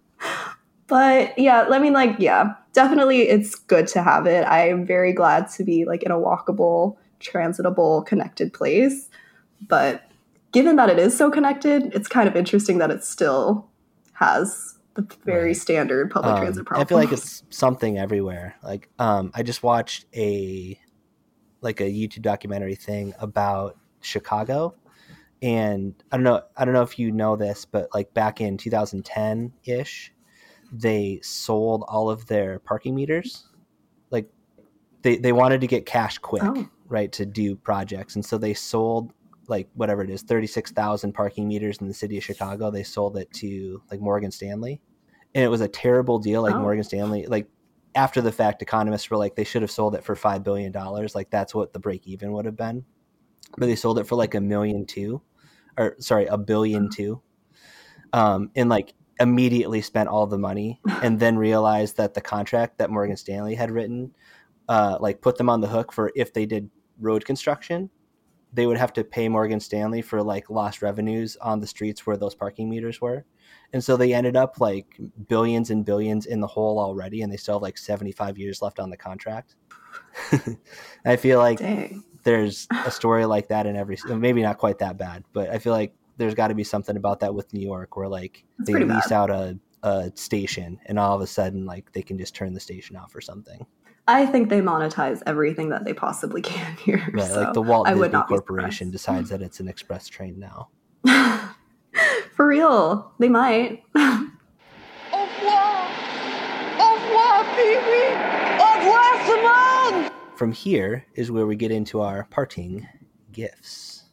but 0.87 1.37
yeah, 1.37 1.67
I 1.69 1.79
mean, 1.79 1.93
like, 1.93 2.15
yeah, 2.19 2.53
definitely 2.73 3.29
it's 3.29 3.55
good 3.55 3.87
to 3.89 4.01
have 4.01 4.25
it. 4.25 4.45
I'm 4.45 4.85
very 4.85 5.13
glad 5.13 5.49
to 5.51 5.63
be 5.63 5.85
like 5.85 6.03
in 6.03 6.11
a 6.11 6.15
walkable, 6.15 6.97
transitable, 7.19 8.05
connected 8.05 8.53
place. 8.53 9.09
But 9.67 10.03
given 10.51 10.77
that 10.77 10.89
it 10.89 10.97
is 10.97 11.15
so 11.15 11.29
connected, 11.29 11.93
it's 11.93 12.07
kind 12.07 12.27
of 12.27 12.35
interesting 12.35 12.79
that 12.79 12.89
it 12.89 13.03
still 13.03 13.67
has 14.13 14.74
the 14.95 15.07
very 15.25 15.47
Right. 15.47 15.57
standard 15.57 16.09
public 16.09 16.33
Um, 16.35 16.41
transit 16.41 16.67
I 16.71 16.85
feel 16.85 16.97
like 16.97 17.11
it's 17.11 17.43
something 17.49 17.97
everywhere. 17.97 18.55
Like, 18.63 18.89
um, 18.97 19.31
I 19.35 19.43
just 19.43 19.61
watched 19.63 20.05
a 20.15 20.79
like 21.61 21.81
a 21.81 21.85
YouTube 21.85 22.21
documentary 22.21 22.75
thing 22.75 23.13
about 23.19 23.75
Chicago, 24.01 24.75
and 25.41 25.95
I 26.11 26.17
don't 26.17 26.23
know, 26.23 26.41
I 26.55 26.63
don't 26.63 26.73
know 26.75 26.83
if 26.83 26.99
you 26.99 27.11
know 27.11 27.35
this, 27.35 27.65
but 27.65 27.89
like 27.93 28.13
back 28.13 28.39
in 28.39 28.55
2010 28.57 29.51
ish, 29.63 30.13
they 30.71 31.19
sold 31.23 31.83
all 31.87 32.09
of 32.09 32.27
their 32.27 32.59
parking 32.59 32.93
meters. 32.93 33.47
Like, 34.11 34.29
they 35.01 35.17
they 35.17 35.31
wanted 35.31 35.61
to 35.61 35.67
get 35.67 35.85
cash 35.87 36.19
quick, 36.19 36.43
Oh. 36.43 36.69
right, 36.87 37.11
to 37.13 37.25
do 37.25 37.55
projects, 37.55 38.15
and 38.15 38.23
so 38.23 38.37
they 38.37 38.53
sold 38.53 39.11
like 39.47 39.69
whatever 39.73 40.01
it 40.03 40.09
is, 40.09 40.21
36,000 40.23 41.13
parking 41.13 41.47
meters 41.47 41.77
in 41.79 41.87
the 41.87 41.93
city 41.93 42.17
of 42.17 42.23
Chicago. 42.23 42.71
They 42.71 42.83
sold 42.83 43.17
it 43.17 43.31
to 43.35 43.81
like 43.91 43.99
Morgan 44.01 44.31
Stanley 44.31 44.81
and 45.35 45.43
it 45.43 45.49
was 45.49 45.61
a 45.61 45.67
terrible 45.67 46.17
deal. 46.17 46.41
Like 46.41 46.55
Oh. 46.55 46.59
Morgan 46.61 46.83
Stanley, 46.83 47.27
like 47.27 47.47
after 47.93 48.21
the 48.21 48.31
fact, 48.31 48.61
economists 48.61 49.09
were 49.09 49.17
like 49.17 49.35
they 49.35 49.43
should 49.43 49.61
have 49.61 49.69
sold 49.69 49.93
it 49.93 50.03
for 50.03 50.15
five 50.15 50.43
billion 50.43 50.71
dollars. 50.71 51.13
Like 51.13 51.29
that's 51.29 51.53
what 51.53 51.73
the 51.73 51.79
break 51.79 52.07
even 52.07 52.31
would 52.31 52.45
have 52.45 52.55
been, 52.55 52.85
but 53.57 53.67
they 53.67 53.75
sold 53.75 53.99
it 53.99 54.07
for 54.07 54.15
like 54.15 54.33
a 54.33 54.41
million 54.41 54.85
two, 54.85 55.21
or 55.77 55.95
sorry, 55.99 56.25
a 56.25 56.37
billion 56.37 56.89
two, 56.89 57.21
um, 58.13 58.49
and 58.55 58.69
like 58.69 58.93
immediately 59.19 59.81
spent 59.81 60.09
all 60.09 60.25
the 60.25 60.37
money, 60.37 60.79
and 61.03 61.19
then 61.19 61.37
realized 61.37 61.97
that 61.97 62.13
the 62.13 62.21
contract 62.21 62.77
that 62.77 62.89
Morgan 62.89 63.17
Stanley 63.17 63.55
had 63.55 63.71
written, 63.71 64.13
uh, 64.69 64.97
like 65.01 65.21
put 65.21 65.37
them 65.37 65.49
on 65.49 65.59
the 65.59 65.67
hook 65.67 65.91
for 65.91 66.11
if 66.15 66.33
they 66.33 66.45
did 66.45 66.69
road 66.99 67.25
construction. 67.25 67.89
They 68.55 68.65
would 68.65 68.77
have 68.77 68.93
to 68.93 69.03
pay 69.03 69.29
Morgan 69.29 69.59
Stanley 69.59 70.01
for 70.01 70.23
like 70.23 70.49
lost 70.49 70.81
revenues 70.81 71.37
on 71.41 71.59
the 71.59 71.67
streets 71.67 72.07
where 72.07 72.17
those 72.17 72.33
parking 72.33 72.69
meters 72.69 72.99
were 73.01 73.25
and 73.73 73.83
so 73.83 73.97
they 73.97 74.13
ended 74.13 74.35
up 74.35 74.59
like 74.59 74.97
billions 75.27 75.69
and 75.69 75.85
billions 75.85 76.25
in 76.25 76.39
the 76.39 76.47
hole 76.47 76.79
already 76.79 77.21
and 77.21 77.31
they 77.31 77.37
still 77.37 77.55
have 77.55 77.61
like 77.61 77.77
75 77.77 78.37
years 78.37 78.61
left 78.61 78.79
on 78.79 78.89
the 78.89 78.97
contract 78.97 79.55
i 81.05 81.15
feel 81.15 81.39
like 81.39 81.59
Dang. 81.59 82.03
there's 82.23 82.67
a 82.85 82.91
story 82.91 83.25
like 83.25 83.49
that 83.49 83.65
in 83.65 83.75
every 83.75 83.97
maybe 84.07 84.41
not 84.41 84.57
quite 84.57 84.79
that 84.79 84.97
bad 84.97 85.23
but 85.33 85.49
i 85.49 85.57
feel 85.57 85.73
like 85.73 85.93
there's 86.17 86.33
got 86.33 86.47
to 86.47 86.55
be 86.55 86.63
something 86.63 86.95
about 86.95 87.19
that 87.19 87.33
with 87.35 87.53
new 87.53 87.61
york 87.65 87.97
where 87.97 88.07
like 88.07 88.45
That's 88.59 88.71
they 88.71 88.79
lease 88.79 89.09
bad. 89.09 89.11
out 89.11 89.29
a, 89.29 89.59
a 89.83 90.11
station 90.15 90.79
and 90.85 90.97
all 90.97 91.15
of 91.15 91.21
a 91.21 91.27
sudden 91.27 91.65
like 91.65 91.91
they 91.91 92.01
can 92.01 92.17
just 92.17 92.33
turn 92.33 92.53
the 92.53 92.59
station 92.59 92.95
off 92.95 93.13
or 93.15 93.21
something 93.21 93.65
I 94.07 94.25
think 94.27 94.49
they 94.49 94.61
monetize 94.61 95.23
everything 95.25 95.69
that 95.69 95.83
they 95.85 95.93
possibly 95.93 96.41
can 96.41 96.75
here. 96.85 97.07
right 97.13 97.27
so 97.27 97.41
like 97.41 97.53
the 97.53 97.61
walt 97.61 97.87
I 97.87 97.91
disney 97.91 98.01
would 98.01 98.11
not 98.11 98.27
be 98.27 98.33
corporation 98.35 98.91
decides 98.91 99.29
that 99.29 99.41
it's 99.41 99.59
an 99.59 99.67
express 99.67 100.07
train 100.07 100.39
now 100.39 100.69
For 102.35 102.45
real, 102.47 103.13
they 103.19 103.29
might. 103.29 103.83
Au 103.95 104.29
revoir! 105.13 105.87
Au 106.79 106.95
revoir, 106.95 107.43
Pee-wee! 107.55 108.11
Au 108.59 108.77
revoir, 108.77 109.25
Simone! 109.25 110.11
from 110.35 110.51
here 110.51 111.05
is 111.15 111.31
where 111.31 111.47
we 111.47 111.55
get 111.55 111.71
into 111.71 112.01
our 112.01 112.25
parting 112.29 112.85
gifts. 113.31 114.03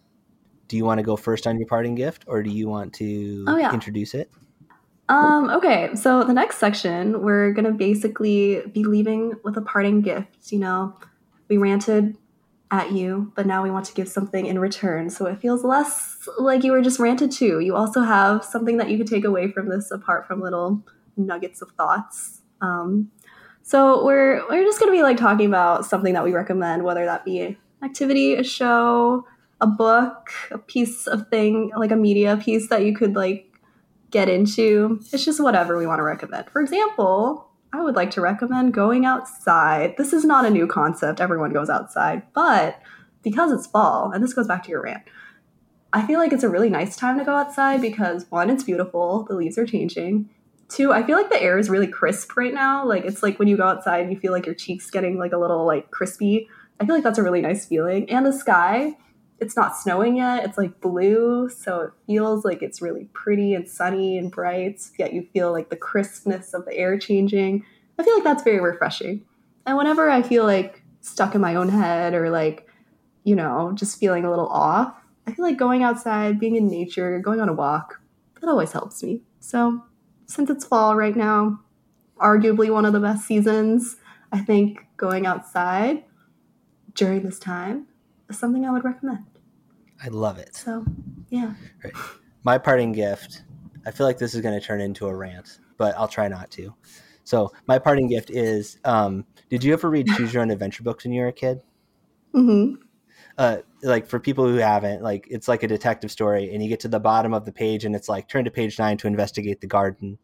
Do 0.69 0.77
you 0.77 0.85
want 0.85 0.99
to 0.99 1.03
go 1.03 1.17
first 1.17 1.49
on 1.49 1.59
your 1.59 1.67
parting 1.67 1.97
gift, 1.97 2.23
or 2.29 2.45
do 2.45 2.51
you 2.51 2.69
want 2.69 2.93
to 2.95 3.45
Oh, 3.49 3.57
yeah. 3.57 3.75
introduce 3.75 4.15
it? 4.15 4.31
Um, 5.09 5.51
okay, 5.51 5.95
so 5.95 6.25
the 6.25 6.33
next 6.33 6.59
section, 6.59 7.23
we're 7.23 7.53
gonna 7.53 7.73
basically 7.73 8.63
be 8.73 8.85
leaving 8.85 9.35
with 9.45 9.57
a 9.57 9.63
parting 9.63 10.01
gift. 10.01 10.53
You 10.53 10.61
know, 10.61 10.97
we 11.49 11.59
ranted 11.59 12.17
at 12.71 12.93
you, 12.93 13.31
but 13.35 13.47
now 13.47 13.63
we 13.63 13.71
want 13.71 13.85
to 13.87 13.95
give 13.95 14.09
something 14.09 14.47
in 14.47 14.59
return, 14.59 15.11
so 15.11 15.27
it 15.27 15.41
feels 15.41 15.65
less 15.65 16.29
like 16.39 16.65
you 16.65 16.73
were 16.73 16.81
just 16.81 16.99
ranted 16.99 17.31
to. 17.33 17.61
You 17.61 17.77
also 17.77 18.01
have 18.01 18.45
something 18.45 18.79
that 18.79 18.89
you 18.89 18.97
could 18.97 19.07
take 19.07 19.25
away 19.25 19.51
from 19.51 19.69
this, 19.69 19.91
apart 19.91 20.27
from 20.27 20.41
little 20.41 20.83
nuggets 21.17 21.61
of 21.61 21.71
thoughts. 21.73 22.41
Um, 22.61 23.11
so 23.63 24.05
we're 24.05 24.47
we're 24.49 24.65
just 24.65 24.81
gonna 24.81 24.93
be 24.93 25.03
like 25.03 25.19
talking 25.19 25.47
about 25.47 25.85
something 25.85 26.15
that 26.15 26.25
we 26.25 26.33
recommend, 26.33 26.85
whether 26.85 27.05
that 27.05 27.25
be 27.25 27.41
an 27.41 27.57
activity, 27.83 28.35
a 28.35 28.45
show, 28.45 29.27
a 29.61 29.67
book, 29.67 30.31
a 30.51 30.59
piece 30.59 31.07
of 31.07 31.29
thing, 31.29 31.71
like 31.77 31.91
a 31.91 31.97
media 31.97 32.37
piece 32.37 32.69
that 32.69 32.85
you 32.85 32.95
could 32.95 33.15
like 33.15 33.52
get 34.13 34.29
into. 34.29 35.01
It's 35.13 35.25
just 35.25 35.43
whatever 35.43 35.77
we 35.77 35.87
want 35.87 35.99
to 35.99 36.05
recommend. 36.05 36.49
For 36.51 36.61
example, 36.61 37.49
I 37.73 37.83
would 37.83 37.97
like 37.97 38.11
to 38.13 38.21
recommend 38.21 38.75
going 38.75 39.07
outside. 39.07 39.95
This 39.97 40.13
is 40.13 40.25
not 40.25 40.45
a 40.45 40.51
new 40.51 40.67
concept, 40.67 41.21
everyone 41.21 41.53
goes 41.53 41.71
outside, 41.71 42.23
but 42.35 42.81
because 43.23 43.51
it's 43.51 43.67
fall, 43.67 44.13
and 44.13 44.23
this 44.23 44.35
goes 44.35 44.47
back 44.47 44.63
to 44.65 44.71
your 44.71 44.83
rant, 44.83 45.03
I 45.93 46.07
feel 46.07 46.19
like 46.19 46.33
it's 46.33 46.45
a 46.45 46.49
really 46.49 46.71
nice 46.71 46.97
time 46.97 47.19
to 47.19 47.25
go 47.25 47.35
outside 47.35 47.81
because 47.81 48.27
one, 48.31 48.51
it's 48.51 48.65
beautiful, 48.65 49.25
the 49.25 49.35
leaves 49.35 49.59
are 49.59 49.67
changing. 49.67 50.29
Two, 50.69 50.93
I 50.93 51.03
feel 51.03 51.17
like 51.17 51.31
the 51.31 51.43
air 51.43 51.59
is 51.59 51.69
really 51.69 51.87
crisp 51.87 52.37
right 52.37 52.53
now. 52.53 52.87
Like 52.87 53.05
it's 53.05 53.23
like 53.23 53.39
when 53.39 53.49
you 53.49 53.57
go 53.57 53.65
outside, 53.65 54.11
you 54.11 54.19
feel 54.19 54.33
like 54.33 54.47
your 54.47 54.55
cheeks 54.55 54.91
getting 54.91 55.19
like 55.19 55.33
a 55.33 55.39
little 55.39 55.67
like 55.67 55.91
crispy. 55.91 56.49
I 56.81 56.87
feel 56.87 56.95
like 56.95 57.05
that's 57.05 57.19
a 57.19 57.23
really 57.23 57.43
nice 57.43 57.67
feeling. 57.67 58.09
And 58.11 58.25
the 58.25 58.33
sky, 58.33 58.97
it's 59.43 59.57
not 59.57 59.77
snowing 59.77 60.17
yet. 60.17 60.45
It's 60.45 60.57
like 60.57 60.81
blue, 60.81 61.49
so 61.49 61.81
it 61.81 61.91
feels 62.07 62.45
like 62.45 62.63
it's 62.63 62.81
really 62.81 63.07
pretty 63.13 63.55
and 63.55 63.69
sunny 63.69 64.17
and 64.17 64.31
bright. 64.31 64.81
Yet 64.99 65.13
you 65.13 65.27
feel 65.33 65.51
like 65.51 65.69
the 65.69 65.77
crispness 65.77 66.55
of 66.55 66.65
the 66.65 66.77
air 66.77 66.97
changing. 66.97 67.65
I 67.99 68.05
feel 68.05 68.15
like 68.15 68.25
that's 68.25 68.45
very 68.45 68.61
refreshing. 68.61 69.25
And 69.67 69.77
whenever 69.77 70.09
I 70.09 70.23
feel 70.23 70.45
like 70.45 70.85
stuck 71.01 71.35
in 71.35 71.41
my 71.41 71.57
own 71.57 71.69
head 71.69 72.15
or 72.15 72.31
like, 72.31 72.69
you 73.25 73.35
know, 73.35 73.73
just 73.75 73.99
feeling 73.99 74.25
a 74.25 74.31
little 74.31 74.47
off, 74.47 74.95
I 75.27 75.33
feel 75.33 75.45
like 75.45 75.57
going 75.57 75.83
outside, 75.83 76.39
being 76.39 76.55
in 76.55 76.69
nature, 76.69 77.19
going 77.19 77.41
on 77.41 77.49
a 77.49 77.53
walk, 77.53 78.01
that 78.41 78.49
always 78.49 78.71
helps 78.71 79.03
me. 79.03 79.23
So, 79.41 79.83
since 80.27 80.51
it's 80.51 80.65
fall 80.65 80.95
right 80.95 81.17
now, 81.17 81.61
arguably 82.17 82.73
one 82.73 82.85
of 82.85 82.93
the 82.93 83.01
best 83.01 83.27
seasons, 83.27 83.97
I 84.31 84.39
think 84.39 84.87
going 84.97 85.27
outside 85.27 86.05
during 86.95 87.23
this 87.23 87.39
time 87.41 87.87
is 88.29 88.39
something 88.39 88.65
I 88.65 88.71
would 88.71 88.85
recommend. 88.85 89.32
I 90.03 90.09
love 90.09 90.39
it. 90.39 90.57
So, 90.57 90.85
yeah. 91.29 91.55
My 92.45 92.59
parting 92.59 92.93
gift. 92.93 93.43
I 93.85 93.91
feel 93.91 94.07
like 94.07 94.19
this 94.19 94.35
is 94.35 94.41
going 94.41 94.59
to 94.59 94.65
turn 94.65 94.81
into 94.81 95.07
a 95.07 95.15
rant, 95.15 95.59
but 95.77 95.97
I'll 95.97 96.09
try 96.09 96.29
not 96.29 96.51
to. 96.53 96.75
So 97.25 97.53
my 97.67 97.79
parting 97.79 98.09
gift 98.09 98.31
is: 98.31 98.79
um, 98.85 99.25
Did 99.49 99.65
you 99.65 99.73
ever 99.73 99.91
read 99.91 100.07
choose 100.07 100.33
your 100.33 100.43
own 100.43 100.51
adventure 100.51 100.83
books 100.83 101.05
when 101.05 101.13
you 101.13 101.23
were 101.23 101.29
a 101.29 101.33
kid? 101.33 101.61
hmm 102.33 102.75
uh, 103.39 103.59
like 103.83 104.07
for 104.07 104.21
people 104.21 104.47
who 104.47 104.57
haven't, 104.57 105.03
like 105.03 105.27
it's 105.31 105.49
like 105.49 105.63
a 105.63 105.69
detective 105.69 106.11
story, 106.11 106.53
and 106.53 106.63
you 106.63 106.69
get 106.69 106.81
to 106.81 106.89
the 106.89 107.01
bottom 107.01 107.33
of 107.33 107.45
the 107.45 107.53
page, 107.53 107.85
and 107.85 107.97
it's 107.97 108.09
like 108.09 108.29
turn 108.29 108.45
to 108.45 108.51
page 108.51 108.79
nine 108.79 108.97
to 108.99 109.07
investigate 109.07 109.61
the 109.61 109.67
garden, 109.67 110.19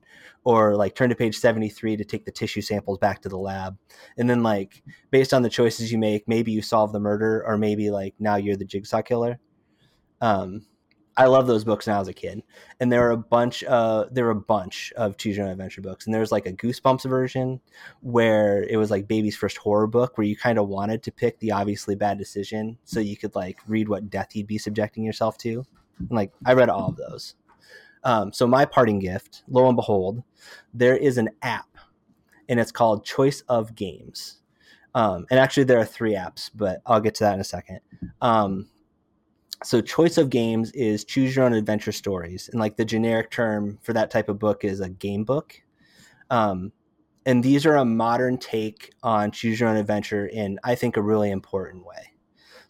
or 0.44 0.76
like 0.76 0.94
turn 0.94 1.08
to 1.08 1.16
page 1.16 1.36
seventy 1.36 1.68
three 1.68 1.96
to 1.96 2.04
take 2.04 2.24
the 2.24 2.30
tissue 2.30 2.60
samples 2.60 2.98
back 2.98 3.22
to 3.22 3.28
the 3.28 3.38
lab, 3.38 3.76
and 4.18 4.28
then 4.28 4.42
like 4.42 4.82
based 5.10 5.32
on 5.32 5.42
the 5.42 5.48
choices 5.48 5.90
you 5.90 5.98
make, 5.98 6.28
maybe 6.28 6.52
you 6.52 6.62
solve 6.62 6.92
the 6.92 7.00
murder, 7.00 7.42
or 7.46 7.56
maybe 7.56 7.90
like 7.90 8.14
now 8.18 8.36
you're 8.36 8.56
the 8.56 8.64
jigsaw 8.64 9.02
killer. 9.02 9.38
Um, 10.20 10.66
I 11.18 11.26
love 11.26 11.48
those 11.48 11.64
books 11.64 11.88
now 11.88 12.00
as 12.00 12.06
a 12.06 12.12
kid, 12.12 12.44
and 12.78 12.92
there 12.92 13.04
are 13.04 13.10
a 13.10 13.16
bunch. 13.16 13.64
Uh, 13.64 14.04
there 14.12 14.24
were 14.24 14.30
a 14.30 14.36
bunch 14.36 14.92
of 14.96 15.16
choose 15.16 15.36
your 15.36 15.46
own 15.46 15.52
adventure 15.52 15.80
books, 15.80 16.06
and 16.06 16.14
there's 16.14 16.30
like 16.30 16.46
a 16.46 16.52
Goosebumps 16.52 17.08
version 17.10 17.60
where 18.02 18.62
it 18.62 18.76
was 18.76 18.92
like 18.92 19.08
baby's 19.08 19.36
first 19.36 19.56
horror 19.56 19.88
book, 19.88 20.16
where 20.16 20.26
you 20.26 20.36
kind 20.36 20.60
of 20.60 20.68
wanted 20.68 21.02
to 21.02 21.10
pick 21.10 21.36
the 21.40 21.50
obviously 21.50 21.96
bad 21.96 22.18
decision, 22.18 22.78
so 22.84 23.00
you 23.00 23.16
could 23.16 23.34
like 23.34 23.58
read 23.66 23.88
what 23.88 24.10
death 24.10 24.36
you'd 24.36 24.46
be 24.46 24.58
subjecting 24.58 25.02
yourself 25.02 25.36
to. 25.38 25.64
And, 25.98 26.10
like 26.12 26.30
I 26.46 26.52
read 26.52 26.68
all 26.68 26.88
of 26.88 26.96
those. 26.96 27.34
Um, 28.04 28.32
so 28.32 28.46
my 28.46 28.64
parting 28.64 29.00
gift, 29.00 29.42
lo 29.48 29.66
and 29.66 29.74
behold, 29.74 30.22
there 30.72 30.96
is 30.96 31.18
an 31.18 31.30
app, 31.42 31.78
and 32.48 32.60
it's 32.60 32.70
called 32.70 33.04
Choice 33.04 33.40
of 33.48 33.74
Games. 33.74 34.36
Um, 34.94 35.26
and 35.30 35.40
actually, 35.40 35.64
there 35.64 35.80
are 35.80 35.84
three 35.84 36.14
apps, 36.14 36.48
but 36.54 36.80
I'll 36.86 37.00
get 37.00 37.16
to 37.16 37.24
that 37.24 37.34
in 37.34 37.40
a 37.40 37.44
second. 37.44 37.80
Um, 38.20 38.68
so 39.64 39.80
choice 39.80 40.18
of 40.18 40.30
games 40.30 40.70
is 40.72 41.04
choose 41.04 41.34
your 41.34 41.44
own 41.44 41.52
adventure 41.52 41.92
stories 41.92 42.48
and 42.50 42.60
like 42.60 42.76
the 42.76 42.84
generic 42.84 43.30
term 43.30 43.78
for 43.82 43.92
that 43.92 44.10
type 44.10 44.28
of 44.28 44.38
book 44.38 44.64
is 44.64 44.80
a 44.80 44.88
game 44.88 45.24
book. 45.24 45.60
Um, 46.30 46.72
and 47.26 47.42
these 47.42 47.66
are 47.66 47.76
a 47.76 47.84
modern 47.84 48.38
take 48.38 48.92
on 49.02 49.30
choose 49.30 49.60
your 49.60 49.68
own 49.68 49.76
adventure 49.76 50.26
in 50.26 50.58
i 50.64 50.74
think 50.74 50.96
a 50.96 51.02
really 51.02 51.30
important 51.30 51.84
way. 51.84 52.12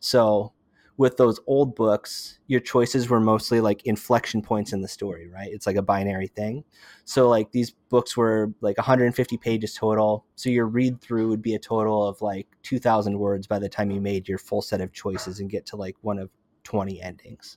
So 0.00 0.52
with 0.96 1.16
those 1.16 1.38
old 1.46 1.76
books 1.76 2.38
your 2.46 2.60
choices 2.60 3.08
were 3.08 3.20
mostly 3.20 3.60
like 3.60 3.84
inflection 3.84 4.40
points 4.42 4.72
in 4.72 4.80
the 4.80 4.88
story 4.88 5.28
right? 5.28 5.50
It's 5.52 5.66
like 5.66 5.76
a 5.76 5.82
binary 5.82 6.28
thing. 6.28 6.64
So 7.04 7.28
like 7.28 7.52
these 7.52 7.70
books 7.90 8.16
were 8.16 8.52
like 8.60 8.78
150 8.78 9.36
pages 9.36 9.74
total. 9.74 10.24
So 10.36 10.50
your 10.50 10.66
read 10.66 11.00
through 11.00 11.28
would 11.28 11.42
be 11.42 11.54
a 11.54 11.58
total 11.58 12.06
of 12.06 12.22
like 12.22 12.48
2000 12.62 13.18
words 13.18 13.46
by 13.46 13.58
the 13.58 13.68
time 13.68 13.90
you 13.90 14.00
made 14.00 14.28
your 14.28 14.38
full 14.38 14.62
set 14.62 14.80
of 14.80 14.92
choices 14.92 15.40
and 15.40 15.50
get 15.50 15.66
to 15.66 15.76
like 15.76 15.96
one 16.00 16.18
of 16.18 16.30
20 16.68 17.00
endings. 17.00 17.56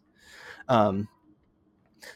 Um, 0.70 1.10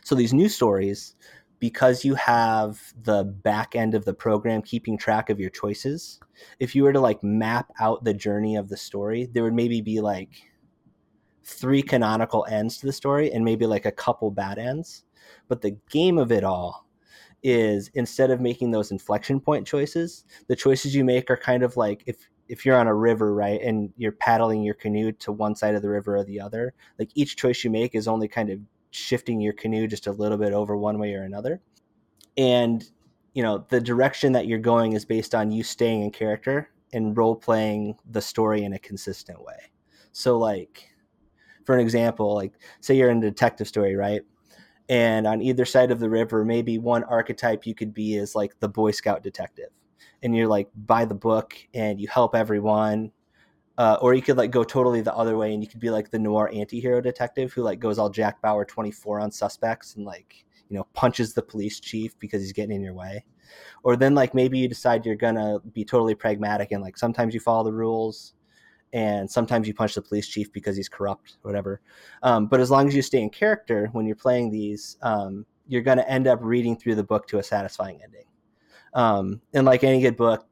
so 0.01 0.15
these 0.15 0.33
new 0.33 0.47
stories, 0.47 1.15
because 1.59 2.05
you 2.05 2.15
have 2.15 2.81
the 3.03 3.25
back 3.25 3.75
end 3.75 3.95
of 3.95 4.05
the 4.05 4.13
program 4.13 4.61
keeping 4.61 4.97
track 4.97 5.29
of 5.29 5.37
your 5.37 5.49
choices, 5.49 6.21
if 6.59 6.73
you 6.73 6.83
were 6.83 6.93
to 6.93 7.01
like 7.01 7.21
map 7.21 7.69
out 7.81 8.05
the 8.05 8.13
journey 8.13 8.55
of 8.55 8.69
the 8.69 8.77
story, 8.77 9.27
there 9.33 9.43
would 9.43 9.53
maybe 9.53 9.81
be 9.81 9.99
like 9.99 10.29
three 11.43 11.81
canonical 11.81 12.45
ends 12.49 12.77
to 12.77 12.85
the 12.85 12.93
story 12.93 13.29
and 13.33 13.43
maybe 13.43 13.65
like 13.65 13.85
a 13.85 13.91
couple 13.91 14.31
bad 14.31 14.57
ends. 14.57 15.03
But 15.49 15.61
the 15.61 15.77
game 15.89 16.17
of 16.17 16.31
it 16.31 16.45
all 16.45 16.87
is 17.43 17.91
instead 17.93 18.31
of 18.31 18.39
making 18.39 18.71
those 18.71 18.91
inflection 18.91 19.41
point 19.41 19.67
choices, 19.67 20.23
the 20.47 20.55
choices 20.55 20.95
you 20.95 21.03
make 21.03 21.29
are 21.29 21.37
kind 21.37 21.61
of 21.61 21.75
like 21.75 22.03
if 22.05 22.29
if 22.47 22.65
you're 22.65 22.77
on 22.77 22.87
a 22.87 22.93
river, 22.93 23.33
right, 23.33 23.61
and 23.61 23.91
you're 23.97 24.11
paddling 24.11 24.63
your 24.63 24.75
canoe 24.75 25.11
to 25.13 25.31
one 25.31 25.55
side 25.55 25.75
of 25.75 25.81
the 25.81 25.89
river 25.89 26.15
or 26.17 26.23
the 26.23 26.39
other, 26.39 26.73
like 26.99 27.09
each 27.15 27.35
choice 27.35 27.63
you 27.63 27.69
make 27.69 27.95
is 27.95 28.07
only 28.07 28.27
kind 28.27 28.49
of 28.49 28.59
shifting 28.91 29.41
your 29.41 29.53
canoe 29.53 29.87
just 29.87 30.07
a 30.07 30.11
little 30.11 30.37
bit 30.37 30.53
over 30.53 30.77
one 30.77 30.99
way 30.99 31.13
or 31.13 31.23
another. 31.23 31.61
And, 32.37 32.87
you 33.33 33.43
know, 33.43 33.65
the 33.69 33.81
direction 33.81 34.33
that 34.33 34.47
you're 34.47 34.59
going 34.59 34.93
is 34.93 35.05
based 35.05 35.33
on 35.33 35.51
you 35.51 35.63
staying 35.63 36.01
in 36.01 36.11
character 36.11 36.69
and 36.93 37.17
role 37.17 37.35
playing 37.35 37.97
the 38.09 38.21
story 38.21 38.63
in 38.63 38.73
a 38.73 38.79
consistent 38.79 39.43
way. 39.43 39.71
So, 40.11 40.37
like, 40.37 40.89
for 41.65 41.75
an 41.75 41.81
example, 41.81 42.35
like, 42.35 42.53
say 42.79 42.95
you're 42.95 43.09
in 43.09 43.17
a 43.17 43.29
detective 43.29 43.67
story, 43.67 43.95
right? 43.95 44.21
And 44.87 45.25
on 45.25 45.41
either 45.41 45.65
side 45.65 45.91
of 45.91 45.99
the 45.99 46.09
river, 46.09 46.45
maybe 46.45 46.77
one 46.77 47.03
archetype 47.03 47.65
you 47.65 47.73
could 47.73 47.93
be 47.93 48.15
is 48.15 48.35
like 48.35 48.59
the 48.59 48.69
Boy 48.69 48.91
Scout 48.91 49.23
detective 49.23 49.69
and 50.24 50.36
you're 50.36 50.47
like 50.47 50.70
by 50.76 51.05
the 51.05 51.16
book 51.16 51.55
and 51.74 51.99
you 51.99 52.07
help 52.07 52.36
everyone 52.36 53.11
uh, 53.78 53.97
or 54.01 54.13
you 54.13 54.22
could 54.22 54.38
like 54.38 54.51
go 54.51 54.63
totally 54.63 55.01
the 55.01 55.13
other 55.13 55.38
way 55.38 55.53
and 55.53 55.61
you 55.61 55.70
could 55.70 55.80
be 55.80 55.89
like 55.89 56.09
the 56.09 56.20
noir 56.20 56.49
anti-hero 56.53 57.01
detective 57.01 57.51
who 57.51 57.61
like 57.61 57.80
goes 57.80 57.99
all 57.99 58.09
jack 58.09 58.41
bauer 58.41 58.66
24 58.66 59.20
on 59.20 59.32
suspects 59.32 59.95
and 59.95 60.05
like 60.05 60.45
you 60.70 60.78
know 60.78 60.86
punches 60.93 61.34
the 61.34 61.41
police 61.41 61.80
chief 61.80 62.18
because 62.20 62.41
he's 62.41 62.53
getting 62.53 62.76
in 62.76 62.82
your 62.82 62.93
way. 62.93 63.24
Or 63.84 63.95
then 63.95 64.16
like 64.16 64.34
maybe 64.34 64.57
you 64.57 64.68
decide 64.68 65.05
you're 65.05 65.16
gonna 65.16 65.59
be 65.74 65.86
totally 65.86 66.16
pragmatic 66.16 66.72
and 66.72 66.82
like 66.82 66.97
sometimes 66.97 67.34
you 67.34 67.39
follow 67.39 67.63
the 67.63 67.74
rules 67.74 68.34
and 68.93 69.30
sometimes 69.30 69.68
you 69.68 69.74
punch 69.74 69.95
the 69.95 70.01
police 70.01 70.28
chief 70.28 70.51
because 70.51 70.76
he's 70.76 70.89
corrupt 70.89 71.38
whatever. 71.41 71.82
Um, 72.24 72.47
but 72.47 72.59
as 72.59 72.72
long 72.72 72.88
as 72.88 72.95
you 72.95 73.01
stay 73.01 73.22
in 73.22 73.30
character 73.30 73.89
when 73.91 74.05
you're 74.05 74.16
playing 74.16 74.51
these 74.51 74.97
um, 75.01 75.45
you're 75.68 75.84
to 75.84 76.09
end 76.09 76.28
up 76.28 76.39
reading 76.41 76.78
through 76.78 76.95
the 76.95 77.03
book 77.03 77.28
to 77.28 77.39
a 77.39 77.43
satisfying 77.43 78.01
ending 78.03 78.26
um, 78.95 79.41
and 79.53 79.65
like 79.65 79.83
any 79.83 80.01
good 80.01 80.17
book, 80.17 80.47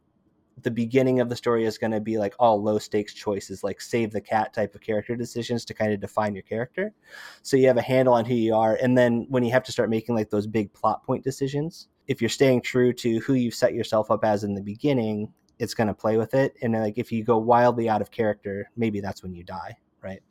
the 0.62 0.70
beginning 0.70 1.20
of 1.20 1.30
the 1.30 1.36
story 1.36 1.66
is 1.66 1.78
going 1.78 1.92
to 1.92 2.00
be 2.00 2.18
like 2.18 2.36
all 2.38 2.62
low 2.62 2.78
stakes 2.78 3.14
choices, 3.14 3.64
like 3.64 3.82
save 3.82 4.12
the 4.12 4.22
cat 4.22 4.54
type 4.54 4.76
of 4.76 4.82
character 4.82 5.16
decisions 5.16 5.66
to 5.66 5.74
kind 5.74 5.92
of 5.92 6.00
define 6.00 6.36
your 6.36 6.44
character. 6.44 6.94
So 7.42 7.58
you 7.58 7.68
have 7.68 7.78
a 7.78 7.82
handle 7.82 8.14
on 8.14 8.26
who 8.26 8.36
you 8.36 8.54
are. 8.54 8.78
And 8.82 8.96
then 8.98 9.26
when 9.30 9.44
you 9.44 9.52
have 9.52 9.64
to 9.64 9.72
start 9.72 9.90
making 9.90 10.14
like 10.14 10.30
those 10.30 10.46
big 10.46 10.72
plot 10.74 11.04
point 11.04 11.24
decisions, 11.24 11.88
if 12.08 12.22
you're 12.22 12.30
staying 12.30 12.62
true 12.62 12.94
to 12.94 13.20
who 13.22 13.34
you've 13.34 13.56
set 13.56 13.74
yourself 13.74 14.12
up 14.12 14.24
as 14.24 14.44
in 14.44 14.54
the 14.54 14.62
beginning, 14.62 15.32
it's 15.58 15.74
going 15.74 15.88
to 15.88 15.94
play 15.94 16.18
with 16.18 16.34
it. 16.34 16.54
And 16.62 16.74
like 16.74 16.98
if 16.98 17.12
you 17.12 17.24
go 17.24 17.38
wildly 17.38 17.90
out 17.90 18.02
of 18.02 18.12
character, 18.12 18.70
maybe 18.76 19.00
that's 19.00 19.24
when 19.24 19.34
you 19.34 19.44
die, 19.44 19.76
right? 20.02 20.22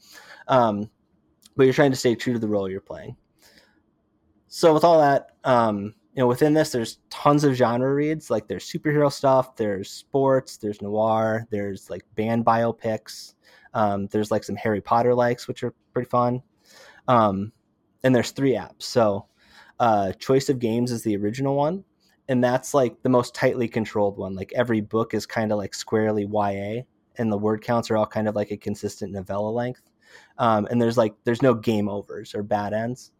Um, 0.48 0.88
but 1.56 1.64
you're 1.64 1.74
trying 1.74 1.90
to 1.92 1.96
stay 1.96 2.14
true 2.14 2.34
to 2.34 2.38
the 2.38 2.48
role 2.48 2.68
you're 2.68 2.80
playing. 2.80 3.16
So 4.48 4.74
with 4.74 4.84
all 4.84 5.00
that, 5.00 5.30
um, 5.44 5.94
you 6.14 6.22
know 6.22 6.26
within 6.26 6.52
this 6.52 6.72
there's 6.72 6.98
tons 7.10 7.44
of 7.44 7.54
genre 7.54 7.92
reads. 7.92 8.30
Like 8.30 8.48
there's 8.48 8.70
superhero 8.70 9.10
stuff 9.10 9.56
there's 9.56 9.90
sports 9.90 10.58
there's 10.58 10.82
noir 10.82 11.46
there's 11.50 11.88
like 11.90 12.04
band 12.14 12.44
biopics. 12.44 13.34
Um, 13.74 14.06
there's 14.08 14.30
like 14.30 14.44
some 14.44 14.56
harry 14.56 14.82
potter 14.82 15.14
likes 15.14 15.48
which 15.48 15.62
are 15.62 15.74
pretty 15.94 16.10
fun. 16.10 16.42
Um, 17.08 17.52
and 18.04 18.14
there's 18.14 18.32
three 18.32 18.52
apps. 18.52 18.82
So 18.82 19.26
uh, 19.80 20.12
choice 20.12 20.48
of 20.48 20.58
games 20.58 20.92
is 20.92 21.02
the 21.02 21.16
original 21.16 21.56
one 21.56 21.84
and 22.28 22.44
that's 22.44 22.74
like 22.74 23.02
the 23.02 23.08
most 23.08 23.34
tightly 23.34 23.66
controlled 23.66 24.18
one. 24.18 24.34
Like 24.34 24.52
every 24.54 24.80
book 24.80 25.14
is 25.14 25.26
kind 25.26 25.50
of 25.50 25.58
like 25.58 25.74
squarely 25.74 26.24
ya 26.24 26.82
and 27.16 27.32
the 27.32 27.38
word 27.38 27.62
counts 27.62 27.90
are 27.90 27.96
all 27.96 28.06
kind 28.06 28.28
of 28.28 28.34
like 28.34 28.50
a 28.50 28.56
consistent 28.56 29.12
novella 29.12 29.50
length. 29.50 29.82
Um, 30.38 30.66
and 30.70 30.80
there's 30.80 30.98
like 30.98 31.14
there's 31.24 31.42
no 31.42 31.54
game 31.54 31.88
overs 31.88 32.34
or 32.34 32.42
bad 32.42 32.74
ends 32.74 33.12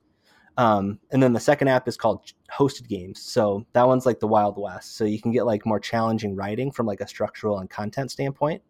um, 0.57 0.99
and 1.11 1.23
then 1.23 1.33
the 1.33 1.41
second 1.41 1.69
app 1.69 1.89
is 1.89 1.97
called 1.97 2.25
Hosted 2.53 2.89
Games. 2.89 3.21
So 3.23 3.67
that 3.73 3.87
one's 3.87 4.07
like 4.07 4.21
the 4.21 4.27
Wild 4.27 4.59
West. 4.59 4.97
So 4.97 5.05
you 5.05 5.21
can 5.21 5.33
get 5.33 5.47
like 5.47 5.65
more 5.65 5.81
challenging 5.81 6.37
writing 6.37 6.71
from 6.71 6.87
like 6.87 7.01
a 7.01 7.09
structural 7.09 7.59
and 7.59 7.71
content 7.71 8.11
standpoint. 8.11 8.63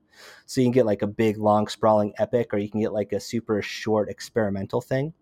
So 0.46 0.60
you 0.60 0.66
can 0.66 0.72
get 0.72 0.86
like 0.86 1.02
a 1.02 1.06
big, 1.06 1.38
long, 1.38 1.66
sprawling 1.66 2.12
epic, 2.18 2.54
or 2.54 2.58
you 2.58 2.70
can 2.70 2.80
get 2.80 2.92
like 2.92 3.12
a 3.12 3.20
super 3.20 3.60
short 3.62 4.08
experimental 4.08 4.80
thing. 4.80 5.12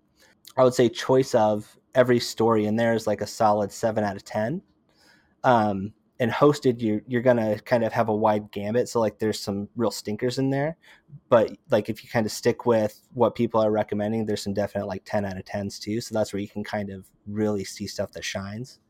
I 0.57 0.65
would 0.65 0.75
say 0.75 0.89
choice 0.89 1.35
of 1.35 1.79
every 1.95 2.21
story 2.21 2.67
in 2.67 2.77
there 2.77 2.95
is 2.95 3.07
like 3.07 3.21
a 3.21 3.27
solid 3.27 3.73
seven 3.73 4.05
out 4.05 4.17
of 4.17 4.25
ten. 4.25 4.61
Um, 5.45 5.95
and 6.21 6.31
hosted 6.31 6.81
you're 6.81 7.01
you're 7.09 7.23
gonna 7.23 7.59
kind 7.61 7.83
of 7.83 7.93
have 7.95 8.11
a 8.11 8.15
wide 8.15 8.51
gambit 8.53 8.89
so 8.89 9.01
like 9.01 9.19
there's 9.19 9.41
some 9.41 9.69
real 9.75 9.91
stinkers 9.91 10.39
in 10.39 10.51
there. 10.51 10.77
But 11.31 11.57
like 11.71 11.89
if 11.89 12.05
you 12.05 12.11
kind 12.11 12.27
of 12.27 12.31
stick 12.31 12.67
with 12.67 13.01
what 13.15 13.35
people 13.35 13.61
are 13.61 13.71
recommending 13.71 14.27
there's 14.27 14.43
some 14.43 14.55
definite 14.55 14.87
like 14.87 15.03
10 15.07 15.25
out 15.25 15.39
of 15.39 15.45
10s 15.45 15.81
too 15.81 16.01
so 16.01 16.15
that's 16.15 16.33
where 16.33 16.41
you 16.41 16.49
can 16.49 16.63
kind 16.63 16.91
of 16.91 17.07
really 17.27 17.65
see 17.65 17.87
stuff 17.87 18.13
that 18.13 18.25
shines. 18.25 18.81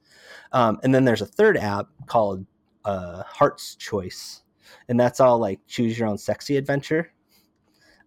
Um, 0.53 0.79
and 0.83 0.93
then 0.93 1.05
there's 1.05 1.23
a 1.23 1.27
third 1.27 1.57
app 1.57 1.87
called 2.07 2.45
uh, 2.85 3.23
heart's 3.23 3.77
choice 3.77 4.43
and 4.89 4.99
that's 4.99 5.21
all 5.21 5.39
like 5.39 5.61
choose 5.69 5.99
your 5.99 6.09
own 6.09 6.19
sexy 6.19 6.57
adventure. 6.57 7.13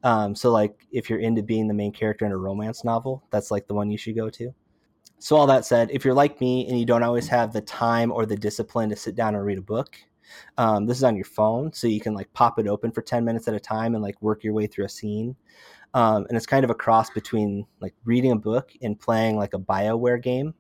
Um, 0.04 0.36
so 0.36 0.52
like 0.52 0.86
if 0.92 1.10
you're 1.10 1.20
into 1.20 1.42
being 1.42 1.70
the 1.70 1.74
main 1.74 1.94
character 1.94 2.26
in 2.26 2.34
a 2.34 2.38
romance 2.38 2.84
novel 2.84 3.24
that's 3.32 3.52
like 3.52 3.68
the 3.68 3.74
one 3.74 3.90
you 3.90 3.98
should 3.98 4.18
go 4.18 4.30
to 4.32 4.54
so, 5.24 5.38
all 5.38 5.48
that 5.48 5.64
said, 5.64 5.90
if 5.90 6.04
you're 6.04 6.14
like 6.14 6.42
me 6.42 6.68
and 6.68 6.78
you 6.78 6.86
don't 6.86 7.02
always 7.02 7.30
have 7.30 7.54
the 7.54 7.62
time 7.62 8.12
or 8.12 8.26
the 8.26 8.36
discipline 8.36 8.90
to 8.90 8.98
sit 8.98 9.16
down 9.16 9.36
and 9.36 9.46
read 9.46 9.58
a 9.58 9.62
book, 9.62 9.96
um, 10.58 10.86
this 10.86 10.98
is 10.98 11.04
on 11.06 11.16
your 11.16 11.24
phone, 11.24 11.72
so 11.72 11.88
you 11.88 12.02
can 12.02 12.14
like 12.14 12.34
pop 12.34 12.60
it 12.60 12.68
open 12.68 12.92
for 12.92 13.02
10 13.02 13.24
minutes 13.24 13.48
at 13.48 13.54
a 13.54 13.60
time 13.60 13.96
and 13.96 14.04
like 14.04 14.22
work 14.22 14.44
your 14.44 14.52
way 14.52 14.68
through 14.68 14.84
a 14.84 14.90
scene. 14.90 15.34
Um, 15.94 16.26
and 16.28 16.36
it's 16.36 16.46
kind 16.46 16.66
of 16.66 16.72
a 16.72 16.76
cross 16.76 17.10
between 17.10 17.66
like 17.80 17.94
reading 18.04 18.34
a 18.34 18.36
book 18.36 18.74
and 18.82 19.00
playing 19.00 19.38
like 19.38 19.54
a 19.54 19.60
BioWare 19.60 20.22
game, 20.22 20.54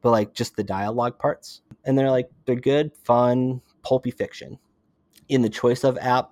but 0.00 0.12
like 0.12 0.32
just 0.32 0.56
the 0.56 0.64
dialogue 0.64 1.18
parts. 1.18 1.60
And 1.84 1.98
they're 1.98 2.10
like, 2.10 2.30
they're 2.46 2.56
good, 2.56 2.92
fun, 3.04 3.60
pulpy 3.82 4.10
fiction. 4.10 4.58
In 5.28 5.42
the 5.42 5.50
Choice 5.50 5.84
of 5.84 5.98
app, 5.98 6.30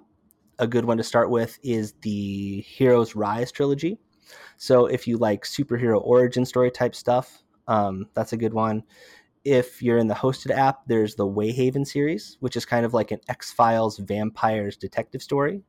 a 0.59 0.67
good 0.67 0.87
one 0.87 0.97
to 0.97 1.05
start 1.05 1.29
with 1.29 1.59
is 1.63 1.93
the 2.01 2.63
Heroes 2.63 3.15
Rise 3.15 3.53
trilogy. 3.53 3.99
So 4.57 4.87
if 4.87 5.07
you 5.07 5.19
like 5.19 5.45
superhero 5.45 6.01
origin 6.03 6.47
story 6.47 6.71
type 6.71 6.95
stuff, 6.95 7.43
um, 7.69 8.07
that's 8.15 8.33
a 8.33 8.37
good 8.37 8.55
one. 8.55 8.83
if 9.45 9.81
you're 9.81 9.99
in 9.99 10.09
the 10.09 10.15
hosted 10.15 10.51
app, 10.51 10.81
there's 10.87 11.15
the 11.15 11.27
Wayhaven 11.27 11.87
series, 11.87 12.37
which 12.41 12.57
is 12.57 12.65
kind 12.65 12.85
of 12.85 12.95
like 12.95 13.13
an 13.13 13.21
X 13.29 13.53
Files 13.53 13.99
vampires 13.99 14.77
detective 14.77 15.23
story. 15.23 15.63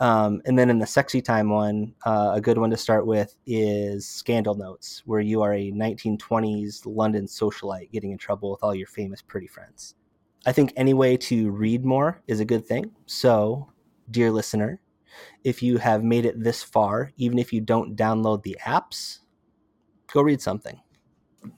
Um, 0.00 0.40
and 0.46 0.58
then 0.58 0.70
in 0.70 0.78
the 0.78 0.86
sexy 0.86 1.20
time 1.20 1.50
one, 1.50 1.94
uh, 2.06 2.32
a 2.34 2.40
good 2.40 2.56
one 2.56 2.70
to 2.70 2.76
start 2.78 3.06
with 3.06 3.36
is 3.46 4.08
Scandal 4.08 4.54
Notes, 4.54 5.02
where 5.04 5.20
you 5.20 5.42
are 5.42 5.52
a 5.52 5.70
1920s 5.70 6.86
London 6.86 7.26
socialite 7.26 7.92
getting 7.92 8.10
in 8.12 8.18
trouble 8.18 8.50
with 8.50 8.62
all 8.62 8.74
your 8.74 8.86
famous 8.86 9.20
pretty 9.20 9.46
friends. 9.46 9.94
I 10.46 10.52
think 10.52 10.72
any 10.74 10.94
way 10.94 11.18
to 11.18 11.50
read 11.50 11.84
more 11.84 12.22
is 12.26 12.40
a 12.40 12.46
good 12.46 12.64
thing. 12.66 12.92
So, 13.04 13.70
dear 14.10 14.30
listener, 14.30 14.80
if 15.44 15.62
you 15.62 15.76
have 15.76 16.02
made 16.02 16.24
it 16.24 16.42
this 16.42 16.62
far, 16.62 17.12
even 17.18 17.38
if 17.38 17.52
you 17.52 17.60
don't 17.60 17.94
download 17.94 18.42
the 18.42 18.56
apps, 18.64 19.18
go 20.10 20.22
read 20.22 20.40
something. 20.40 20.80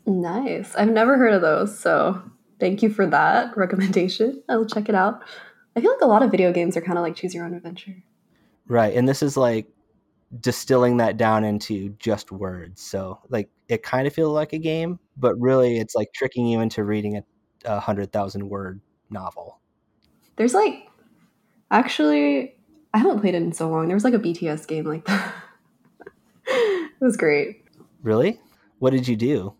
Nice. 0.06 0.74
I've 0.74 0.90
never 0.90 1.16
heard 1.16 1.34
of 1.34 1.42
those, 1.42 1.78
so 1.78 2.22
thank 2.60 2.82
you 2.82 2.90
for 2.90 3.06
that 3.06 3.56
recommendation. 3.56 4.42
I'll 4.48 4.66
check 4.66 4.88
it 4.88 4.94
out. 4.94 5.22
I 5.74 5.80
feel 5.80 5.90
like 5.92 6.02
a 6.02 6.06
lot 6.06 6.22
of 6.22 6.30
video 6.30 6.52
games 6.52 6.76
are 6.76 6.82
kind 6.82 6.98
of 6.98 7.02
like 7.02 7.16
choose 7.16 7.34
your 7.34 7.44
own 7.44 7.54
adventure. 7.54 8.02
Right. 8.66 8.94
And 8.94 9.08
this 9.08 9.22
is 9.22 9.36
like 9.36 9.66
distilling 10.40 10.98
that 10.98 11.16
down 11.16 11.44
into 11.44 11.90
just 11.98 12.30
words. 12.30 12.80
So, 12.82 13.20
like, 13.28 13.50
it 13.68 13.82
kind 13.82 14.06
of 14.06 14.14
feels 14.14 14.32
like 14.32 14.52
a 14.52 14.58
game, 14.58 14.98
but 15.16 15.34
really 15.38 15.78
it's 15.78 15.94
like 15.94 16.12
tricking 16.12 16.46
you 16.46 16.60
into 16.60 16.84
reading 16.84 17.16
a, 17.16 17.24
a 17.64 17.80
hundred 17.80 18.12
thousand 18.12 18.48
word 18.48 18.80
novel. 19.10 19.60
There's 20.36 20.54
like, 20.54 20.88
actually, 21.70 22.56
I 22.94 22.98
haven't 22.98 23.20
played 23.20 23.34
it 23.34 23.42
in 23.42 23.52
so 23.52 23.68
long. 23.70 23.86
There 23.86 23.96
was 23.96 24.04
like 24.04 24.14
a 24.14 24.18
BTS 24.18 24.66
game 24.66 24.84
like 24.84 25.04
that. 25.06 25.34
it 26.46 27.00
was 27.00 27.16
great. 27.16 27.64
Really? 28.02 28.40
What 28.78 28.90
did 28.90 29.08
you 29.08 29.16
do? 29.16 29.54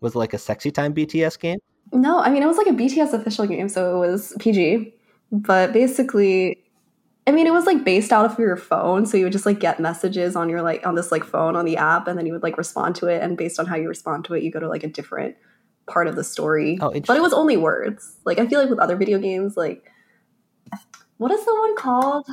Was 0.00 0.14
it 0.14 0.18
like 0.18 0.34
a 0.34 0.38
sexy 0.38 0.70
time 0.70 0.94
BTS 0.94 1.38
game? 1.38 1.58
No, 1.92 2.20
I 2.20 2.30
mean, 2.30 2.42
it 2.42 2.46
was 2.46 2.56
like 2.56 2.66
a 2.66 2.72
BTS 2.72 3.12
official 3.12 3.46
game, 3.46 3.68
so 3.68 4.02
it 4.02 4.08
was 4.08 4.34
PG. 4.38 4.94
But 5.32 5.72
basically, 5.72 6.62
I 7.26 7.32
mean, 7.32 7.46
it 7.46 7.52
was 7.52 7.66
like 7.66 7.84
based 7.84 8.12
out 8.12 8.24
of 8.24 8.38
your 8.38 8.56
phone, 8.56 9.06
so 9.06 9.16
you 9.16 9.24
would 9.24 9.32
just 9.32 9.46
like 9.46 9.60
get 9.60 9.80
messages 9.80 10.36
on 10.36 10.48
your 10.48 10.62
like 10.62 10.86
on 10.86 10.94
this 10.94 11.12
like 11.12 11.24
phone 11.24 11.56
on 11.56 11.64
the 11.64 11.76
app, 11.76 12.08
and 12.08 12.18
then 12.18 12.26
you 12.26 12.32
would 12.32 12.42
like 12.42 12.58
respond 12.58 12.96
to 12.96 13.06
it, 13.06 13.22
and 13.22 13.36
based 13.36 13.60
on 13.60 13.66
how 13.66 13.76
you 13.76 13.88
respond 13.88 14.24
to 14.26 14.34
it, 14.34 14.42
you 14.42 14.50
go 14.50 14.60
to 14.60 14.68
like 14.68 14.84
a 14.84 14.88
different 14.88 15.36
part 15.86 16.06
of 16.06 16.16
the 16.16 16.24
story. 16.24 16.78
Oh, 16.80 16.90
but 16.90 17.16
it 17.16 17.22
was 17.22 17.32
only 17.32 17.56
words. 17.56 18.16
Like 18.24 18.38
I 18.38 18.46
feel 18.46 18.60
like 18.60 18.70
with 18.70 18.78
other 18.78 18.96
video 18.96 19.18
games, 19.18 19.56
like 19.56 19.90
what 21.18 21.30
is 21.30 21.44
the 21.44 21.54
one 21.54 21.76
called? 21.76 22.26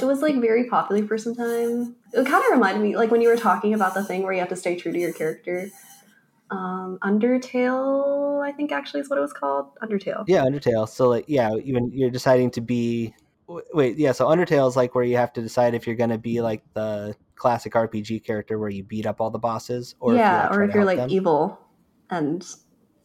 It 0.00 0.04
was 0.04 0.20
like 0.20 0.36
very 0.36 0.68
popular 0.68 1.06
for 1.06 1.16
some 1.16 1.34
time. 1.34 1.96
It 2.12 2.26
kind 2.26 2.44
of 2.44 2.50
reminded 2.50 2.82
me 2.82 2.96
like 2.96 3.10
when 3.10 3.22
you 3.22 3.28
were 3.28 3.36
talking 3.36 3.72
about 3.72 3.94
the 3.94 4.04
thing 4.04 4.22
where 4.22 4.32
you 4.32 4.40
have 4.40 4.50
to 4.50 4.56
stay 4.56 4.76
true 4.76 4.92
to 4.92 4.98
your 4.98 5.12
character. 5.12 5.70
Um, 6.50 6.98
Undertale, 7.02 8.44
I 8.46 8.52
think 8.52 8.72
actually 8.72 9.00
is 9.00 9.10
what 9.10 9.18
it 9.18 9.22
was 9.22 9.32
called. 9.32 9.74
Undertale. 9.82 10.24
Yeah, 10.28 10.44
Undertale. 10.44 10.88
So, 10.88 11.08
like, 11.08 11.24
yeah, 11.28 11.50
even 11.64 11.90
you're 11.92 12.10
deciding 12.10 12.50
to 12.52 12.60
be. 12.60 13.14
Wait, 13.72 13.96
yeah. 13.96 14.12
So 14.12 14.26
Undertale 14.26 14.68
is 14.68 14.76
like 14.76 14.94
where 14.94 15.04
you 15.04 15.16
have 15.16 15.32
to 15.34 15.42
decide 15.42 15.74
if 15.74 15.86
you're 15.86 15.96
going 15.96 16.10
to 16.10 16.18
be 16.18 16.40
like 16.40 16.62
the 16.74 17.14
classic 17.36 17.74
RPG 17.74 18.24
character 18.24 18.58
where 18.58 18.70
you 18.70 18.82
beat 18.82 19.06
up 19.06 19.20
all 19.20 19.30
the 19.30 19.38
bosses, 19.38 19.94
or 20.00 20.14
yeah, 20.14 20.46
if 20.46 20.56
or 20.56 20.64
if 20.64 20.74
you're 20.74 20.84
like, 20.84 20.98
like 20.98 21.08
try 21.08 21.08
to 21.08 21.08
help 21.08 21.08
them. 21.10 21.16
evil 21.16 21.60
and 22.10 22.46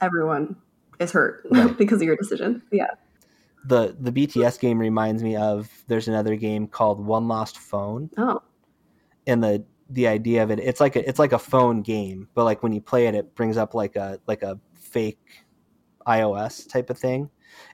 everyone 0.01 0.55
is 0.99 1.11
hurt 1.11 1.45
Right. 1.51 1.77
because 1.77 2.01
of 2.01 2.07
your 2.07 2.15
decision. 2.15 2.61
Yeah. 2.71 2.87
the 3.65 3.95
the 3.99 4.11
BTS 4.11 4.59
game 4.59 4.79
reminds 4.79 5.21
me 5.21 5.35
of 5.35 5.69
there's 5.87 6.07
another 6.07 6.35
game 6.35 6.65
called 6.67 7.05
One 7.05 7.27
Lost 7.27 7.59
Phone, 7.59 8.09
Oh, 8.17 8.41
and 9.27 9.43
the 9.43 9.63
the 9.91 10.07
idea 10.07 10.41
of 10.41 10.51
it 10.51 10.59
it's 10.59 10.79
like 10.79 10.95
a, 10.95 11.07
it's 11.07 11.19
like 11.19 11.33
a 11.33 11.39
phone 11.39 11.81
game, 11.81 12.27
but 12.33 12.45
like 12.45 12.63
when 12.63 12.71
you 12.73 12.81
play 12.81 13.07
it, 13.07 13.15
it 13.15 13.35
brings 13.35 13.57
up 13.57 13.73
like 13.73 13.95
a 13.95 14.19
like 14.27 14.41
a 14.41 14.59
fake 14.73 15.19
iOS 16.07 16.67
type 16.67 16.89
of 16.89 16.97
thing, 16.97 17.29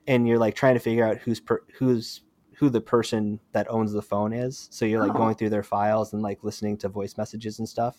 and 0.07 0.27
you're 0.27 0.39
like 0.39 0.55
trying 0.55 0.73
to 0.73 0.79
figure 0.79 1.05
out 1.05 1.17
who's 1.17 1.39
per, 1.39 1.61
who's 1.77 2.23
who 2.55 2.69
the 2.69 2.81
person 2.81 3.39
that 3.51 3.69
owns 3.69 3.91
the 3.93 4.01
phone 4.01 4.33
is. 4.33 4.67
So 4.71 4.85
you're 4.85 4.99
like 4.99 5.11
Oh. 5.11 5.17
going 5.17 5.35
through 5.35 5.51
their 5.51 5.63
files 5.63 6.13
and 6.13 6.21
like 6.23 6.43
listening 6.43 6.75
to 6.77 6.89
voice 6.89 7.15
messages 7.17 7.59
and 7.59 7.69
stuff, 7.69 7.95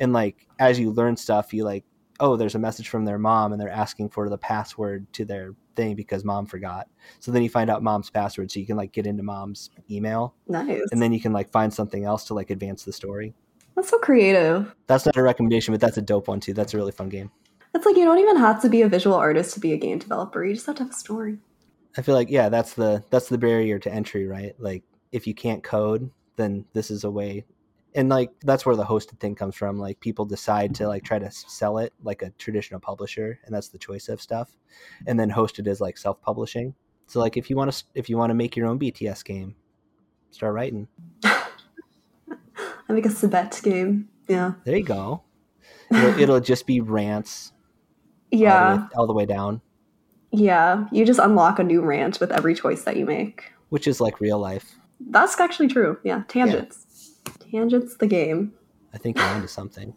and 0.00 0.12
like 0.12 0.46
as 0.58 0.78
you 0.80 0.90
learn 0.90 1.16
stuff, 1.16 1.52
you 1.52 1.64
like 1.64 1.84
oh 2.22 2.36
there's 2.36 2.54
a 2.54 2.58
message 2.58 2.88
from 2.90 3.04
their 3.06 3.18
mom 3.18 3.50
and 3.52 3.58
they're 3.60 3.70
asking 3.70 4.10
for 4.10 4.28
the 4.28 4.36
password 4.36 5.10
to 5.14 5.24
their 5.24 5.54
thing 5.74 5.94
because 5.94 6.22
mom 6.24 6.44
forgot. 6.46 6.86
So 7.18 7.30
then 7.32 7.42
you 7.42 7.48
find 7.48 7.70
out 7.70 7.82
mom's 7.82 8.10
password 8.10 8.50
so 8.50 8.60
you 8.60 8.66
can 8.66 8.76
like 8.76 8.92
get 8.92 9.06
into 9.06 9.22
mom's 9.22 9.70
email 9.90 10.34
nice. 10.46 10.82
and 10.92 11.00
then 11.00 11.12
you 11.12 11.20
can 11.20 11.32
like 11.32 11.50
find 11.50 11.72
something 11.72 12.04
else 12.04 12.24
to 12.26 12.34
like 12.34 12.50
advance 12.50 12.84
the 12.84 12.92
story. 12.92 13.34
That's 13.76 13.88
so 13.88 13.98
creative. 13.98 14.74
That's 14.86 15.06
not 15.06 15.16
a 15.16 15.22
recommendation, 15.22 15.72
but 15.72 15.80
that's 15.80 15.96
a 15.96 16.02
dope 16.02 16.28
one 16.28 16.40
too. 16.40 16.54
That's 16.54 16.74
a 16.74 16.76
really 16.76 16.92
fun 16.92 17.08
game. 17.08 17.30
It's 17.74 17.86
like 17.86 17.96
you 17.96 18.04
don't 18.04 18.18
even 18.18 18.36
have 18.36 18.60
to 18.62 18.68
be 18.68 18.82
a 18.82 18.88
visual 18.88 19.16
artist 19.16 19.54
to 19.54 19.60
be 19.60 19.72
a 19.72 19.76
game 19.76 19.98
developer. 19.98 20.44
You 20.44 20.54
just 20.54 20.66
have 20.66 20.76
to 20.76 20.82
have 20.84 20.92
a 20.92 20.94
story. 20.94 21.38
I 21.96 22.02
feel 22.02 22.14
like 22.14 22.30
yeah, 22.30 22.48
that's 22.48 22.74
the 22.74 23.02
that's 23.10 23.28
the 23.28 23.38
barrier 23.38 23.78
to 23.78 23.92
entry, 23.92 24.26
right? 24.26 24.54
Like 24.58 24.82
if 25.12 25.26
you 25.26 25.34
can't 25.34 25.62
code, 25.62 26.10
then 26.36 26.64
this 26.72 26.90
is 26.90 27.04
a 27.04 27.10
way. 27.10 27.44
And 27.94 28.08
like 28.08 28.30
that's 28.42 28.64
where 28.64 28.76
the 28.76 28.84
hosted 28.84 29.18
thing 29.18 29.34
comes 29.34 29.56
from. 29.56 29.78
Like 29.78 29.98
people 30.00 30.24
decide 30.24 30.74
to 30.76 30.88
like 30.88 31.04
try 31.04 31.18
to 31.18 31.30
sell 31.30 31.78
it 31.78 31.92
like 32.02 32.22
a 32.22 32.30
traditional 32.38 32.80
publisher, 32.80 33.38
and 33.44 33.54
that's 33.54 33.68
the 33.68 33.78
choice 33.78 34.08
of 34.08 34.20
stuff. 34.20 34.56
And 35.06 35.18
then 35.18 35.30
hosted 35.30 35.66
is 35.66 35.80
like 35.80 35.98
self-publishing. 35.98 36.74
So 37.06 37.18
like 37.18 37.36
if 37.36 37.50
you 37.50 37.56
want 37.56 37.72
to 37.72 37.84
if 37.94 38.08
you 38.08 38.16
want 38.16 38.30
to 38.30 38.34
make 38.34 38.56
your 38.56 38.66
own 38.66 38.78
BTS 38.78 39.24
game, 39.24 39.56
start 40.30 40.54
writing. 40.54 40.88
I 42.90 42.92
make 42.92 43.06
a 43.06 43.10
Si 43.10 43.26
Bete 43.28 43.60
game. 43.62 44.08
Yeah. 44.28 44.54
There 44.64 44.76
you 44.76 44.82
go. 44.84 45.22
It'll, 45.92 46.18
it'll 46.20 46.40
just 46.40 46.66
be 46.66 46.80
rants 46.80 47.52
all 48.32 48.38
the 48.38 48.44
Yeah. 48.44 48.76
way- 48.76 48.82
all 48.96 49.06
the 49.06 49.12
way 49.12 49.26
down, 49.26 49.60
Yeah. 50.32 50.86
You 50.92 51.04
just 51.04 51.20
unlock 51.20 51.58
a 51.58 51.64
new 51.64 51.82
rant 51.82 52.18
with 52.20 52.30
every 52.32 52.54
choice 52.54 52.82
that 52.84 52.96
you 52.96 53.04
make. 53.06 53.52
which 53.68 53.86
is 53.86 54.00
like 54.00 54.20
real 54.20 54.38
life. 54.38 54.76
That's 55.08 55.38
actually 55.38 55.68
true. 55.68 55.98
Yeah. 56.04 56.24
Tangents. 56.26 57.12
Tangents 57.52 57.96
the 57.96 58.06
game. 58.08 58.52
I 58.92 58.98
think 58.98 59.16
you're 59.16 59.26
onto 59.26 59.46
something. 59.46 59.94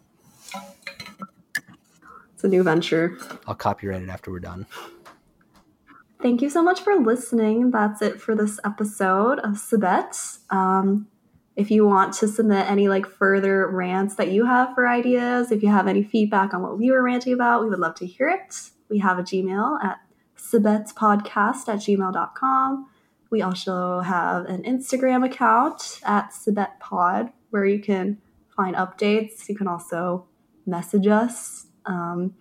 It's 2.34 2.44
a 2.44 2.48
new 2.48 2.62
venture. 2.62 3.18
I'll 3.48 3.54
copyright 3.56 4.02
it 4.02 4.08
after 4.08 4.30
we're 4.30 4.38
done. 4.40 4.66
Thank 6.22 6.40
you 6.42 6.48
so 6.48 6.62
much 6.62 6.80
for 6.80 6.94
listening. 6.96 7.70
That's 7.72 8.00
it 8.02 8.20
for 8.20 8.34
this 8.36 8.58
episode 8.64 9.40
of 9.40 9.58
Si 9.58 9.76
Bete. 9.76 10.38
Um, 10.50 11.06
if 11.56 11.70
you 11.70 11.86
want 11.86 12.12
to 12.14 12.28
submit 12.28 12.68
any 12.68 12.88
like 12.88 13.06
further 13.06 13.68
rants 13.68 14.16
that 14.16 14.30
you 14.30 14.44
have 14.44 14.74
for 14.74 14.88
ideas, 14.88 15.52
if 15.52 15.62
you 15.62 15.68
have 15.68 15.86
any 15.86 16.02
feedback 16.02 16.52
on 16.52 16.62
what 16.62 16.78
we 16.78 16.90
were 16.90 17.02
ranting 17.02 17.32
about, 17.32 17.62
we 17.62 17.68
would 17.68 17.78
love 17.78 17.94
to 17.96 18.06
hear 18.06 18.28
it. 18.28 18.70
We 18.88 18.98
have 18.98 19.18
a 19.18 19.22
Gmail 19.22 19.82
at 19.84 19.98
sabetspodcast 20.36 21.68
at 21.68 21.78
gmail.com. 21.80 22.90
We 23.30 23.42
also 23.42 24.00
have 24.00 24.46
an 24.46 24.62
Instagram 24.62 25.24
account 25.24 26.00
at 26.04 26.30
sabetpod 26.30 27.32
where 27.50 27.64
you 27.64 27.80
can 27.80 28.18
find 28.54 28.76
updates. 28.76 29.48
You 29.48 29.56
can 29.56 29.68
also 29.68 30.26
message 30.66 31.06
us. 31.06 31.66
Um, 31.86 32.34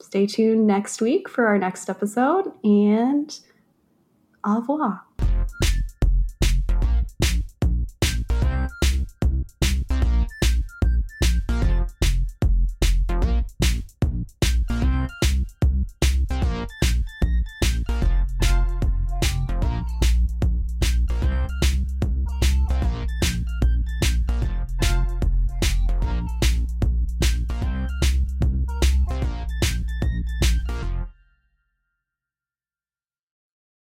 stay 0.00 0.26
tuned 0.26 0.66
next 0.66 1.00
week 1.00 1.28
for 1.28 1.46
our 1.46 1.58
next 1.58 1.88
episode 1.88 2.52
and 2.64 3.38
au 4.44 4.60
revoir. 4.60 5.02